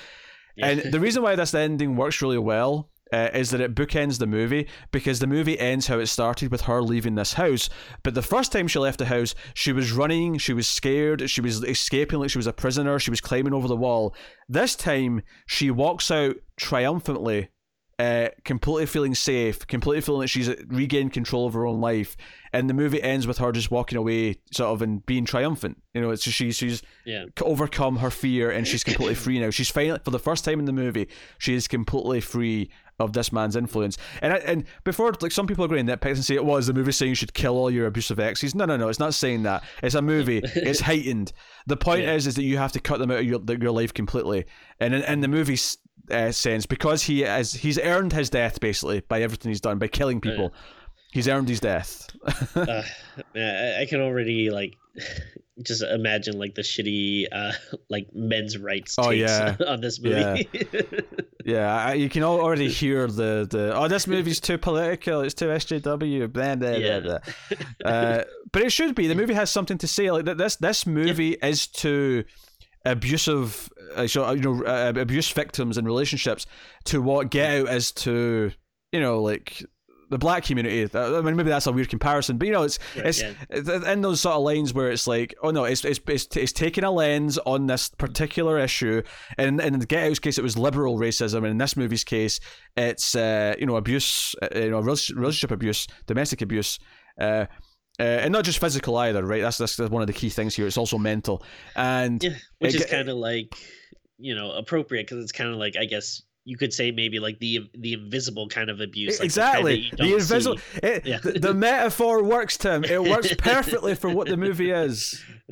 [0.57, 0.69] Yeah.
[0.69, 4.27] And the reason why this ending works really well uh, is that it bookends the
[4.27, 7.69] movie because the movie ends how it started with her leaving this house.
[8.03, 11.41] But the first time she left the house, she was running, she was scared, she
[11.41, 14.15] was escaping like she was a prisoner, she was climbing over the wall.
[14.49, 17.49] This time, she walks out triumphantly.
[17.99, 22.15] Uh, completely feeling safe, completely feeling that she's regained control of her own life,
[22.53, 25.83] and the movie ends with her just walking away, sort of, and being triumphant.
[25.95, 27.25] You know, it's just she, she's yeah.
[27.41, 29.49] overcome her fear and she's completely free now.
[29.49, 31.09] She's finally, for the first time in the movie,
[31.39, 32.69] she is completely free
[32.99, 33.97] of this man's influence.
[34.21, 36.75] And I, and before, like some people are going that and say it was the
[36.75, 38.55] movie saying you should kill all your abusive exes.
[38.55, 39.65] No, no, no, it's not saying that.
[39.83, 40.43] It's a movie.
[40.55, 41.33] it's heightened.
[41.67, 42.15] The point Yeah.
[42.15, 44.45] is, is that you have to cut them out of your your life completely.
[44.81, 45.79] And in, in the movie's
[46.11, 49.89] uh, sense, because he has he's earned his death basically by everything he's done by
[49.89, 50.31] killing yeah.
[50.31, 50.53] people.
[51.13, 52.09] He's earned his death.
[52.55, 52.83] uh,
[53.35, 54.77] man, I, I can already like
[55.63, 57.53] just imagine like the shitty uh
[57.89, 59.57] like men's rights Oh, takes yeah.
[59.67, 60.49] on this movie.
[61.45, 65.47] Yeah, I, you can already hear the, the oh this movie's too political, it's too
[65.47, 67.01] SJW, blah blah Yeah.
[67.01, 67.19] blah.
[67.81, 67.91] blah.
[67.91, 69.07] Uh, but it should be.
[69.07, 70.11] The movie has something to say.
[70.11, 72.25] Like th- this, this movie is to
[72.93, 76.47] abusive, uh, so, you know, uh, abuse victims in relationships
[76.85, 78.53] to what Get Out is to
[78.93, 79.63] you know like
[80.09, 80.89] the black community.
[80.93, 83.33] Uh, I mean, maybe that's a weird comparison, but you know, it's Right, it's yeah.
[83.51, 86.53] it's in those sort of lines where it's like, oh no, it's it's it's, it's
[86.53, 89.03] taking a lens on this particular issue,
[89.37, 92.05] and, and in the Get Out's case, it was liberal racism, and in this movie's
[92.05, 92.41] case,
[92.77, 96.79] it's uh, you know abuse, uh, you know relationship abuse, domestic abuse.
[97.21, 97.47] Uh,
[97.99, 99.43] uh, and not just physical either, right?
[99.43, 100.67] That's, that's one of the key things here.
[100.67, 101.43] It's also mental,
[101.75, 103.55] and Yeah, which It is kind of like
[104.19, 107.39] you know appropriate because it's kind of like I guess you could say maybe like
[107.41, 109.15] the the invisible kind of abuse.
[109.15, 110.59] Like the exactly you the invisible.
[110.83, 111.19] It, Yeah.
[111.19, 112.85] the, the metaphor works, Tim.
[112.85, 115.21] It works perfectly for what the movie is.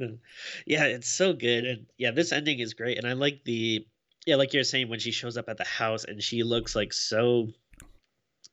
[0.66, 3.86] yeah, it's so good, and yeah, this ending is great, and I like the
[4.26, 6.92] yeah, like you're saying when she shows up at the house and she looks like
[6.92, 7.48] so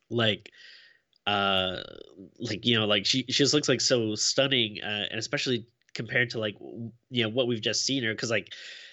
[0.09, 0.49] like
[1.27, 1.77] uh
[2.39, 6.29] like you know like she she just looks like so stunning uh, and especially compared
[6.31, 8.51] to like w- you know what we've just seen her because like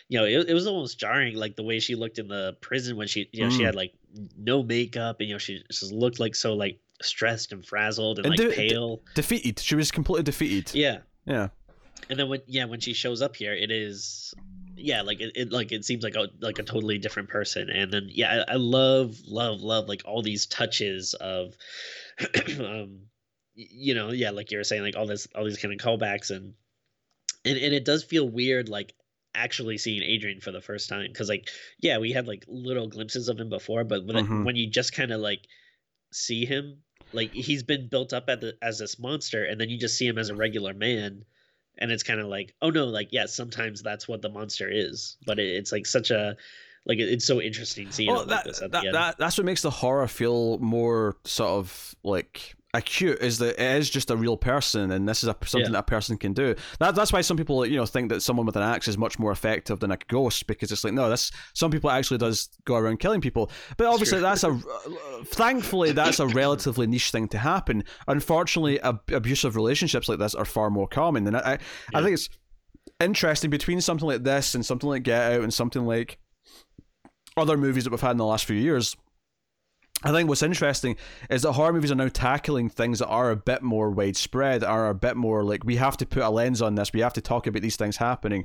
[0.09, 2.97] you know it, it was almost jarring like the way she looked in the prison
[2.97, 3.67] when she you know she Mm.
[3.67, 3.95] had like
[4.37, 8.27] no makeup and you know she just looked like so like stressed and frazzled and,
[8.27, 9.59] And like do- d- pale Defeated.
[9.61, 10.75] She was completely defeated.
[10.75, 11.49] yeah Yeah.
[12.11, 14.35] and then when yeah when she shows up here it is
[14.77, 17.93] yeah like it, it like it seems like a like a totally different person and
[17.93, 21.57] then yeah i, I love love love like all these touches of
[22.61, 23.01] um
[23.55, 26.31] you know yeah like you were saying like all this all these kind of callbacks
[26.31, 26.55] and
[27.45, 28.95] and, and it does feel weird like
[29.35, 31.49] actually seeing adrian for the first time because like
[31.81, 34.45] yeah we had like little glimpses of him before but when, Mhm.
[34.45, 35.47] when you just kind of like
[36.13, 36.79] see him
[37.13, 40.07] like he's been built up at the, as this monster and then you just see
[40.07, 41.25] him as a regular man
[41.79, 45.17] and it's kind of like oh no like yeah sometimes that's what the monster is
[45.25, 46.37] but it, it's like such a
[46.87, 49.45] like it- it's so interesting seeing Well, it like this at that, that, that's what
[49.45, 54.17] makes the horror feel more sort of like acute is that it is just a
[54.17, 55.73] real person and this is a, something Yeah.
[55.73, 56.55] that a person can do.
[56.81, 59.19] That, that's why some people you know think that someone with an axe is much
[59.19, 62.77] more effective than a ghost because it's like no this some people actually does go
[62.77, 63.51] around killing people.
[63.79, 64.61] But obviously that's a
[65.25, 67.85] thankfully that's a relatively niche thing to happen.
[68.07, 71.59] Unfortunately ab- abusive relationships like this are far more common and i i,
[71.99, 72.29] I think it's
[73.01, 76.19] interesting between something like this and something like get out and something like
[77.39, 78.97] other movies that we've had in the last few years.
[80.05, 80.97] I think what's interesting
[81.29, 84.91] is that horror movies are now tackling things that are a bit more widespread, are
[84.91, 87.21] a bit more like we have to put a lens on this, we have to
[87.21, 88.45] talk about these things happening,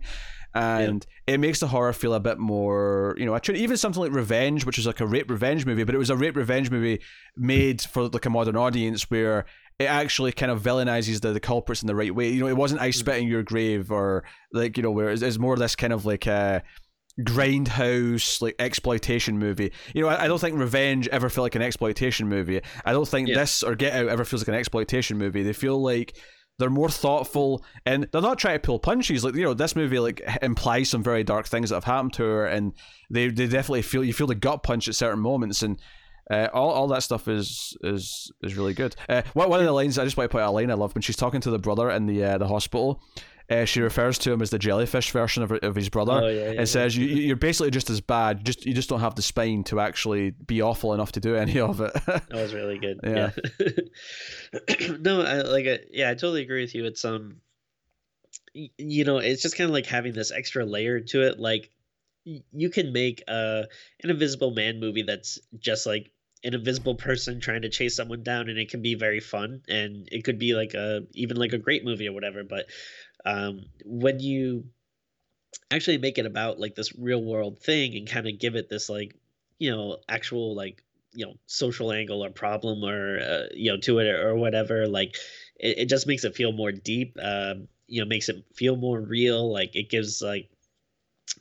[0.56, 4.66] and it makes the horror feel a bit more, you know, even something like Revenge,
[4.66, 7.02] which is like a rape revenge movie, but it was a rape revenge movie
[7.38, 9.46] made for like a modern audience where
[9.80, 12.30] it actually kind of villainizes the, the culprits in the right way.
[12.30, 15.22] You know, it wasn't I spit in your grave or like you know where it's,
[15.22, 16.62] it's more this kind of like uh
[17.22, 19.72] grindhouse like exploitation movie.
[19.94, 22.62] You know, I, I don't think Revenge ever felt like an exploitation movie.
[22.86, 23.36] I don't think Yeah.
[23.40, 25.44] this or Get Out ever feels like an exploitation movie.
[25.44, 26.18] They feel like
[26.60, 29.24] they're more thoughtful and they're not trying to pull punches.
[29.24, 32.24] Like you know, this movie like implies some very dark things that have happened to
[32.24, 32.74] her, and
[33.10, 35.80] they they definitely feel you feel the gut punch at certain moments and.
[36.32, 38.96] Uh, all, all that stuff is is is really good.
[39.10, 40.74] Uh, one one of the lines I just want to point out a line I
[40.76, 43.04] love when she's talking to the brother in the uh, the hospital.
[43.50, 46.32] Uh, she refers to him as the jellyfish version of, of his brother Oh, yeah,
[46.32, 46.60] yeah, yeah.
[46.60, 48.46] and says you you're basically just as bad.
[48.46, 51.60] Just you just don't have the spine to actually be awful enough to do any
[51.60, 51.92] of it.
[52.06, 53.00] That was really good.
[53.04, 53.32] Yeah.
[53.60, 54.98] Yeah.
[55.00, 55.90] no, I like it.
[55.92, 56.86] Yeah, I totally agree with you.
[56.86, 57.42] It's um,
[58.54, 61.40] you know, it's just kind of like having this extra layer to it.
[61.40, 61.70] Like,
[62.24, 63.64] you can make uh
[64.04, 66.12] an Invisible Man movie that's just like
[66.46, 70.08] an invisible person trying to chase someone down, and it can be very fun, and
[70.12, 72.44] it could be like a even like a great movie or whatever.
[72.44, 72.66] But
[73.26, 74.66] um, when you
[75.72, 78.90] actually make it about like this real world thing and kind of give it this
[78.90, 79.16] like
[79.60, 80.84] you know actual like
[81.14, 85.16] you know social angle or problem or uh, you know to it or whatever like
[85.60, 89.00] it, it just makes it feel more deep um you know makes it feel more
[89.00, 90.50] real like it gives like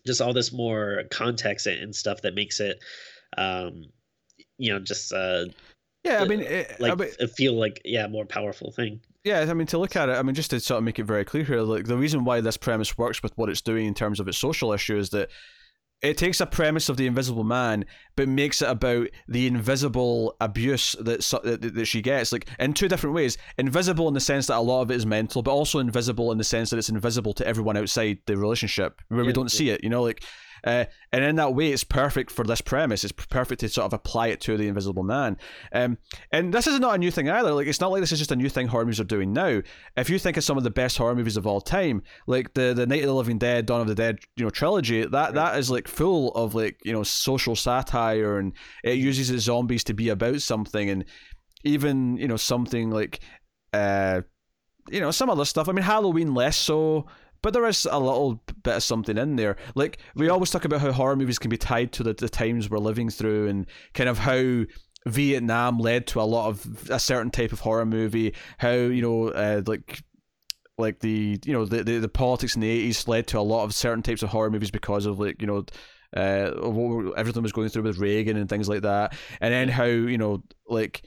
[0.06, 2.78] just all this more context and and stuff that makes it
[3.36, 3.84] um
[4.59, 5.44] you know just uh
[6.04, 9.54] yeah, I mean, it, like I mean, feel like yeah more powerful thing yeah, I
[9.54, 11.44] mean, to look at it, I mean, just to sort of make it very clear
[11.44, 14.28] here, like the reason why this premise works with what it's doing in terms of
[14.28, 15.30] its social issue is that
[16.02, 17.84] it takes a premise of the invisible man,
[18.16, 22.88] but makes it about the invisible abuse that that, that she gets, like in two
[22.88, 23.38] different ways.
[23.56, 26.38] Invisible in the sense that a lot of it is mental, but also invisible in
[26.38, 29.58] the sense that it's invisible to everyone outside the relationship, where we don't yeah.
[29.58, 29.84] see it.
[29.84, 30.24] You know, like.
[30.64, 33.05] Uh, and in that way, it's perfect for this premise.
[33.05, 35.36] It's perfect to sort of apply it to the Invisible Man.
[35.72, 35.98] Um,
[36.30, 37.52] and this is not a new thing either.
[37.52, 39.60] Like, it's not like this is just a new thing horror movies are doing now.
[39.97, 42.74] If you think of some of the best horror movies of all time, like the
[42.74, 45.59] the Night of the Living Dead, Dawn of the Dead, you know, trilogy, that that
[45.59, 48.52] is like full of like you know social satire, and
[48.84, 51.05] it uses the zombies to be about something, and
[51.64, 53.20] even you know something like,
[53.72, 54.22] uh,
[54.90, 55.68] you know, some other stuff.
[55.68, 57.06] I mean, Halloween less so.
[57.43, 59.56] But there is a little bit of something in there.
[59.74, 62.70] Like we always talk about how horror movies can be tied to the, the times
[62.70, 64.64] we're living through, and kind of how
[65.06, 68.35] Vietnam led to a lot of a certain type of horror movie.
[68.59, 70.02] How you know, uh, like
[70.78, 73.64] like the you know the, the the politics in the eighties led to a lot
[73.64, 75.64] of certain types of horror movies because of like you know.
[76.14, 79.85] Uh, what everything was going through with Reagan and things like that, and then how
[79.85, 81.01] you know, like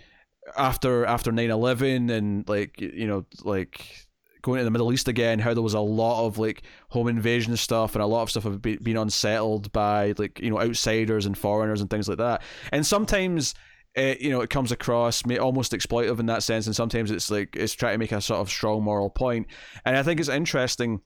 [0.58, 4.05] after after 9-11 and like you know, like
[4.46, 7.58] going to the Middle East again, how there was a lot of like home invasion
[7.58, 11.26] stuff and a lot of stuff have be- been unsettled by like you know outsiders
[11.26, 12.44] and foreigners and things like that.
[12.72, 13.56] And sometimes,
[13.98, 17.56] uh, you know, it comes across almost exploitive in that sense, and sometimes it's like
[17.56, 19.48] it's trying to make a sort of strong moral point.
[19.84, 21.02] And I think it's interesting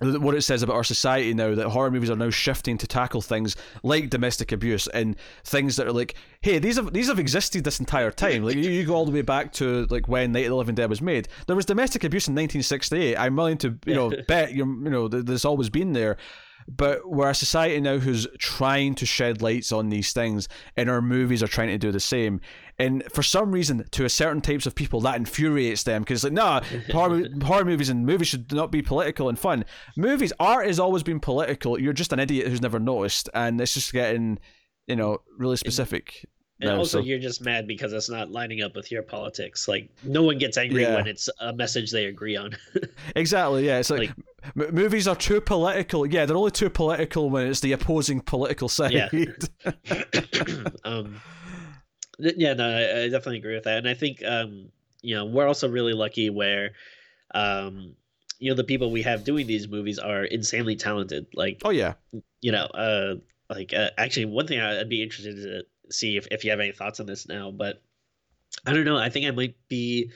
[0.00, 3.20] what it says about our society now that horror movies are now shifting to tackle
[3.20, 7.64] things like domestic abuse and things that are like hey these have these have existed
[7.64, 8.42] this entire time.
[8.42, 10.74] Like you, you go all the way back to like when Night of the Living
[10.74, 11.28] Dead was made.
[11.46, 15.08] There was domestic abuse in 1968 I'm willing to you know bet you you know
[15.08, 16.16] there's always been there.
[16.68, 21.02] But we're a society now who's trying to shed lights on these things and our
[21.02, 22.40] movies are trying to do the same
[22.80, 26.32] and for some reason to a certain types of people that infuriates them because like
[26.32, 29.64] nah horror, horror movies and movies should not be political and fun.
[29.96, 31.78] Movies art has always been political.
[31.80, 34.38] You're just an idiot who's never noticed and it's just getting
[34.86, 36.26] you know really specific
[36.62, 39.66] and now, also so- you're just mad because it's not lining up with your politics.
[39.68, 40.96] Like no one gets angry Yeah.
[40.96, 42.56] when it's a message they agree on.
[43.16, 44.10] Exactly yeah it's like,
[44.56, 48.20] Like- m- movies are too political yeah they're only too political when it's the opposing
[48.20, 48.92] political side.
[48.92, 49.08] Yeah.
[50.84, 51.20] um
[52.36, 54.70] yeah no I, I definitely agree with that and i think um
[55.02, 56.72] you know we're also really lucky where
[57.34, 57.94] um
[58.38, 61.94] you know the people we have doing these movies are insanely talented like oh yeah
[62.40, 63.14] you know uh
[63.48, 66.72] like uh, actually one thing i'd be interested to see if, if you have any
[66.72, 67.82] thoughts on this now but
[68.66, 68.96] I don't know.
[68.96, 70.10] I think I might be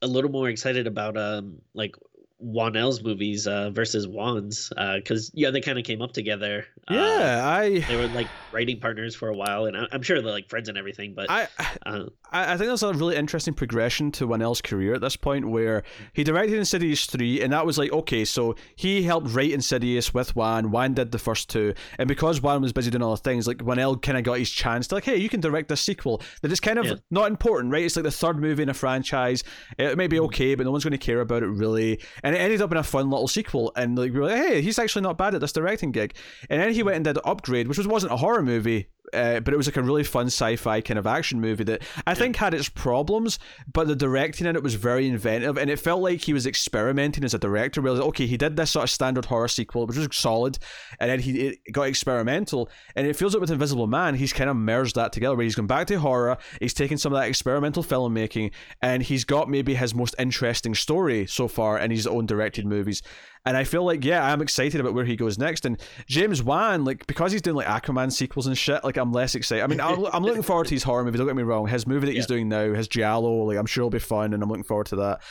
[0.00, 1.96] a little more excited about um like
[2.42, 6.66] Whannell's movies uh, versus Wan's because uh, yeah they kind of came up together.
[6.90, 10.32] Yeah, uh, I they were like writing partners for a while, and I'm sure they're
[10.32, 11.14] like friends and everything.
[11.14, 11.48] But I
[11.86, 15.48] uh, I, I think that's a really interesting progression to Whannell's career at this point,
[15.48, 15.82] where
[16.12, 20.34] he directed Insidious three, and that was like okay, so he helped write Insidious with
[20.34, 20.70] Wan.
[20.70, 24.00] Wan did the first two, and because Wan was busy doing other things, like Whannell
[24.00, 26.60] kind of got his chance to like, hey, you can direct this sequel that is
[26.60, 26.94] kind of yeah.
[27.10, 27.84] not important, right?
[27.84, 29.44] It's like the third movie in a franchise.
[29.78, 30.26] It may be mm-hmm.
[30.26, 32.00] okay, but no one's going to care about it really.
[32.22, 34.62] And it ended up in a fun little sequel, and like we were like, hey,
[34.62, 36.14] he's actually not bad at this directing gig.
[36.48, 39.52] And then he went and did Upgrade, which was, wasn't a horror movie, uh, but
[39.52, 42.54] it was like a really fun sci-fi kind of action movie that I think had
[42.54, 43.38] its problems,
[43.70, 47.24] but the directing in it was very inventive, and it felt like he was experimenting
[47.24, 47.82] as a director.
[47.82, 50.58] Like, okay, he did this sort of standard horror sequel, which was solid,
[51.00, 54.56] and then he got experimental, and it feels like with Invisible Man, he's kind of
[54.56, 57.82] merged that together, where he's gone back to horror, he's taken some of that experimental
[57.82, 62.66] filmmaking, and he's got maybe his most interesting story so far in his own directed
[62.66, 63.02] movies.
[63.44, 65.64] And I feel like, yeah, I'm excited about where he goes next.
[65.64, 69.34] And James Wan, like, because he's doing like Aquaman sequels and shit, like, I'm less
[69.34, 69.64] excited.
[69.64, 71.18] I mean, I'm, I'm looking forward to his horror movie.
[71.18, 71.66] Don't get me wrong.
[71.66, 74.42] His movie that he's doing now, his Giallo, like, I'm sure it'll be fun, and
[74.42, 75.22] I'm looking forward to that.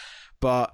[0.41, 0.73] But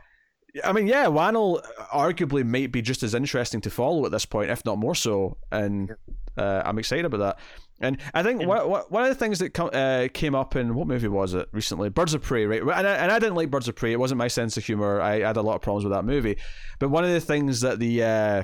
[0.63, 1.61] I mean, yeah, Whannell
[1.93, 5.37] arguably might be just as interesting to follow at this point, if not more so.
[5.51, 5.91] And
[6.37, 7.39] uh, I'm excited about that.
[7.79, 8.47] And I think yeah.
[8.47, 11.89] one, one of the things that uh, came up in what movie was it recently?
[11.89, 12.61] Birds of Prey, right?
[12.61, 13.91] And I, and I didn't like Birds of Prey.
[13.91, 14.99] It wasn't my sense of humor.
[14.99, 16.37] I, I had a lot of problems with that movie.
[16.79, 18.43] But one of the things that the, uh,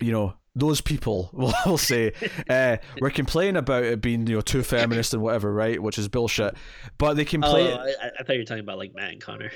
[0.00, 1.30] you know, those people
[1.66, 2.12] will say
[2.48, 5.82] uh, we're complaining about it being you know too feminist and whatever, right?
[5.82, 6.54] Which is bullshit.
[6.98, 7.78] But they complain.
[7.78, 9.50] Oh, I, I thought you were talking about like Matt and Connor.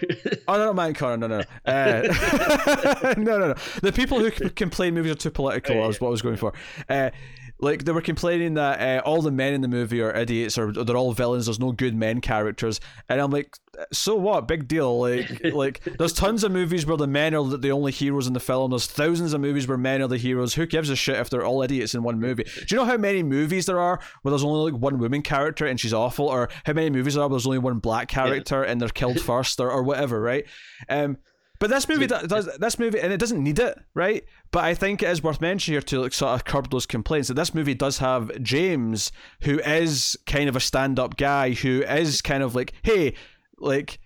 [0.49, 3.55] oh no, Matt and Connor, no, no, uh, no, no, no.
[3.83, 5.77] The people who complain movies are too political.
[5.77, 5.87] Oh, yeah.
[5.87, 6.53] was what I was going for.
[6.89, 7.11] Uh,
[7.59, 10.73] like they were complaining that uh, all the men in the movie are idiots or
[10.73, 11.47] they're all villains.
[11.47, 13.57] There's no good men characters, and I'm like,
[13.93, 14.49] so what?
[14.49, 15.01] Big deal.
[15.01, 18.41] Like, like there's tons of movies where the men are the only heroes in the
[18.41, 18.71] film.
[18.71, 20.55] There's thousands of movies where men are the heroes.
[20.55, 22.45] Who gives a shit if they're all idiots in one movie?
[22.45, 25.67] Do you know how many movies there are where there's only like one woman character
[25.67, 28.63] and she's awful, or how many movies there are where there's only one black character
[28.63, 30.47] and they're killed first, or, or whatever, right?
[30.89, 31.19] Um,
[31.59, 34.25] but this movie does this movie, and it doesn't need it, right?
[34.51, 37.29] But I think it is worth mentioning here to like sort of curb those complaints
[37.29, 39.13] that this movie does have James,
[39.43, 43.15] who is kind of a stand-up guy, who is kind of like, hey,
[43.59, 43.99] like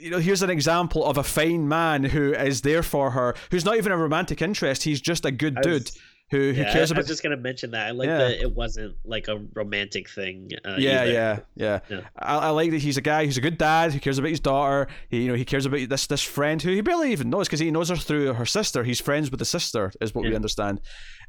[0.00, 3.64] you know, here's an example of a fine man who is there for her, who's
[3.64, 4.82] not even a romantic interest.
[4.82, 5.90] He's just a good dude
[6.30, 7.00] who who yeah, cares about.
[7.00, 7.86] I was just gonna mention that.
[7.86, 8.18] I like yeah.
[8.18, 10.50] that it wasn't like a romantic thing.
[10.64, 13.58] Uh, yeah, yeah, yeah, yeah, I, I, like that he's a guy who's a good
[13.58, 14.88] dad who cares about his daughter.
[15.08, 17.60] He, you know, he cares about this this friend who he barely even knows because
[17.60, 18.82] he knows her through her sister.
[18.82, 20.80] He's friends with the sister, is what we understand.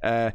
[0.02, 0.32] Uh,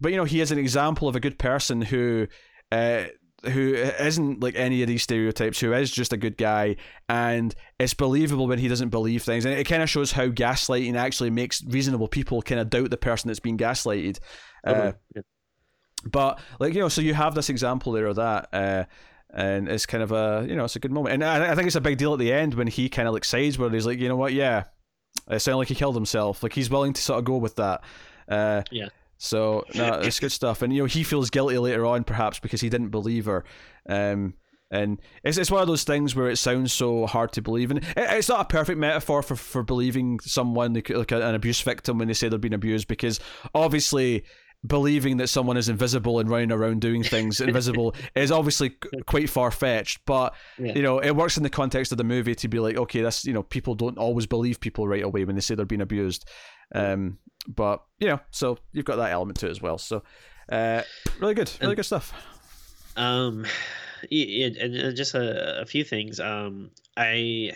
[0.00, 2.26] but you know, he is an example of a good person who.
[2.72, 3.04] Uh,
[3.44, 6.76] who isn't like any of these stereotypes, who is just a good guy,
[7.08, 10.96] and it's believable when he doesn't believe things, and it kind of shows how gaslighting
[10.96, 14.18] actually makes reasonable people kind of doubt the person that's being gaslighted.
[14.64, 15.22] Uh, yeah.
[16.10, 18.48] But like you know, so you have this example there of that.
[18.52, 18.84] Uh,
[19.30, 21.66] and it's kind of a you know it's a good moment, and I, I think
[21.66, 23.86] it's a big deal at the end when he kind of like sides where he's
[23.86, 24.64] like, you know what, yeah,
[25.30, 26.42] it sounded like he killed himself.
[26.42, 27.82] Like he's willing to sort of go with that.
[28.28, 28.88] Uh, yeah.
[29.18, 32.60] So no, it's good stuff, and you know he feels guilty later on, perhaps because
[32.60, 33.44] he didn't believe her.
[33.88, 34.34] Um,
[34.70, 37.80] and it's it's one of those things where it sounds so hard to believe, and
[37.96, 42.08] it's not a perfect metaphor for for believing someone like, like an abuse victim when
[42.08, 43.20] they say they're being abused, because
[43.54, 44.24] obviously
[44.66, 48.76] believing that someone is invisible and running around doing things invisible is obviously
[49.06, 50.00] quite far fetched.
[50.06, 50.72] But yeah.
[50.74, 53.24] you know, it works in the context of the movie to be like, okay, that's
[53.24, 56.28] you know, people don't always believe people right away when they say they're being abused.
[56.74, 59.78] Um, but you know, so you've got that element to it as well.
[59.78, 60.02] So
[60.48, 60.82] uh,
[61.20, 62.12] really good, really and, good stuff.
[62.96, 63.46] Um,
[64.10, 66.20] and just a, a few things.
[66.20, 67.52] Um, I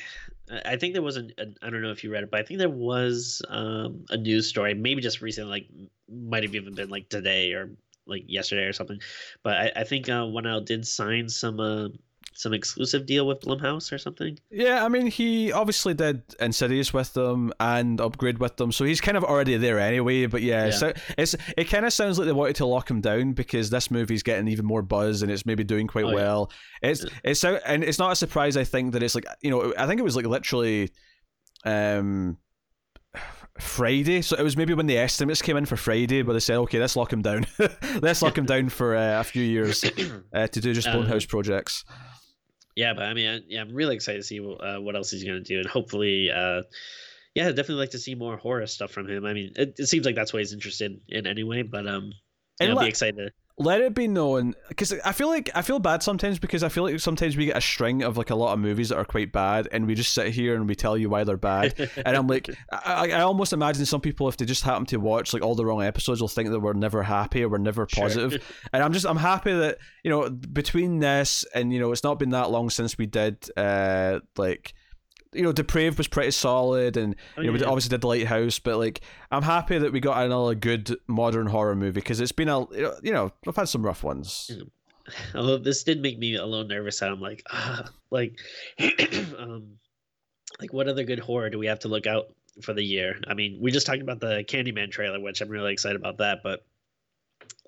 [0.64, 2.42] I think there was a, a I don't know if you read it, but I
[2.42, 5.68] think there was um, a news story, maybe just recently, like
[6.08, 7.70] might have even been like today or
[8.06, 9.00] like yesterday or something.
[9.42, 11.88] But I, I think uh, Whannell did sign some uh,
[12.40, 14.38] some exclusive deal with Blumhouse or something?
[14.50, 19.00] Yeah, I mean, he obviously did Insidious with them and Upgrade with them, so he's
[19.00, 20.26] kind of already there anyway.
[20.26, 20.70] But yeah, yeah.
[20.70, 23.90] So it's it kind of sounds like they wanted to lock him down because this
[23.90, 26.50] movie's getting even more buzz and it's maybe doing quite oh, well.
[26.82, 26.90] Yeah.
[26.90, 27.10] It's yeah.
[27.24, 28.56] it's and it's not a surprise.
[28.56, 30.90] I think that it's like you know I think it was like literally,
[31.64, 32.38] um.
[33.58, 36.56] Friday, so it was maybe when the estimates came in for Friday, but they said,
[36.56, 37.46] "Okay, let's lock him down.
[38.00, 39.84] let's lock him down for uh, a few years
[40.32, 41.84] uh, to do just Blumhouse uh, projects."
[42.80, 45.22] Yeah, but I mean, I, yeah, I'm really excited to see uh, what else he's
[45.22, 46.62] going to do, and hopefully, uh,
[47.34, 49.26] yeah, I'd definitely like to see more horror stuff from him.
[49.26, 52.14] I mean, it, it seems like that's what he's interested in anyway, but um,
[52.58, 53.16] and know, be excited.
[53.18, 56.70] To, let it be known because I feel like I feel bad sometimes because I
[56.70, 59.04] feel like sometimes we get a string of like a lot of movies that are
[59.04, 61.74] quite bad and we just sit here and we tell you why they're bad
[62.06, 65.34] and I'm like I, I almost imagine some people if they just happen to watch
[65.34, 68.32] like all the wrong episodes will think that we're never happy or we're never positive
[68.32, 68.40] sure.
[68.72, 72.18] and I'm just I'm happy that you know between this and you know it's not
[72.18, 74.72] been that long since we did uh like
[75.32, 77.60] you know, Depraved was pretty solid, and oh, you know, yeah.
[77.60, 78.58] we obviously did the Lighthouse.
[78.58, 79.00] But like,
[79.30, 82.60] I'm happy that we got another good modern horror movie because it's been a
[83.02, 84.50] you know, I've had some rough ones.
[85.34, 87.00] Although this did make me a little nervous.
[87.02, 88.38] and I'm like, ah, like,
[89.38, 89.76] um,
[90.60, 92.26] like what other good horror do we have to look out
[92.62, 93.16] for the year?
[93.26, 96.40] I mean, we just talked about the Candyman trailer, which I'm really excited about that.
[96.42, 96.64] But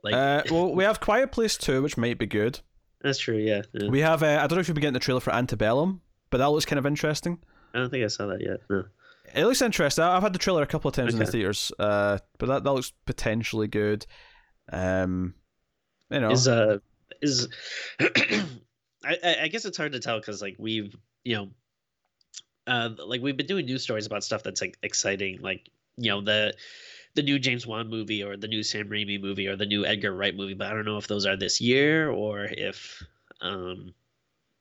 [0.03, 2.61] like, uh, well, we have Quiet Place Two, which might be good.
[3.01, 3.37] That's true.
[3.37, 3.63] Yeah.
[3.73, 3.89] yeah.
[3.89, 4.23] We have.
[4.23, 6.65] Uh, I don't know if you've been getting the trailer for Antebellum, but that looks
[6.65, 7.39] kind of interesting.
[7.75, 8.61] I don't think I saw that yet.
[8.69, 8.85] No.
[9.35, 10.05] It looks interesting.
[10.05, 11.21] I've had the trailer a couple of times okay.
[11.21, 14.05] in the theaters, uh, but that, that looks potentially good.
[14.71, 15.35] Um,
[16.11, 16.79] you know, is uh
[17.23, 17.49] is
[18.01, 20.95] I I guess it's hard to tell because like we've
[21.25, 21.49] you know,
[22.67, 26.21] uh, like we've been doing news stories about stuff that's like exciting, like you know
[26.21, 26.55] the
[27.15, 30.15] the new James Wan movie or the new Sam Raimi movie or the new Edgar
[30.15, 33.03] Wright movie, but I don't know if those are this year or if
[33.41, 33.95] um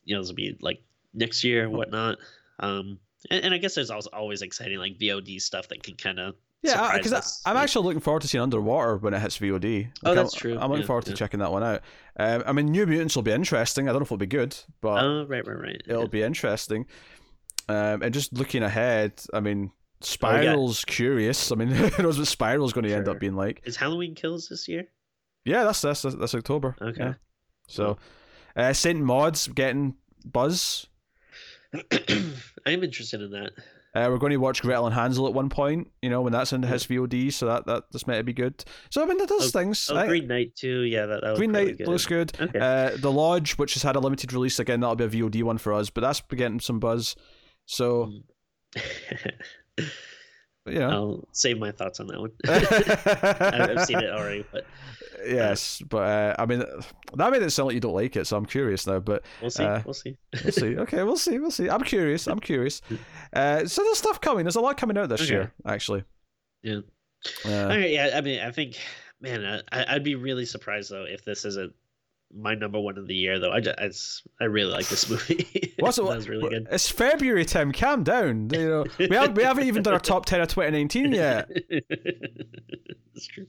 [0.06, 0.82] you know this will be like
[1.14, 2.18] next year or whatnot.
[2.62, 6.20] Um, and, and I guess there's also always exciting like VOD stuff that can kind
[6.20, 9.86] of yeah, because I'm actually looking forward to seeing Underwater when it hits VOD.
[9.86, 10.60] Like, oh, that's I'm, true.
[10.60, 11.82] I'm looking yeah, forward to checking that one out.
[12.18, 13.90] Um, I mean, New Mutants will be interesting.
[13.90, 15.82] I don't know if it'll be good, but oh, right, right, right.
[15.88, 16.08] It'll yeah.
[16.08, 16.86] be interesting.
[17.68, 19.72] Um, and just looking ahead, I mean,
[20.02, 21.52] Spiral's oh, curious.
[21.52, 23.00] I mean, who knows what Spiral's going to sure.
[23.00, 23.62] end up being like?
[23.66, 24.86] Is Halloween Kills this year?
[25.46, 26.76] Yeah, that's that's that's October.
[26.80, 27.16] Okay.
[27.68, 27.98] So,
[28.56, 30.86] uh, Saint Maud's getting buzz.
[32.66, 33.52] I'm interested in that.
[33.94, 36.54] Uh, we're going to watch Gretel and Hansel at one point, you know, when that's
[36.54, 38.64] into his VOD, so that that this might be good.
[38.90, 39.90] So I mean, it does oh, things.
[39.92, 41.88] Oh, I, Green Knight too, yeah, that, that Green Knight good.
[41.88, 42.32] looks good.
[42.40, 42.58] Okay.
[42.58, 45.58] Uh, the Lodge, which has had a limited release again, that'll be a VOD one
[45.58, 47.16] for us, but that's getting some buzz.
[47.66, 48.14] So,
[48.78, 48.80] hmm.
[50.66, 52.32] yeah, I'll save my thoughts on that one.
[52.48, 54.66] I've seen it already, but
[55.26, 56.64] yes, but uh, I mean
[57.16, 59.00] that made it sound like you don't like it, so I'm curious now.
[59.00, 59.64] But we'll see.
[59.64, 60.18] Uh, we'll see.
[60.44, 60.78] we'll see.
[60.78, 61.40] Okay, we'll see.
[61.40, 61.70] We'll see.
[61.70, 62.28] I'm curious.
[62.28, 62.82] I'm curious.
[63.34, 64.44] Uh, so there's stuff coming.
[64.44, 65.32] There's a lot coming out this okay.
[65.32, 66.04] year, actually.
[66.64, 66.82] Yeah.
[67.46, 68.10] Uh, okay, yeah.
[68.14, 68.76] I mean, I think,
[69.22, 71.74] man, I, would be really surprised though if this isn't
[72.34, 73.52] my number one of the year, though.
[73.52, 75.74] I just, I, I really like this movie.
[75.80, 76.04] What's it?
[76.04, 76.68] was really good.
[76.72, 77.72] It's February, Tim.
[77.72, 78.50] Calm down.
[78.52, 81.50] You know, we haven't we haven't even done our top ten of 2019 yet.
[81.70, 83.48] That's true.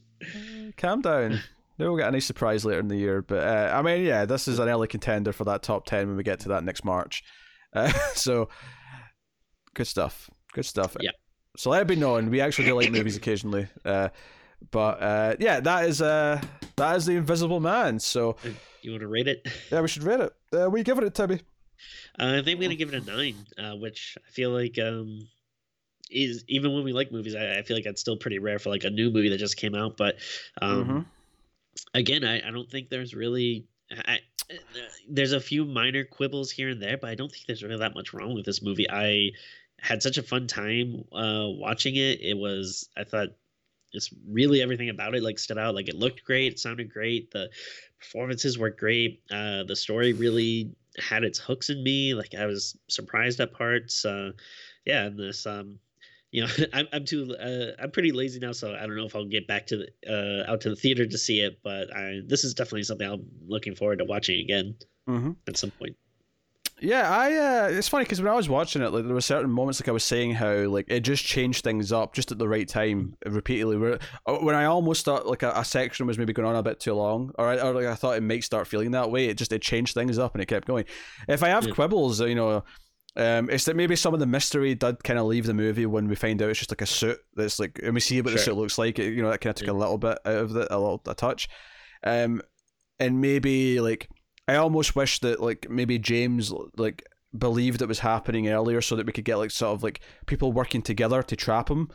[0.77, 1.41] Calm down.
[1.79, 3.23] Maybe we'll get a nice surprise later in the year.
[3.23, 6.17] But uh, I mean, yeah, this is an early contender for that top ten when
[6.17, 7.23] we get to that next March.
[7.73, 8.49] Uh, so
[9.75, 10.31] good stuff.
[10.53, 10.97] Good stuff.
[11.01, 11.13] Yeah.
[11.57, 13.69] So let it be known, we actually do like movies occasionally.
[13.85, 14.09] Uh,
[14.71, 16.41] but uh, yeah, that is uh,
[16.77, 17.99] that is the Invisible Man.
[17.99, 18.37] So
[18.83, 19.47] you want to rate it?
[19.71, 20.33] Yeah, we should rate it.
[20.53, 21.41] Uh, we give it, Tibby.
[22.19, 25.27] Uh, I think I'm gonna give it a nine, uh, which I feel like um,
[26.11, 28.71] is even when we like movies, I, I, feel like that's still pretty rare for
[28.71, 29.97] like a new movie that just came out.
[29.97, 30.17] But
[30.61, 31.01] um, mm-hmm
[31.95, 33.67] again, I, I don't think there's really.
[33.91, 34.21] I,
[35.09, 37.95] there's a few minor quibbles here and there, but I don't think there's really that
[37.95, 38.91] much wrong with this movie.
[38.91, 39.33] I
[39.79, 42.21] had such a fun time uh, watching it.
[42.21, 43.29] It was, I thought,
[43.93, 45.74] just really everything about it like stood out.
[45.74, 47.51] Like it looked great, it sounded great, the
[47.98, 49.23] performances were great.
[49.31, 52.14] Uh, the story really had its hooks in me.
[52.14, 54.05] Like I was surprised at parts.
[54.05, 54.32] Uh,
[54.85, 55.78] yeah, and this um,
[56.31, 59.14] you know, I'm I'm too uh, I'm pretty lazy now, so I don't know if
[59.14, 61.60] I'll get back to the uh, out to the theater to see it.
[61.62, 64.74] But I, this is definitely something I'm looking forward to watching again
[65.09, 65.32] mm-hmm.
[65.47, 65.97] at some point.
[66.83, 67.35] Yeah, I.
[67.37, 69.89] Uh, it's funny because when I was watching it, like there were certain moments, like
[69.89, 73.17] I was saying, how like it just changed things up just at the right time,
[73.25, 73.77] repeatedly.
[73.77, 76.63] Where uh, when I almost thought like a, a section was maybe going on a
[76.63, 79.27] bit too long, or, I, or like I thought it might start feeling that way,
[79.27, 80.85] it just it changed things up and it kept going.
[81.29, 81.73] If I have yeah.
[81.73, 82.65] quibbles, you know,
[83.15, 86.09] um, it's that maybe some of the mystery did kind of leave the movie when
[86.09, 88.39] we find out it's just like a suit that's like, and we see what sure.
[88.39, 88.99] the suit looks like.
[88.99, 89.75] It, you know, that kind of took yeah.
[89.75, 91.49] a little bit out of it, a little a touch.
[92.03, 92.43] Um,
[92.99, 94.09] and maybe like
[94.48, 97.06] I almost wish that like maybe James like
[97.36, 100.52] believed it was happening earlier so that we could get like sort of like people
[100.52, 101.89] working together to trap him.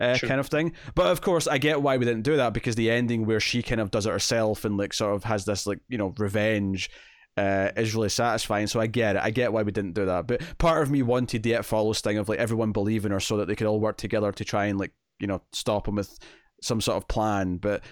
[0.00, 0.30] Uh, sure.
[0.30, 0.72] kind of thing.
[0.94, 3.62] But of course, I get why we didn't do that because the ending where she
[3.62, 6.88] kind of does it herself and like sort of has this like you know revenge
[7.36, 8.66] uh, is really satisfying.
[8.66, 9.22] So I get it.
[9.22, 10.26] I get why we didn't do that.
[10.26, 13.36] But part of me wanted the It Follows thing of like everyone believing her so
[13.36, 16.18] that they could all work together to try and like you know stop him with
[16.62, 17.58] some sort of plan.
[17.58, 17.82] But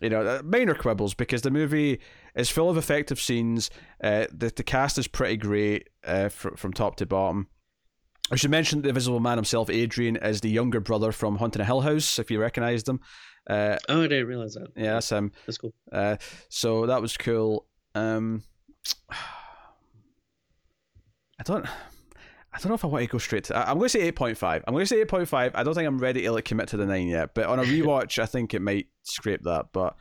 [0.00, 2.00] you know, uh, minor quibbles because the movie
[2.36, 3.70] is full of effective scenes.
[4.02, 7.48] Uh, the the cast is pretty great uh, fr- from top to bottom.
[8.30, 11.66] I should mention the Invisible Man himself, Adrian, is the younger brother from Haunting of
[11.66, 12.18] Hill House.
[12.18, 13.00] If you recognized him,
[13.48, 14.68] uh, oh, I didn't realize that.
[14.76, 15.32] Yeah, that's him.
[15.46, 15.72] That's cool.
[15.92, 16.16] Uh,
[16.48, 17.66] so that was cool.
[17.94, 18.42] Um,
[21.38, 21.66] I don't.
[22.52, 23.56] I don't know if I want to go straight to.
[23.56, 24.64] I'm going to say eight point five.
[24.66, 25.52] I'm going to say eight point five.
[25.54, 27.34] I don't think I'm ready to like commit to the nine yet.
[27.34, 29.66] But on a rewatch, I think it might scrape that.
[29.72, 29.94] But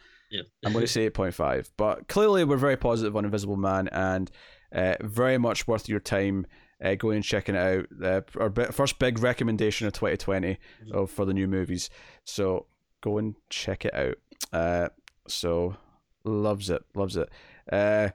[0.66, 1.70] I'm going to say eight point five.
[1.78, 4.30] But clearly, we're very positive on Invisible Man, and
[4.72, 6.48] uh, very much worth your time.
[6.84, 7.86] Uh, going and checking it out.
[8.03, 10.94] Uh, our b- first big recommendation of 2020 mm-hmm.
[10.94, 11.90] of, for the new movies.
[12.26, 12.66] So
[12.99, 14.18] go and check it out.
[14.52, 14.90] Uh,
[15.26, 15.78] so
[16.26, 17.30] loves it, loves it.
[17.72, 18.10] Uh,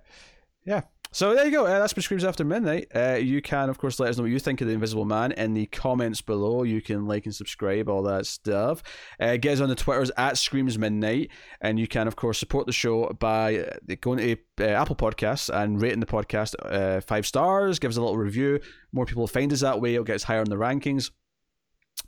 [0.67, 1.66] yeah, so there you go.
[1.66, 2.89] Uh, that's been Screams After Midnight.
[2.95, 5.32] Uh, you can, of course, let us know what you think of The Invisible Man
[5.32, 6.62] in the comments below.
[6.62, 8.82] You can like and subscribe, all that stuff.
[9.19, 11.31] Uh, get us on the Twitters at Screams Midnight.
[11.61, 15.49] And you can, of course, support the show by uh, going to uh, Apple Podcasts
[15.55, 17.78] and rating the podcast uh, five stars.
[17.78, 18.61] Give us a little review.
[18.93, 19.95] More people find us that way.
[19.95, 21.11] It'll get us higher in the rankings.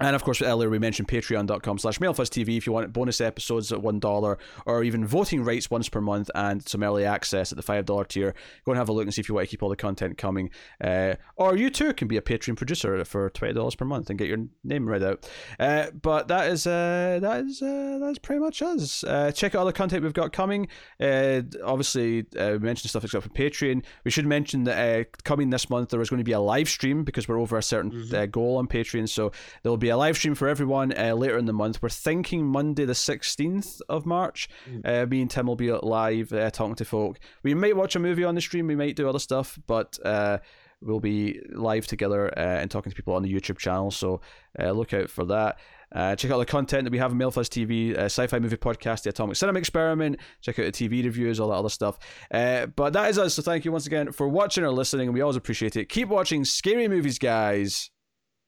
[0.03, 3.79] And of course, earlier we mentioned patreon.com slash mailfuzztv if you want bonus episodes at
[3.79, 8.09] $1 or even voting rights once per month and some early access at the $5
[8.09, 8.35] tier.
[8.65, 10.19] Go and have a look and see if you want to keep all the content
[10.19, 10.51] coming.
[10.83, 14.27] Uh, or you too can be a Patreon producer for $20 per month and get
[14.27, 15.31] your name read out.
[15.61, 19.05] Uh, but that is uh, that is uh, that's pretty much us.
[19.05, 20.67] Uh, check out all the content we've got coming.
[20.99, 23.85] Uh, obviously, we mentioned stuff except for Patreon.
[24.05, 27.05] We should mention that coming this month there is going to be a live stream
[27.05, 28.31] because we're over a certain mm-hmm.
[28.33, 29.09] goal on Patreon.
[29.09, 29.31] So
[29.63, 31.83] there'll be a live stream for everyone uh, later in the month.
[31.83, 34.49] We're thinking Monday the 16th of March.
[34.69, 35.03] Mm.
[35.03, 37.19] Uh, me and Tim will be live uh, talking to folk.
[37.43, 40.39] We might watch a movie on the stream, we might do other stuff, but uh,
[40.81, 43.91] we'll be live together uh, and talking to people on the YouTube channel.
[43.91, 44.23] So
[44.59, 45.59] uh, look out for that.
[45.95, 49.03] Uh, check out the content that we have on Mailfuzz TV, uh, sci-fi movie podcast,
[49.03, 50.19] the Atomic Cinema Experiment.
[50.41, 51.99] Check out the TV reviews, all that other stuff.
[52.31, 53.35] Uh, but that is us.
[53.35, 55.91] So thank you once again for watching or listening, we always appreciate it.
[55.91, 57.91] Keep watching scary movies, guys,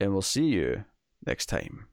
[0.01, 0.85] and we'll see you
[1.27, 1.87] next time.